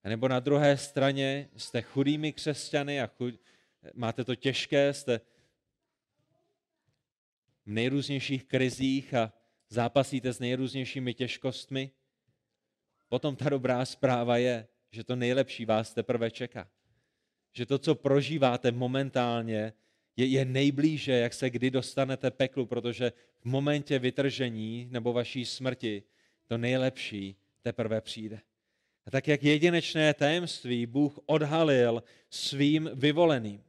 A 0.05 0.09
nebo 0.09 0.29
na 0.29 0.41
druhé 0.41 0.77
straně 0.77 1.49
jste 1.57 1.83
chudými 1.83 2.33
křesťany 2.33 3.01
a 3.01 3.07
chud, 3.07 3.35
máte 3.95 4.25
to 4.25 4.35
těžké, 4.35 4.93
jste 4.93 5.21
v 7.67 7.71
nejrůznějších 7.71 8.45
krizích 8.45 9.15
a 9.15 9.33
zápasíte 9.69 10.33
s 10.33 10.39
nejrůznějšími 10.39 11.15
těžkostmi, 11.15 11.91
potom 13.09 13.37
ta 13.37 13.49
dobrá 13.49 13.85
zpráva 13.85 14.37
je, 14.37 14.69
že 14.91 15.05
to 15.05 15.17
nejlepší 15.17 15.65
vás 15.65 15.95
teprve 15.95 16.31
čeká. 16.31 16.71
Že 17.53 17.67
to, 17.67 17.79
co 17.79 17.95
prožíváte 17.95 18.73
momentálně, 18.73 19.73
je, 20.17 20.27
je 20.27 20.45
nejblíže, 20.45 21.13
jak 21.13 21.35
se 21.35 21.51
kdy 21.51 21.71
dostanete 21.71 22.31
peklu, 22.31 22.67
protože 22.67 23.13
v 23.41 23.45
momentě 23.45 23.99
vytržení 23.99 24.89
nebo 24.91 25.13
vaší 25.13 25.45
smrti 25.45 26.03
to 26.47 26.59
nejlepší 26.59 27.37
teprve 27.63 28.01
přijde. 28.01 28.41
A 29.07 29.11
tak 29.11 29.29
jak 29.29 29.43
jedinečné 29.43 30.15
tajemství 30.15 30.87
Bůh 30.87 31.19
odhalil 31.27 32.03
svým 32.31 32.91
vyvoleným. 32.95 33.65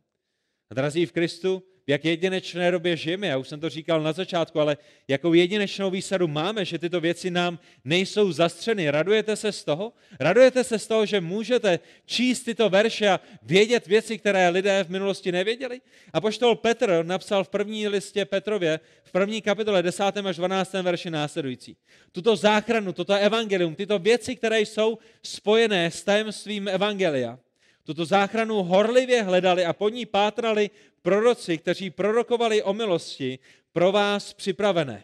Drazí 0.73 1.05
v 1.05 1.11
Kristu, 1.11 1.63
v 1.87 1.89
jak 1.89 2.05
jedinečné 2.05 2.71
době 2.71 2.97
žijeme. 2.97 3.27
Já 3.27 3.37
už 3.37 3.47
jsem 3.47 3.59
to 3.59 3.69
říkal 3.69 4.01
na 4.01 4.13
začátku, 4.13 4.59
ale 4.59 4.77
jakou 5.07 5.33
jedinečnou 5.33 5.89
výsadu 5.89 6.27
máme, 6.27 6.65
že 6.65 6.79
tyto 6.79 7.01
věci 7.01 7.31
nám 7.31 7.59
nejsou 7.83 8.31
zastřeny. 8.31 8.91
Radujete 8.91 9.35
se 9.35 9.51
z 9.51 9.63
toho? 9.63 9.93
Radujete 10.19 10.63
se 10.63 10.79
z 10.79 10.87
toho, 10.87 11.05
že 11.05 11.21
můžete 11.21 11.79
číst 12.05 12.43
tyto 12.43 12.69
verše 12.69 13.09
a 13.09 13.19
vědět 13.43 13.87
věci, 13.87 14.17
které 14.17 14.49
lidé 14.49 14.83
v 14.83 14.89
minulosti 14.89 15.31
nevěděli? 15.31 15.81
A 16.13 16.21
poštol 16.21 16.55
Petr 16.55 17.05
napsal 17.05 17.43
v 17.43 17.49
první 17.49 17.87
listě 17.87 18.25
Petrově, 18.25 18.79
v 19.03 19.11
první 19.11 19.41
kapitole 19.41 19.83
10. 19.83 20.03
až 20.03 20.35
12. 20.35 20.73
verši 20.73 21.09
následující. 21.09 21.77
Tuto 22.11 22.35
záchranu, 22.35 22.93
toto 22.93 23.13
evangelium, 23.13 23.75
tyto 23.75 23.99
věci, 23.99 24.35
které 24.35 24.61
jsou 24.61 24.97
spojené 25.23 25.91
s 25.91 26.03
tajemstvím 26.03 26.67
evangelia, 26.67 27.39
tuto 27.87 28.05
záchranu 28.05 28.63
horlivě 28.63 29.23
hledali 29.23 29.65
a 29.65 29.73
po 29.73 29.89
ní 29.89 30.05
pátrali 30.05 30.69
proroci, 31.01 31.57
kteří 31.57 31.89
prorokovali 31.89 32.63
o 32.63 32.73
milosti 32.73 33.39
pro 33.71 33.91
vás 33.91 34.33
připravené. 34.33 35.03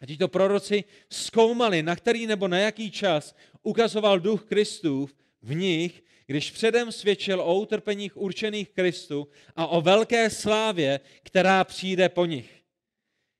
A 0.00 0.06
tito 0.06 0.28
proroci 0.28 0.84
zkoumali, 1.10 1.82
na 1.82 1.96
který 1.96 2.26
nebo 2.26 2.48
na 2.48 2.58
jaký 2.58 2.90
čas 2.90 3.34
ukazoval 3.62 4.20
duch 4.20 4.44
Kristův 4.44 5.14
v 5.42 5.54
nich, 5.54 6.04
když 6.26 6.50
předem 6.50 6.92
svědčil 6.92 7.40
o 7.40 7.54
utrpeních 7.54 8.16
určených 8.16 8.70
Kristu 8.70 9.28
a 9.56 9.66
o 9.66 9.80
velké 9.80 10.30
slávě, 10.30 11.00
která 11.22 11.64
přijde 11.64 12.08
po 12.08 12.26
nich. 12.26 12.62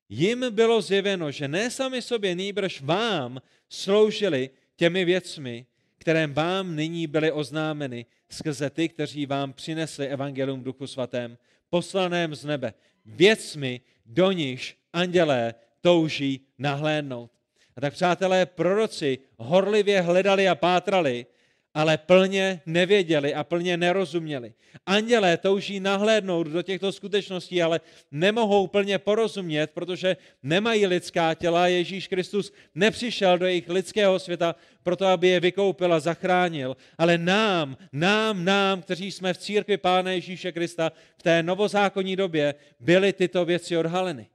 Jim 0.08 0.44
bylo 0.50 0.82
zjeveno, 0.82 1.30
že 1.30 1.48
ne 1.48 1.70
sami 1.70 2.02
sobě, 2.02 2.34
nýbrž 2.34 2.80
vám 2.80 3.42
sloužili 3.68 4.50
těmi 4.76 5.04
věcmi, 5.04 5.66
které 6.02 6.26
vám 6.26 6.76
nyní 6.76 7.06
byly 7.06 7.32
oznámeny 7.32 8.06
skrze 8.30 8.70
ty, 8.70 8.88
kteří 8.88 9.26
vám 9.26 9.52
přinesli 9.52 10.06
evangelium 10.06 10.62
duchu 10.62 10.86
svatém, 10.86 11.38
poslaném 11.70 12.34
z 12.34 12.44
nebe, 12.44 12.74
věcmi, 13.06 13.80
do 14.06 14.32
nichž 14.32 14.76
andělé 14.92 15.54
touží 15.80 16.40
nahlédnout. 16.58 17.30
A 17.76 17.80
tak, 17.80 17.92
přátelé, 17.92 18.46
proroci 18.46 19.18
horlivě 19.38 20.00
hledali 20.00 20.48
a 20.48 20.54
pátrali, 20.54 21.26
ale 21.74 21.98
plně 21.98 22.60
nevěděli 22.66 23.34
a 23.34 23.44
plně 23.44 23.76
nerozuměli. 23.76 24.52
Andělé 24.86 25.36
touží 25.36 25.80
nahlédnout 25.80 26.46
do 26.46 26.62
těchto 26.62 26.92
skutečností, 26.92 27.62
ale 27.62 27.80
nemohou 28.10 28.66
plně 28.66 28.98
porozumět, 28.98 29.70
protože 29.70 30.16
nemají 30.42 30.86
lidská 30.86 31.34
těla. 31.34 31.66
Ježíš 31.66 32.08
Kristus 32.08 32.52
nepřišel 32.74 33.38
do 33.38 33.46
jejich 33.46 33.68
lidského 33.68 34.18
světa 34.18 34.54
proto, 34.82 35.06
aby 35.06 35.28
je 35.28 35.40
vykoupil 35.40 35.94
a 35.94 36.00
zachránil. 36.00 36.76
Ale 36.98 37.18
nám, 37.18 37.76
nám, 37.92 38.44
nám, 38.44 38.82
kteří 38.82 39.12
jsme 39.12 39.34
v 39.34 39.38
církvi 39.38 39.76
Pána 39.76 40.10
Ježíše 40.10 40.52
Krista 40.52 40.92
v 41.18 41.22
té 41.22 41.42
novozákonní 41.42 42.16
době, 42.16 42.54
byly 42.80 43.12
tyto 43.12 43.44
věci 43.44 43.76
odhaleny 43.76 44.26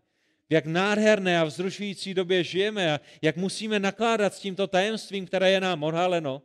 v 0.50 0.54
jak 0.54 0.66
nádherné 0.66 1.40
a 1.40 1.44
vzrušující 1.44 2.14
době 2.14 2.44
žijeme 2.44 2.94
a 2.94 3.00
jak 3.22 3.36
musíme 3.36 3.80
nakládat 3.80 4.34
s 4.34 4.40
tímto 4.40 4.68
tajemstvím, 4.68 5.26
které 5.26 5.52
je 5.52 5.60
nám 5.60 5.84
odhaleno, 5.84 6.42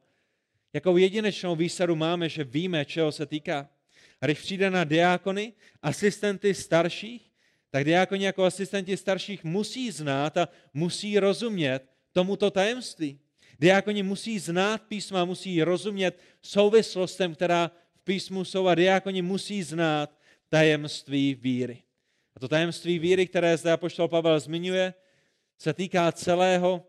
Jakou 0.73 0.97
jedinečnou 0.97 1.57
výsadu 1.57 1.97
máme, 1.97 2.29
že 2.29 2.45
víme, 2.45 2.85
čeho 2.85 3.13
se 3.13 3.27
týká. 3.27 3.69
A 4.21 4.27
když 4.27 4.39
přijde 4.39 4.71
na 4.71 4.85
diákony, 4.85 5.53
asistenty 5.83 6.55
starších, 6.55 7.31
tak 7.71 7.85
diákoni 7.85 8.25
jako 8.25 8.45
asistenti 8.45 8.97
starších 8.97 9.45
musí 9.45 9.91
znát 9.91 10.37
a 10.37 10.49
musí 10.75 11.19
rozumět 11.19 11.81
tomuto 12.13 12.51
tajemství. 12.51 13.19
Diákoni 13.61 14.03
musí 14.03 14.39
znát 14.39 14.83
písma, 14.83 15.25
musí 15.25 15.63
rozumět 15.63 16.19
souvislostem, 16.43 17.35
která 17.35 17.71
v 17.95 18.05
písmu 18.05 18.45
jsou 18.45 18.67
a 18.67 18.75
diákoni 18.75 19.23
musí 19.23 19.63
znát 19.63 20.19
tajemství 20.49 21.35
víry. 21.35 21.83
A 22.37 22.41
to 22.41 22.49
tajemství 22.49 22.99
víry, 22.99 23.27
které 23.27 23.57
zde 23.57 23.73
apoštol 23.73 24.09
Pavel 24.09 24.41
zmiňuje, 24.41 24.95
se 25.59 25.73
týká 25.73 26.13
celého, 26.13 26.87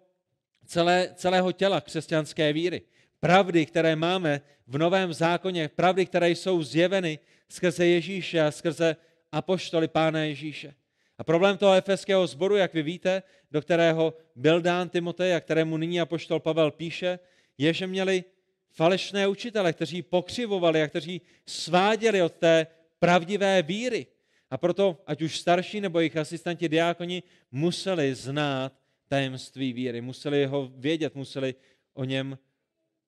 celé, 0.66 1.10
celého 1.16 1.52
těla 1.52 1.82
křesťanské 1.82 2.54
víry 2.54 2.82
pravdy, 3.24 3.65
které 3.65 3.95
máme 3.95 4.41
v 4.67 4.78
Novém 4.78 5.13
zákoně, 5.13 5.67
pravdy, 5.67 6.05
které 6.05 6.30
jsou 6.30 6.63
zjeveny 6.63 7.19
skrze 7.49 7.86
Ježíše 7.86 8.41
a 8.41 8.51
skrze 8.51 8.95
apoštoly 9.32 9.88
Pána 9.88 10.24
Ježíše. 10.24 10.74
A 11.17 11.24
problém 11.24 11.57
toho 11.57 11.74
efeského 11.74 12.28
sboru, 12.28 12.55
jak 12.55 12.74
vy 12.74 12.84
víte, 12.84 13.24
do 13.51 13.61
kterého 13.61 14.13
byl 14.36 14.61
dán 14.61 14.89
Timotej 14.89 15.36
a 15.36 15.39
kterému 15.39 15.78
nyní 15.78 16.01
apoštol 16.01 16.39
Pavel 16.39 16.71
píše, 16.71 17.19
je, 17.57 17.74
že 17.74 17.88
měli 17.88 18.24
falešné 18.71 19.28
učitele, 19.28 19.74
kteří 19.74 20.01
pokřivovali 20.01 20.82
a 20.82 20.88
kteří 20.88 21.21
sváděli 21.47 22.21
od 22.21 22.34
té 22.34 22.67
pravdivé 22.99 23.61
víry. 23.61 24.07
A 24.49 24.57
proto, 24.57 25.03
ať 25.07 25.21
už 25.21 25.39
starší 25.39 25.82
nebo 25.82 25.99
jejich 25.99 26.17
asistenti 26.17 26.69
diákoni, 26.69 27.24
museli 27.51 28.15
znát 28.15 28.74
tajemství 29.07 29.74
víry, 29.74 30.01
museli 30.01 30.45
ho 30.45 30.71
vědět, 30.76 31.15
museli 31.15 31.55
o 31.93 32.03
něm 32.03 32.38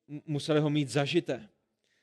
museli 0.07 0.59
ho 0.59 0.69
mít 0.69 0.89
zažité. 0.89 1.49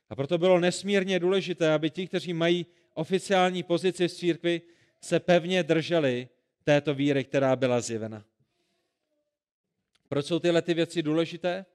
A 0.08 0.16
proto 0.16 0.38
bylo 0.38 0.60
nesmírně 0.60 1.18
důležité, 1.18 1.72
aby 1.72 1.90
ti, 1.90 2.06
kteří 2.06 2.32
mají 2.32 2.66
oficiální 2.94 3.62
pozici 3.62 4.08
v 4.08 4.12
církvi, 4.12 4.62
se 5.00 5.20
pevně 5.20 5.62
drželi 5.62 6.28
této 6.64 6.94
víry, 6.94 7.24
která 7.24 7.56
byla 7.56 7.80
zjevena. 7.80 8.24
Proč 10.08 10.26
jsou 10.26 10.38
tyhle 10.38 10.62
ty 10.62 10.74
věci 10.74 11.02
důležité? 11.02 11.66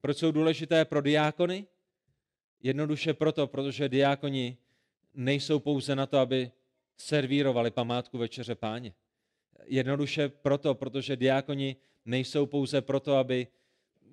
Proč 0.00 0.18
jsou 0.18 0.32
důležité 0.32 0.84
pro 0.84 1.00
diákony? 1.00 1.66
Jednoduše 2.62 3.14
proto, 3.14 3.46
protože 3.46 3.88
diákoni 3.88 4.56
nejsou 5.14 5.58
pouze 5.58 5.96
na 5.96 6.06
to, 6.06 6.18
aby 6.18 6.50
servírovali 6.96 7.70
památku 7.70 8.18
večeře 8.18 8.54
páně. 8.54 8.92
Jednoduše 9.64 10.28
proto, 10.28 10.74
protože 10.74 11.16
diákoni 11.16 11.76
nejsou 12.04 12.46
pouze 12.46 12.80
proto, 12.80 13.16
aby 13.16 13.46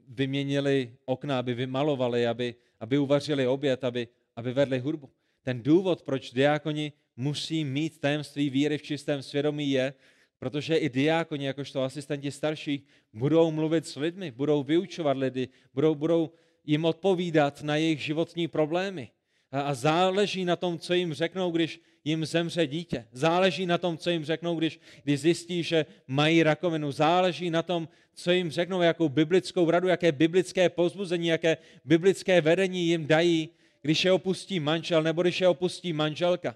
vyměnili 0.08 0.94
okna, 1.06 1.40
aby 1.40 1.54
vymalovali, 1.54 2.28
aby, 2.28 2.56
aby 2.80 2.98
uvařili 2.98 3.48
oběd, 3.48 3.84
aby, 3.84 4.08
aby 4.36 4.54
vedli 4.54 4.80
hudbu. 4.80 5.10
Ten 5.44 5.64
důvod, 5.64 6.02
proč 6.02 6.32
diákoni 6.32 6.92
musí 7.16 7.66
mít 7.66 8.00
tajemství 8.00 8.50
víry 8.50 8.78
v 8.78 8.82
čistém 8.82 9.24
svědomí 9.24 9.72
je, 9.72 9.94
protože 10.40 10.76
i 10.76 10.90
diákoni, 10.90 11.46
jakožto 11.46 11.84
asistenti 11.84 12.32
starších, 12.32 12.84
budou 13.14 13.52
mluvit 13.52 13.88
s 13.88 13.96
lidmi, 13.96 14.32
budou 14.32 14.64
vyučovat 14.64 15.18
lidi, 15.18 15.50
budou, 15.74 15.96
budou 15.96 16.32
jim 16.64 16.86
odpovídat 16.86 17.64
na 17.64 17.76
jejich 17.76 18.02
životní 18.02 18.48
problémy. 18.48 19.10
A, 19.52 19.62
a 19.62 19.74
záleží 19.74 20.46
na 20.46 20.56
tom, 20.56 20.80
co 20.80 20.94
jim 20.94 21.14
řeknou, 21.14 21.52
když 21.52 21.82
jim 22.06 22.26
zemře 22.26 22.68
dítě. 22.68 23.08
Záleží 23.12 23.66
na 23.66 23.78
tom, 23.78 23.98
co 23.98 24.10
jim 24.10 24.26
řeknou, 24.26 24.56
když, 24.56 24.80
když 25.04 25.20
zjistí, 25.20 25.64
že 25.64 25.86
mají 26.08 26.44
rakovinu. 26.44 26.92
Záleží 26.92 27.50
na 27.50 27.62
tom, 27.62 27.88
co 28.14 28.32
jim 28.32 28.52
řeknou, 28.52 28.82
jakou 28.82 29.10
biblickou 29.10 29.70
radu, 29.70 29.88
jaké 29.88 30.12
biblické 30.12 30.70
pozbuzení, 30.70 31.28
jaké 31.28 31.58
biblické 31.86 32.42
vedení 32.42 32.88
jim 32.88 33.08
dají, 33.08 33.50
když 33.82 34.06
je 34.06 34.12
opustí 34.12 34.60
manžel 34.60 35.04
nebo 35.04 35.22
když 35.22 35.42
je 35.42 35.48
opustí 35.48 35.94
manželka. 35.94 36.56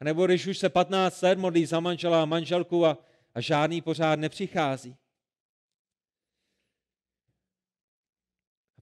A 0.00 0.04
nebo 0.04 0.26
když 0.26 0.46
už 0.46 0.58
se 0.58 0.68
15 0.68 1.22
let 1.22 1.38
modlí 1.38 1.66
za 1.66 1.80
manžela 1.80 2.22
a 2.22 2.24
manželku 2.24 2.86
a, 2.86 2.98
a 3.34 3.40
žádný 3.40 3.80
pořád 3.80 4.18
nepřichází. 4.18 4.96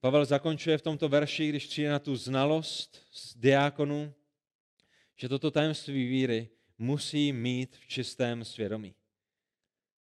Pavel 0.01 0.25
zakončuje 0.25 0.79
v 0.79 0.83
tomto 0.83 1.09
verši, 1.09 1.49
když 1.49 1.67
přijde 1.67 1.91
na 1.91 1.99
tu 1.99 2.17
znalost 2.17 3.07
z 3.13 3.37
diákonů, 3.37 4.15
že 5.21 5.29
toto 5.29 5.51
tajemství 5.51 6.07
víry 6.09 6.49
musí 6.79 7.33
mít 7.33 7.77
v 7.77 7.87
čistém 7.87 8.45
svědomí. 8.45 8.95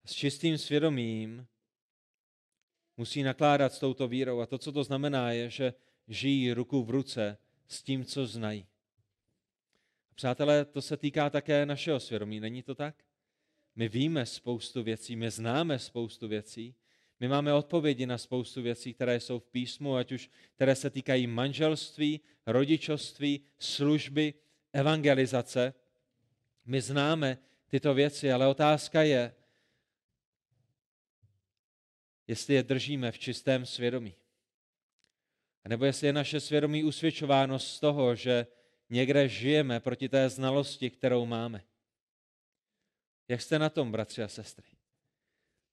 S 0.05 0.13
čistým 0.13 0.57
svědomím 0.57 1.47
musí 2.97 3.23
nakládat 3.23 3.73
s 3.73 3.79
touto 3.79 4.07
vírou. 4.07 4.39
A 4.39 4.45
to, 4.45 4.57
co 4.57 4.71
to 4.71 4.83
znamená, 4.83 5.31
je, 5.31 5.49
že 5.49 5.73
žijí 6.07 6.53
ruku 6.53 6.83
v 6.83 6.89
ruce 6.89 7.37
s 7.67 7.83
tím, 7.83 8.05
co 8.05 8.27
znají. 8.27 8.65
Přátelé, 10.15 10.65
to 10.65 10.81
se 10.81 10.97
týká 10.97 11.29
také 11.29 11.65
našeho 11.65 11.99
svědomí, 11.99 12.39
není 12.39 12.63
to 12.63 12.75
tak? 12.75 13.03
My 13.75 13.89
víme 13.89 14.25
spoustu 14.25 14.83
věcí, 14.83 15.15
my 15.15 15.31
známe 15.31 15.79
spoustu 15.79 16.27
věcí, 16.27 16.75
my 17.19 17.27
máme 17.27 17.53
odpovědi 17.53 18.05
na 18.05 18.17
spoustu 18.17 18.61
věcí, 18.61 18.93
které 18.93 19.19
jsou 19.19 19.39
v 19.39 19.47
písmu, 19.47 19.95
ať 19.95 20.11
už 20.11 20.29
které 20.55 20.75
se 20.75 20.89
týkají 20.89 21.27
manželství, 21.27 22.21
rodičovství, 22.45 23.45
služby, 23.59 24.33
evangelizace. 24.73 25.73
My 26.65 26.81
známe 26.81 27.37
tyto 27.67 27.93
věci, 27.93 28.31
ale 28.31 28.47
otázka 28.47 29.01
je, 29.01 29.33
jestli 32.27 32.53
je 32.53 32.63
držíme 32.63 33.11
v 33.11 33.19
čistém 33.19 33.65
svědomí. 33.65 34.15
Nebo 35.67 35.85
jestli 35.85 36.07
je 36.07 36.13
naše 36.13 36.39
svědomí 36.39 36.83
usvědčováno 36.83 37.59
z 37.59 37.79
toho, 37.79 38.15
že 38.15 38.47
někde 38.89 39.29
žijeme 39.29 39.79
proti 39.79 40.09
té 40.09 40.29
znalosti, 40.29 40.89
kterou 40.89 41.25
máme. 41.25 41.63
Jak 43.27 43.41
jste 43.41 43.59
na 43.59 43.69
tom, 43.69 43.91
bratři 43.91 44.23
a 44.23 44.27
sestry? 44.27 44.67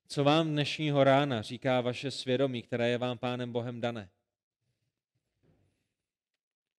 Co 0.07 0.25
vám 0.25 0.49
dnešního 0.49 1.05
rána 1.05 1.43
říká 1.43 1.81
vaše 1.81 2.11
svědomí, 2.11 2.63
které 2.63 2.89
je 2.89 2.99
vám 2.99 3.19
Pánem 3.19 3.53
Bohem 3.53 3.81
dané? 3.81 4.11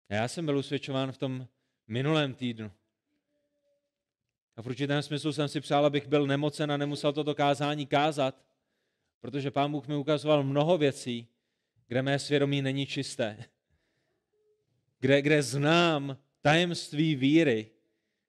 Já 0.09 0.27
jsem 0.27 0.45
byl 0.45 0.57
usvědčován 0.57 1.11
v 1.11 1.17
tom 1.17 1.47
minulém 1.91 2.33
týdnu. 2.33 2.71
A 4.57 4.61
v 4.61 4.65
určitém 4.65 5.01
smyslu 5.01 5.33
jsem 5.33 5.47
si 5.47 5.61
přál, 5.61 5.85
abych 5.85 6.07
byl 6.07 6.27
nemocen 6.27 6.71
a 6.71 6.77
nemusel 6.77 7.13
toto 7.13 7.35
kázání 7.35 7.85
kázat, 7.85 8.35
protože 9.21 9.51
pán 9.51 9.71
Bůh 9.71 9.87
mi 9.87 9.95
ukazoval 9.95 10.43
mnoho 10.43 10.77
věcí, 10.77 11.27
kde 11.87 12.01
mé 12.01 12.19
svědomí 12.19 12.61
není 12.61 12.85
čisté. 12.85 13.37
Kde, 14.99 15.21
kde 15.21 15.43
znám 15.43 16.17
tajemství 16.41 17.15
víry 17.15 17.69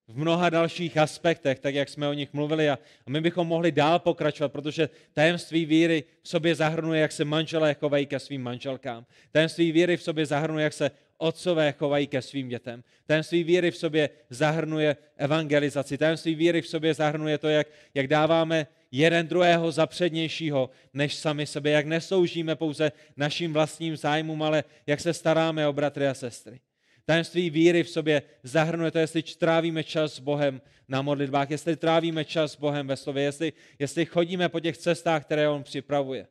v 0.09 0.17
mnoha 0.17 0.51
dalších 0.51 0.99
aspektech, 0.99 1.59
tak 1.59 1.75
jak 1.75 1.89
jsme 1.89 2.09
o 2.09 2.13
nich 2.13 2.33
mluvili 2.33 2.71
a, 2.71 2.79
a 3.07 3.11
my 3.11 3.21
bychom 3.21 3.47
mohli 3.47 3.73
dál 3.73 3.99
pokračovat, 3.99 4.53
protože 4.53 4.89
tajemství 5.13 5.65
víry 5.65 6.05
v 6.23 6.29
sobě 6.29 6.55
zahrnuje, 6.55 7.01
jak 7.01 7.13
se 7.13 7.25
manželé 7.25 7.75
chovají 7.75 8.07
ke 8.07 8.19
svým 8.19 8.43
manželkám. 8.43 9.07
Tajemství 9.31 9.73
víry 9.73 9.97
v 9.97 10.03
sobě 10.03 10.27
zahrnuje, 10.27 10.65
jak 10.65 10.73
se 10.73 10.91
otcové 11.23 11.73
chovají 11.73 12.07
ke 12.07 12.23
svým 12.23 12.49
dětem. 12.49 12.85
Tajemství 13.07 13.45
víry 13.45 13.71
v 13.71 13.77
sobě 13.77 14.11
zahrnuje 14.31 14.97
evangelizaci. 15.17 15.99
Tajemství 15.99 16.35
víry 16.35 16.63
v 16.63 16.69
sobě 16.69 16.95
zahrnuje 16.95 17.39
to, 17.39 17.49
jak, 17.49 17.67
jak 17.95 18.07
dáváme 18.07 18.67
jeden 18.91 19.27
druhého 19.27 19.73
za 19.73 19.87
přednějšího 19.87 20.71
než 20.95 21.15
sami 21.15 21.47
sebe, 21.47 21.71
jak 21.71 21.87
nesloužíme 21.87 22.57
pouze 22.57 22.93
našim 23.17 23.53
vlastním 23.53 23.97
zájmům, 23.97 24.43
ale 24.43 24.65
jak 24.87 25.01
se 25.01 25.15
staráme 25.15 25.69
o 25.69 25.73
bratry 25.73 26.09
a 26.09 26.15
sestry. 26.15 26.61
Tajemství 27.05 27.51
víry 27.51 27.83
v 27.83 27.91
sobě 27.91 28.23
zahrnuje 28.43 28.91
to, 28.91 28.99
jestli 28.99 29.23
trávíme 29.23 29.85
čas 29.85 30.15
s 30.15 30.21
Bohem 30.21 30.61
na 30.89 31.03
modlitbách, 31.03 31.51
jestli 31.51 31.77
trávíme 31.77 32.25
čas 32.25 32.53
s 32.53 32.57
Bohem 32.57 32.87
ve 32.87 32.97
slově, 32.97 33.25
jestli, 33.25 33.53
jestli 33.79 34.07
chodíme 34.07 34.49
po 34.49 34.61
těch 34.61 34.79
cestách, 34.79 35.25
které 35.25 35.49
On 35.49 35.63
připravuje. 35.63 36.27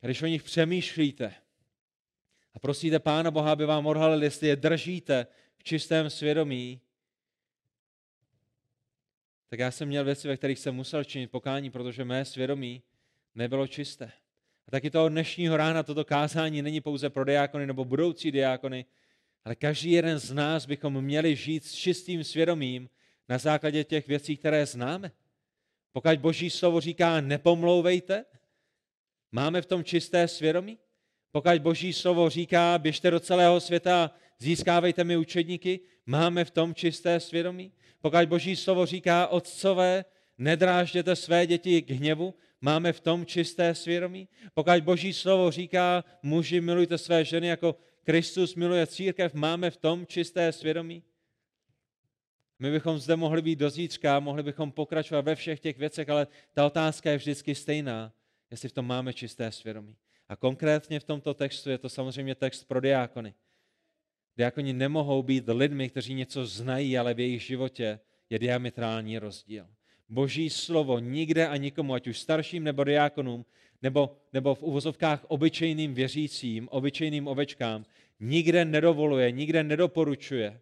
Když 0.00 0.22
o 0.22 0.26
nich 0.26 0.42
přemýšlíte 0.42 1.34
a 2.54 2.58
prosíte 2.58 2.98
Pána 2.98 3.30
Boha, 3.30 3.52
aby 3.52 3.66
vám 3.66 3.86
odhalil, 3.86 4.22
jestli 4.22 4.48
je 4.48 4.56
držíte 4.56 5.26
v 5.56 5.64
čistém 5.64 6.10
svědomí, 6.10 6.80
tak 9.48 9.58
já 9.58 9.70
jsem 9.70 9.88
měl 9.88 10.04
věci, 10.04 10.28
ve 10.28 10.36
kterých 10.36 10.58
jsem 10.58 10.74
musel 10.74 11.04
činit 11.04 11.30
pokání, 11.30 11.70
protože 11.70 12.04
mé 12.04 12.24
svědomí 12.24 12.82
nebylo 13.34 13.66
čisté. 13.66 14.12
A 14.68 14.70
taky 14.70 14.90
toho 14.90 15.08
dnešního 15.08 15.56
rána 15.56 15.82
toto 15.82 16.04
kázání 16.04 16.62
není 16.62 16.80
pouze 16.80 17.10
pro 17.10 17.24
diákony 17.24 17.66
nebo 17.66 17.84
budoucí 17.84 18.32
diákony, 18.32 18.86
ale 19.44 19.54
každý 19.54 19.90
jeden 19.90 20.18
z 20.18 20.32
nás 20.32 20.66
bychom 20.66 21.04
měli 21.04 21.36
žít 21.36 21.64
s 21.64 21.72
čistým 21.72 22.24
svědomím 22.24 22.88
na 23.28 23.38
základě 23.38 23.84
těch 23.84 24.08
věcí, 24.08 24.36
které 24.36 24.66
známe. 24.66 25.12
Pokud 25.92 26.18
Boží 26.18 26.50
slovo 26.50 26.80
říká 26.80 27.20
nepomlouvejte, 27.20 28.24
máme 29.32 29.62
v 29.62 29.66
tom 29.66 29.84
čisté 29.84 30.28
svědomí? 30.28 30.78
Pokud 31.34 31.58
Boží 31.58 31.92
slovo 31.92 32.30
říká 32.30 32.78
běžte 32.78 33.10
do 33.10 33.20
celého 33.20 33.60
světa, 33.60 34.10
získávejte 34.38 35.04
mi 35.04 35.16
učedníky, 35.16 35.80
máme 36.06 36.44
v 36.44 36.50
tom 36.50 36.74
čisté 36.74 37.20
svědomí? 37.20 37.72
Pokud 38.00 38.28
Boží 38.28 38.56
slovo 38.56 38.86
říká 38.86 39.26
otcové, 39.26 40.04
nedrážděte 40.38 41.16
své 41.16 41.46
děti 41.46 41.82
k 41.82 41.90
hněvu, 41.90 42.34
Máme 42.60 42.92
v 42.92 43.00
tom 43.00 43.26
čisté 43.26 43.74
svědomí? 43.74 44.28
Pokud 44.54 44.82
Boží 44.82 45.12
slovo 45.12 45.50
říká, 45.50 46.04
muži 46.22 46.60
milujte 46.60 46.98
své 46.98 47.24
ženy 47.24 47.46
jako 47.46 47.76
Kristus 48.04 48.54
miluje 48.54 48.86
církev, 48.86 49.34
máme 49.34 49.70
v 49.70 49.76
tom 49.76 50.06
čisté 50.06 50.52
svědomí? 50.52 51.02
My 52.58 52.70
bychom 52.70 52.98
zde 52.98 53.16
mohli 53.16 53.42
být 53.42 53.58
do 53.58 53.70
zítřka, 53.70 54.20
mohli 54.20 54.42
bychom 54.42 54.72
pokračovat 54.72 55.24
ve 55.24 55.34
všech 55.34 55.60
těch 55.60 55.78
věcech, 55.78 56.08
ale 56.08 56.26
ta 56.52 56.66
otázka 56.66 57.10
je 57.10 57.16
vždycky 57.16 57.54
stejná, 57.54 58.12
jestli 58.50 58.68
v 58.68 58.72
tom 58.72 58.86
máme 58.86 59.12
čisté 59.12 59.52
svědomí. 59.52 59.96
A 60.28 60.36
konkrétně 60.36 61.00
v 61.00 61.04
tomto 61.04 61.34
textu 61.34 61.70
je 61.70 61.78
to 61.78 61.88
samozřejmě 61.88 62.34
text 62.34 62.64
pro 62.64 62.80
diákony. 62.80 63.34
Diákoni 64.36 64.72
nemohou 64.72 65.22
být 65.22 65.44
lidmi, 65.48 65.88
kteří 65.88 66.14
něco 66.14 66.46
znají, 66.46 66.98
ale 66.98 67.14
v 67.14 67.20
jejich 67.20 67.42
životě 67.42 68.00
je 68.30 68.38
diametrální 68.38 69.18
rozdíl. 69.18 69.66
Boží 70.08 70.50
slovo 70.50 70.98
nikde 70.98 71.48
a 71.48 71.56
nikomu, 71.56 71.94
ať 71.94 72.06
už 72.06 72.18
starším 72.18 72.64
nebo 72.64 72.84
diákonům, 72.84 73.44
nebo, 73.82 74.16
nebo 74.32 74.54
v 74.54 74.62
uvozovkách 74.62 75.24
obyčejným 75.28 75.94
věřícím, 75.94 76.68
obyčejným 76.68 77.28
ovečkám, 77.28 77.84
nikde 78.20 78.64
nedovoluje, 78.64 79.30
nikde 79.30 79.62
nedoporučuje 79.62 80.60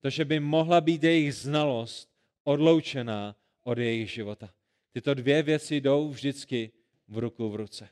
to, 0.00 0.10
že 0.10 0.24
by 0.24 0.40
mohla 0.40 0.80
být 0.80 1.04
jejich 1.04 1.34
znalost 1.34 2.10
odloučená 2.44 3.36
od 3.62 3.78
jejich 3.78 4.10
života. 4.10 4.50
Tyto 4.92 5.14
dvě 5.14 5.42
věci 5.42 5.80
jdou 5.80 6.08
vždycky 6.08 6.70
v 7.08 7.18
ruku 7.18 7.48
v 7.48 7.54
ruce. 7.54 7.88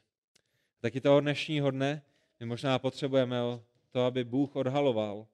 Taky 0.81 1.01
toho 1.01 1.21
dnešního 1.21 1.71
dne 1.71 2.03
my 2.41 2.47
možná 2.47 2.79
potřebujeme 2.79 3.37
to, 3.91 4.05
aby 4.05 4.25
Bůh 4.25 4.57
odhaloval 4.57 5.27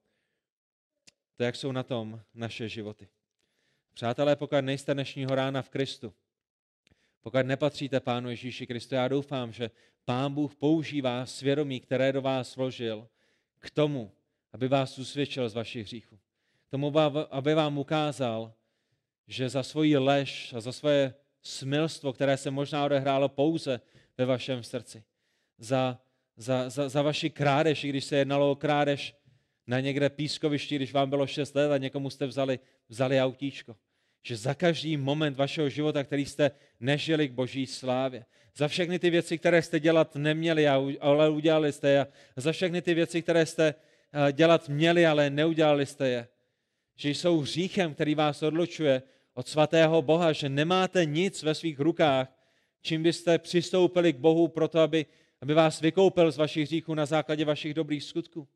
to, 1.35 1.43
jak 1.43 1.55
jsou 1.55 1.71
na 1.71 1.83
tom 1.83 2.21
naše 2.33 2.69
životy. 2.69 3.07
Přátelé, 3.93 4.35
pokud 4.35 4.61
nejste 4.61 4.93
dnešního 4.93 5.35
rána 5.35 5.61
v 5.61 5.69
Kristu, 5.69 6.13
pokud 7.21 7.45
nepatříte 7.45 7.99
Pánu 7.99 8.29
Ježíši 8.29 8.67
Kristu, 8.67 8.95
já 8.95 9.07
doufám, 9.07 9.51
že 9.51 9.71
Pán 10.05 10.33
Bůh 10.33 10.55
používá 10.55 11.25
svědomí, 11.25 11.79
které 11.79 12.11
do 12.11 12.21
vás 12.21 12.55
vložil, 12.55 13.07
k 13.59 13.69
tomu, 13.69 14.11
aby 14.53 14.67
vás 14.67 14.97
usvědčil 14.97 15.49
z 15.49 15.53
vašich 15.53 15.85
hříchů. 15.85 16.19
K 16.67 16.71
tomu, 16.71 16.99
aby 17.31 17.53
vám 17.53 17.77
ukázal, 17.77 18.53
že 19.27 19.49
za 19.49 19.63
svoji 19.63 19.97
lež 19.97 20.53
a 20.53 20.61
za 20.61 20.71
svoje 20.71 21.13
smilstvo, 21.41 22.13
které 22.13 22.37
se 22.37 22.51
možná 22.51 22.85
odehrálo 22.85 23.29
pouze 23.29 23.81
ve 24.17 24.25
vašem 24.25 24.63
srdci, 24.63 25.03
za, 25.57 25.99
za, 26.37 26.69
za, 26.69 26.89
za 26.89 27.01
vaši 27.01 27.29
krádež, 27.29 27.85
když 27.85 28.05
se 28.05 28.17
jednalo 28.17 28.51
o 28.51 28.55
krádež 28.55 29.15
na 29.67 29.79
někde 29.79 30.09
pískovišti, 30.09 30.75
když 30.75 30.93
vám 30.93 31.09
bylo 31.09 31.27
6 31.27 31.55
let 31.55 31.71
a 31.71 31.77
někomu 31.77 32.09
jste 32.09 32.27
vzali, 32.27 32.59
vzali 32.89 33.21
autíčko. 33.21 33.75
Že 34.23 34.37
za 34.37 34.53
každý 34.53 34.97
moment 34.97 35.37
vašeho 35.37 35.69
života, 35.69 36.03
který 36.03 36.25
jste 36.25 36.51
nežili 36.79 37.29
k 37.29 37.31
boží 37.31 37.67
slávě, 37.67 38.25
za 38.57 38.67
všechny 38.67 38.99
ty 38.99 39.09
věci, 39.09 39.37
které 39.37 39.61
jste 39.61 39.79
dělat 39.79 40.15
neměli, 40.15 40.67
ale 40.99 41.29
udělali 41.29 41.73
jste 41.73 41.89
je, 41.89 42.07
za 42.35 42.51
všechny 42.51 42.81
ty 42.81 42.93
věci, 42.93 43.21
které 43.21 43.45
jste 43.45 43.73
eh, 43.73 44.31
dělat 44.33 44.69
měli, 44.69 45.05
ale 45.05 45.29
neudělali 45.29 45.85
jste 45.85 46.09
je, 46.09 46.27
že 46.95 47.09
jsou 47.09 47.39
hříchem, 47.39 47.93
který 47.93 48.15
vás 48.15 48.43
odlučuje 48.43 49.01
od 49.33 49.47
svatého 49.47 50.01
Boha, 50.01 50.33
že 50.33 50.49
nemáte 50.49 51.05
nic 51.05 51.43
ve 51.43 51.55
svých 51.55 51.79
rukách, 51.79 52.27
čím 52.81 53.03
byste 53.03 53.39
přistoupili 53.39 54.13
k 54.13 54.17
Bohu 54.17 54.47
proto, 54.47 54.79
aby, 54.79 55.05
aby 55.41 55.53
vás 55.53 55.81
vykoupil 55.81 56.31
z 56.31 56.37
vašich 56.37 56.67
hříchů 56.67 56.93
na 56.93 57.05
základě 57.05 57.45
vašich 57.45 57.73
dobrých 57.73 58.03
skutků. 58.03 58.47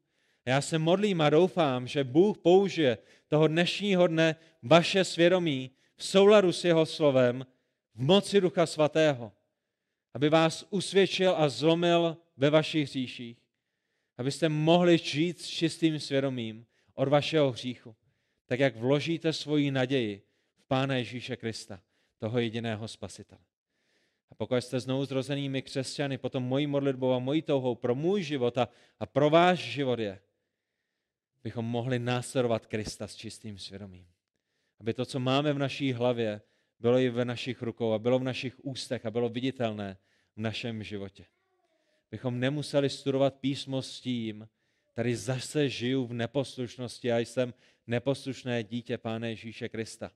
Já 0.46 0.62
se 0.62 0.80
modlím 0.80 1.22
a 1.22 1.30
doufám, 1.30 1.88
že 1.88 2.04
Bůh 2.04 2.38
použije 2.38 2.98
toho 3.28 3.48
dnešního 3.48 4.08
dne 4.08 4.36
vaše 4.64 5.04
svědomí 5.04 5.72
v 5.96 6.06
souladu 6.06 6.52
s 6.52 6.66
jeho 6.66 6.86
slovem 6.86 7.46
v 7.96 8.02
moci 8.02 8.42
Ducha 8.42 8.66
Svatého, 8.66 9.32
aby 10.14 10.30
vás 10.30 10.66
usvědčil 10.70 11.36
a 11.38 11.50
zlomil 11.50 12.18
ve 12.38 12.50
vašich 12.50 12.90
hříších, 12.90 13.38
abyste 14.18 14.50
mohli 14.50 14.98
žít 14.98 15.42
s 15.42 15.48
čistým 15.48 16.00
svědomím 16.00 16.66
od 16.94 17.08
vašeho 17.08 17.52
hříchu, 17.52 17.96
tak 18.46 18.60
jak 18.60 18.76
vložíte 18.76 19.34
svoji 19.34 19.72
naději 19.72 20.22
v 20.58 20.66
Pána 20.68 20.96
Ježíše 20.96 21.36
Krista, 21.36 21.82
toho 22.18 22.40
jediného 22.40 22.88
spasitele. 22.88 23.49
A 24.32 24.36
pokud 24.36 24.56
jste 24.56 24.80
znovu 24.80 25.06
zrozenými 25.06 25.62
křesťany, 25.62 26.18
potom 26.18 26.44
mojí 26.44 26.68
modlitbou 26.68 27.14
a 27.14 27.20
mojí 27.20 27.42
touhou 27.42 27.76
pro 27.76 27.96
můj 27.96 28.24
život 28.24 28.58
a, 28.58 28.70
a 29.00 29.06
pro 29.06 29.30
váš 29.30 29.60
život 29.60 30.00
je, 30.00 30.20
bychom 31.44 31.66
mohli 31.66 32.00
následovat 32.00 32.66
Krista 32.66 33.08
s 33.08 33.16
čistým 33.16 33.58
svědomím. 33.58 34.08
Aby 34.80 34.94
to, 34.94 35.06
co 35.06 35.20
máme 35.20 35.54
v 35.54 35.58
naší 35.58 35.94
hlavě, 35.94 36.42
bylo 36.80 36.98
i 36.98 37.10
ve 37.10 37.26
našich 37.26 37.62
rukou 37.62 37.94
a 37.94 38.00
bylo 38.00 38.20
v 38.20 38.24
našich 38.24 38.66
ústech 38.66 39.06
a 39.06 39.12
bylo 39.12 39.30
viditelné 39.30 39.98
v 40.36 40.42
našem 40.42 40.84
životě. 40.84 41.26
Bychom 42.12 42.40
nemuseli 42.40 42.90
studovat 42.90 43.36
písmo 43.36 43.82
s 43.82 44.02
tím, 44.02 44.50
tady 44.94 45.16
zase 45.16 45.70
žiju 45.70 46.08
v 46.08 46.14
neposlušnosti 46.14 47.12
a 47.12 47.20
jsem 47.20 47.54
neposlušné 47.88 48.64
dítě 48.64 48.98
Pána 48.98 49.28
Ježíše 49.28 49.70
Krista. 49.70 50.12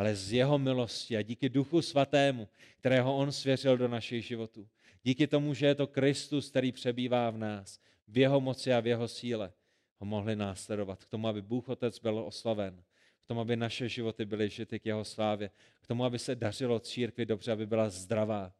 Ale 0.00 0.16
z 0.16 0.32
jeho 0.32 0.58
milosti 0.58 1.16
a 1.16 1.22
díky 1.22 1.48
Duchu 1.48 1.82
Svatému, 1.82 2.48
kterého 2.78 3.16
on 3.16 3.32
svěřil 3.32 3.76
do 3.76 3.88
našich 3.88 4.26
životů, 4.26 4.68
díky 5.02 5.26
tomu, 5.26 5.54
že 5.54 5.66
je 5.66 5.74
to 5.74 5.86
Kristus, 5.86 6.50
který 6.50 6.72
přebývá 6.72 7.30
v 7.30 7.38
nás, 7.38 7.80
v 8.08 8.18
jeho 8.18 8.40
moci 8.40 8.72
a 8.72 8.80
v 8.80 8.86
jeho 8.86 9.08
síle, 9.08 9.52
ho 9.98 10.06
mohli 10.06 10.36
následovat, 10.36 11.04
k 11.04 11.08
tomu, 11.08 11.28
aby 11.28 11.42
Bůh 11.42 11.68
Otec 11.68 11.98
byl 11.98 12.18
oslaven, 12.18 12.82
k 13.24 13.26
tomu, 13.26 13.40
aby 13.40 13.56
naše 13.56 13.88
životy 13.88 14.24
byly 14.24 14.48
žity 14.48 14.80
k 14.80 14.86
jeho 14.86 15.04
slávě, 15.04 15.50
k 15.82 15.86
tomu, 15.86 16.04
aby 16.04 16.18
se 16.18 16.34
dařilo 16.34 16.80
církvi 16.80 17.26
dobře, 17.26 17.52
aby 17.52 17.66
byla 17.66 17.90
zdravá, 17.90 18.52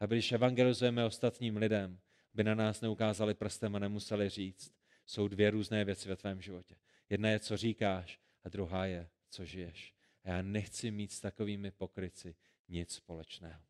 aby 0.00 0.16
když 0.16 0.32
evangelizujeme 0.32 1.04
ostatním 1.04 1.56
lidem, 1.56 1.98
by 2.34 2.44
na 2.44 2.54
nás 2.54 2.80
neukázali 2.80 3.34
prstem 3.34 3.76
a 3.76 3.78
nemuseli 3.78 4.28
říct, 4.28 4.72
jsou 5.06 5.28
dvě 5.28 5.50
různé 5.50 5.84
věci 5.84 6.08
ve 6.08 6.16
tvém 6.16 6.40
životě. 6.40 6.74
Jedna 7.10 7.28
je, 7.30 7.38
co 7.38 7.56
říkáš, 7.56 8.20
a 8.44 8.48
druhá 8.48 8.86
je, 8.86 9.08
co 9.30 9.44
žiješ. 9.44 9.93
A 10.24 10.28
já 10.28 10.42
nechci 10.42 10.90
mít 10.90 11.12
s 11.12 11.20
takovými 11.20 11.70
pokryci 11.70 12.36
nic 12.68 12.90
společného. 12.90 13.62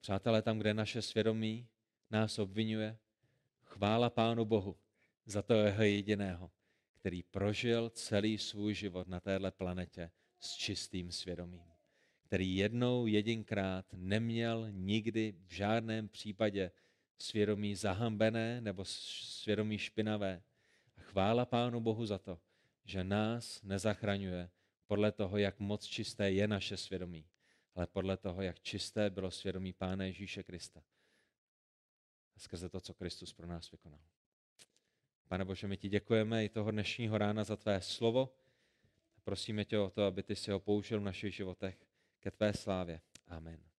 Přátelé, 0.00 0.42
tam, 0.42 0.58
kde 0.58 0.74
naše 0.74 1.02
svědomí 1.02 1.68
nás 2.10 2.38
obvinuje, 2.38 2.98
chvála 3.62 4.10
Pánu 4.10 4.44
Bohu, 4.44 4.76
za 5.26 5.42
toho 5.42 5.60
jeho 5.60 5.82
jediného, 5.82 6.50
který 6.92 7.22
prožil 7.22 7.90
celý 7.90 8.38
svůj 8.38 8.74
život 8.74 9.08
na 9.08 9.20
téhle 9.20 9.50
planetě 9.50 10.10
s 10.40 10.54
čistým 10.54 11.12
svědomím. 11.12 11.72
Který 12.22 12.56
jednou 12.56 13.06
jedinkrát 13.06 13.86
neměl 13.92 14.66
nikdy 14.70 15.34
v 15.46 15.52
žádném 15.52 16.08
případě 16.08 16.70
svědomí 17.18 17.74
zahambené 17.74 18.60
nebo 18.60 18.84
svědomí 18.84 19.78
špinavé. 19.78 20.42
A 20.96 21.00
chvála 21.00 21.44
Pánu 21.44 21.80
Bohu 21.80 22.06
za 22.06 22.18
to, 22.18 22.40
že 22.86 23.04
nás 23.04 23.62
nezachraňuje 23.62 24.50
podle 24.86 25.12
toho, 25.12 25.38
jak 25.38 25.60
moc 25.60 25.84
čisté 25.84 26.30
je 26.30 26.48
naše 26.48 26.76
svědomí, 26.76 27.26
ale 27.74 27.86
podle 27.86 28.16
toho, 28.16 28.42
jak 28.42 28.60
čisté 28.60 29.10
bylo 29.10 29.30
svědomí 29.30 29.72
Pána 29.72 30.04
Ježíše 30.04 30.42
Krista. 30.42 30.82
A 32.36 32.38
skrze 32.38 32.68
to, 32.68 32.80
co 32.80 32.94
Kristus 32.94 33.32
pro 33.32 33.46
nás 33.46 33.70
vykonal. 33.70 34.00
Pane 35.28 35.44
Bože, 35.44 35.68
my 35.68 35.76
ti 35.76 35.88
děkujeme 35.88 36.44
i 36.44 36.48
toho 36.48 36.70
dnešního 36.70 37.18
rána 37.18 37.44
za 37.44 37.56
tvé 37.56 37.80
slovo. 37.80 38.36
Prosíme 39.24 39.64
tě 39.64 39.78
o 39.78 39.90
to, 39.90 40.04
aby 40.04 40.22
ty 40.22 40.36
si 40.36 40.50
ho 40.50 40.60
použil 40.60 41.00
v 41.00 41.04
našich 41.04 41.34
životech 41.34 41.86
ke 42.20 42.30
tvé 42.30 42.52
slávě. 42.52 43.00
Amen. 43.26 43.75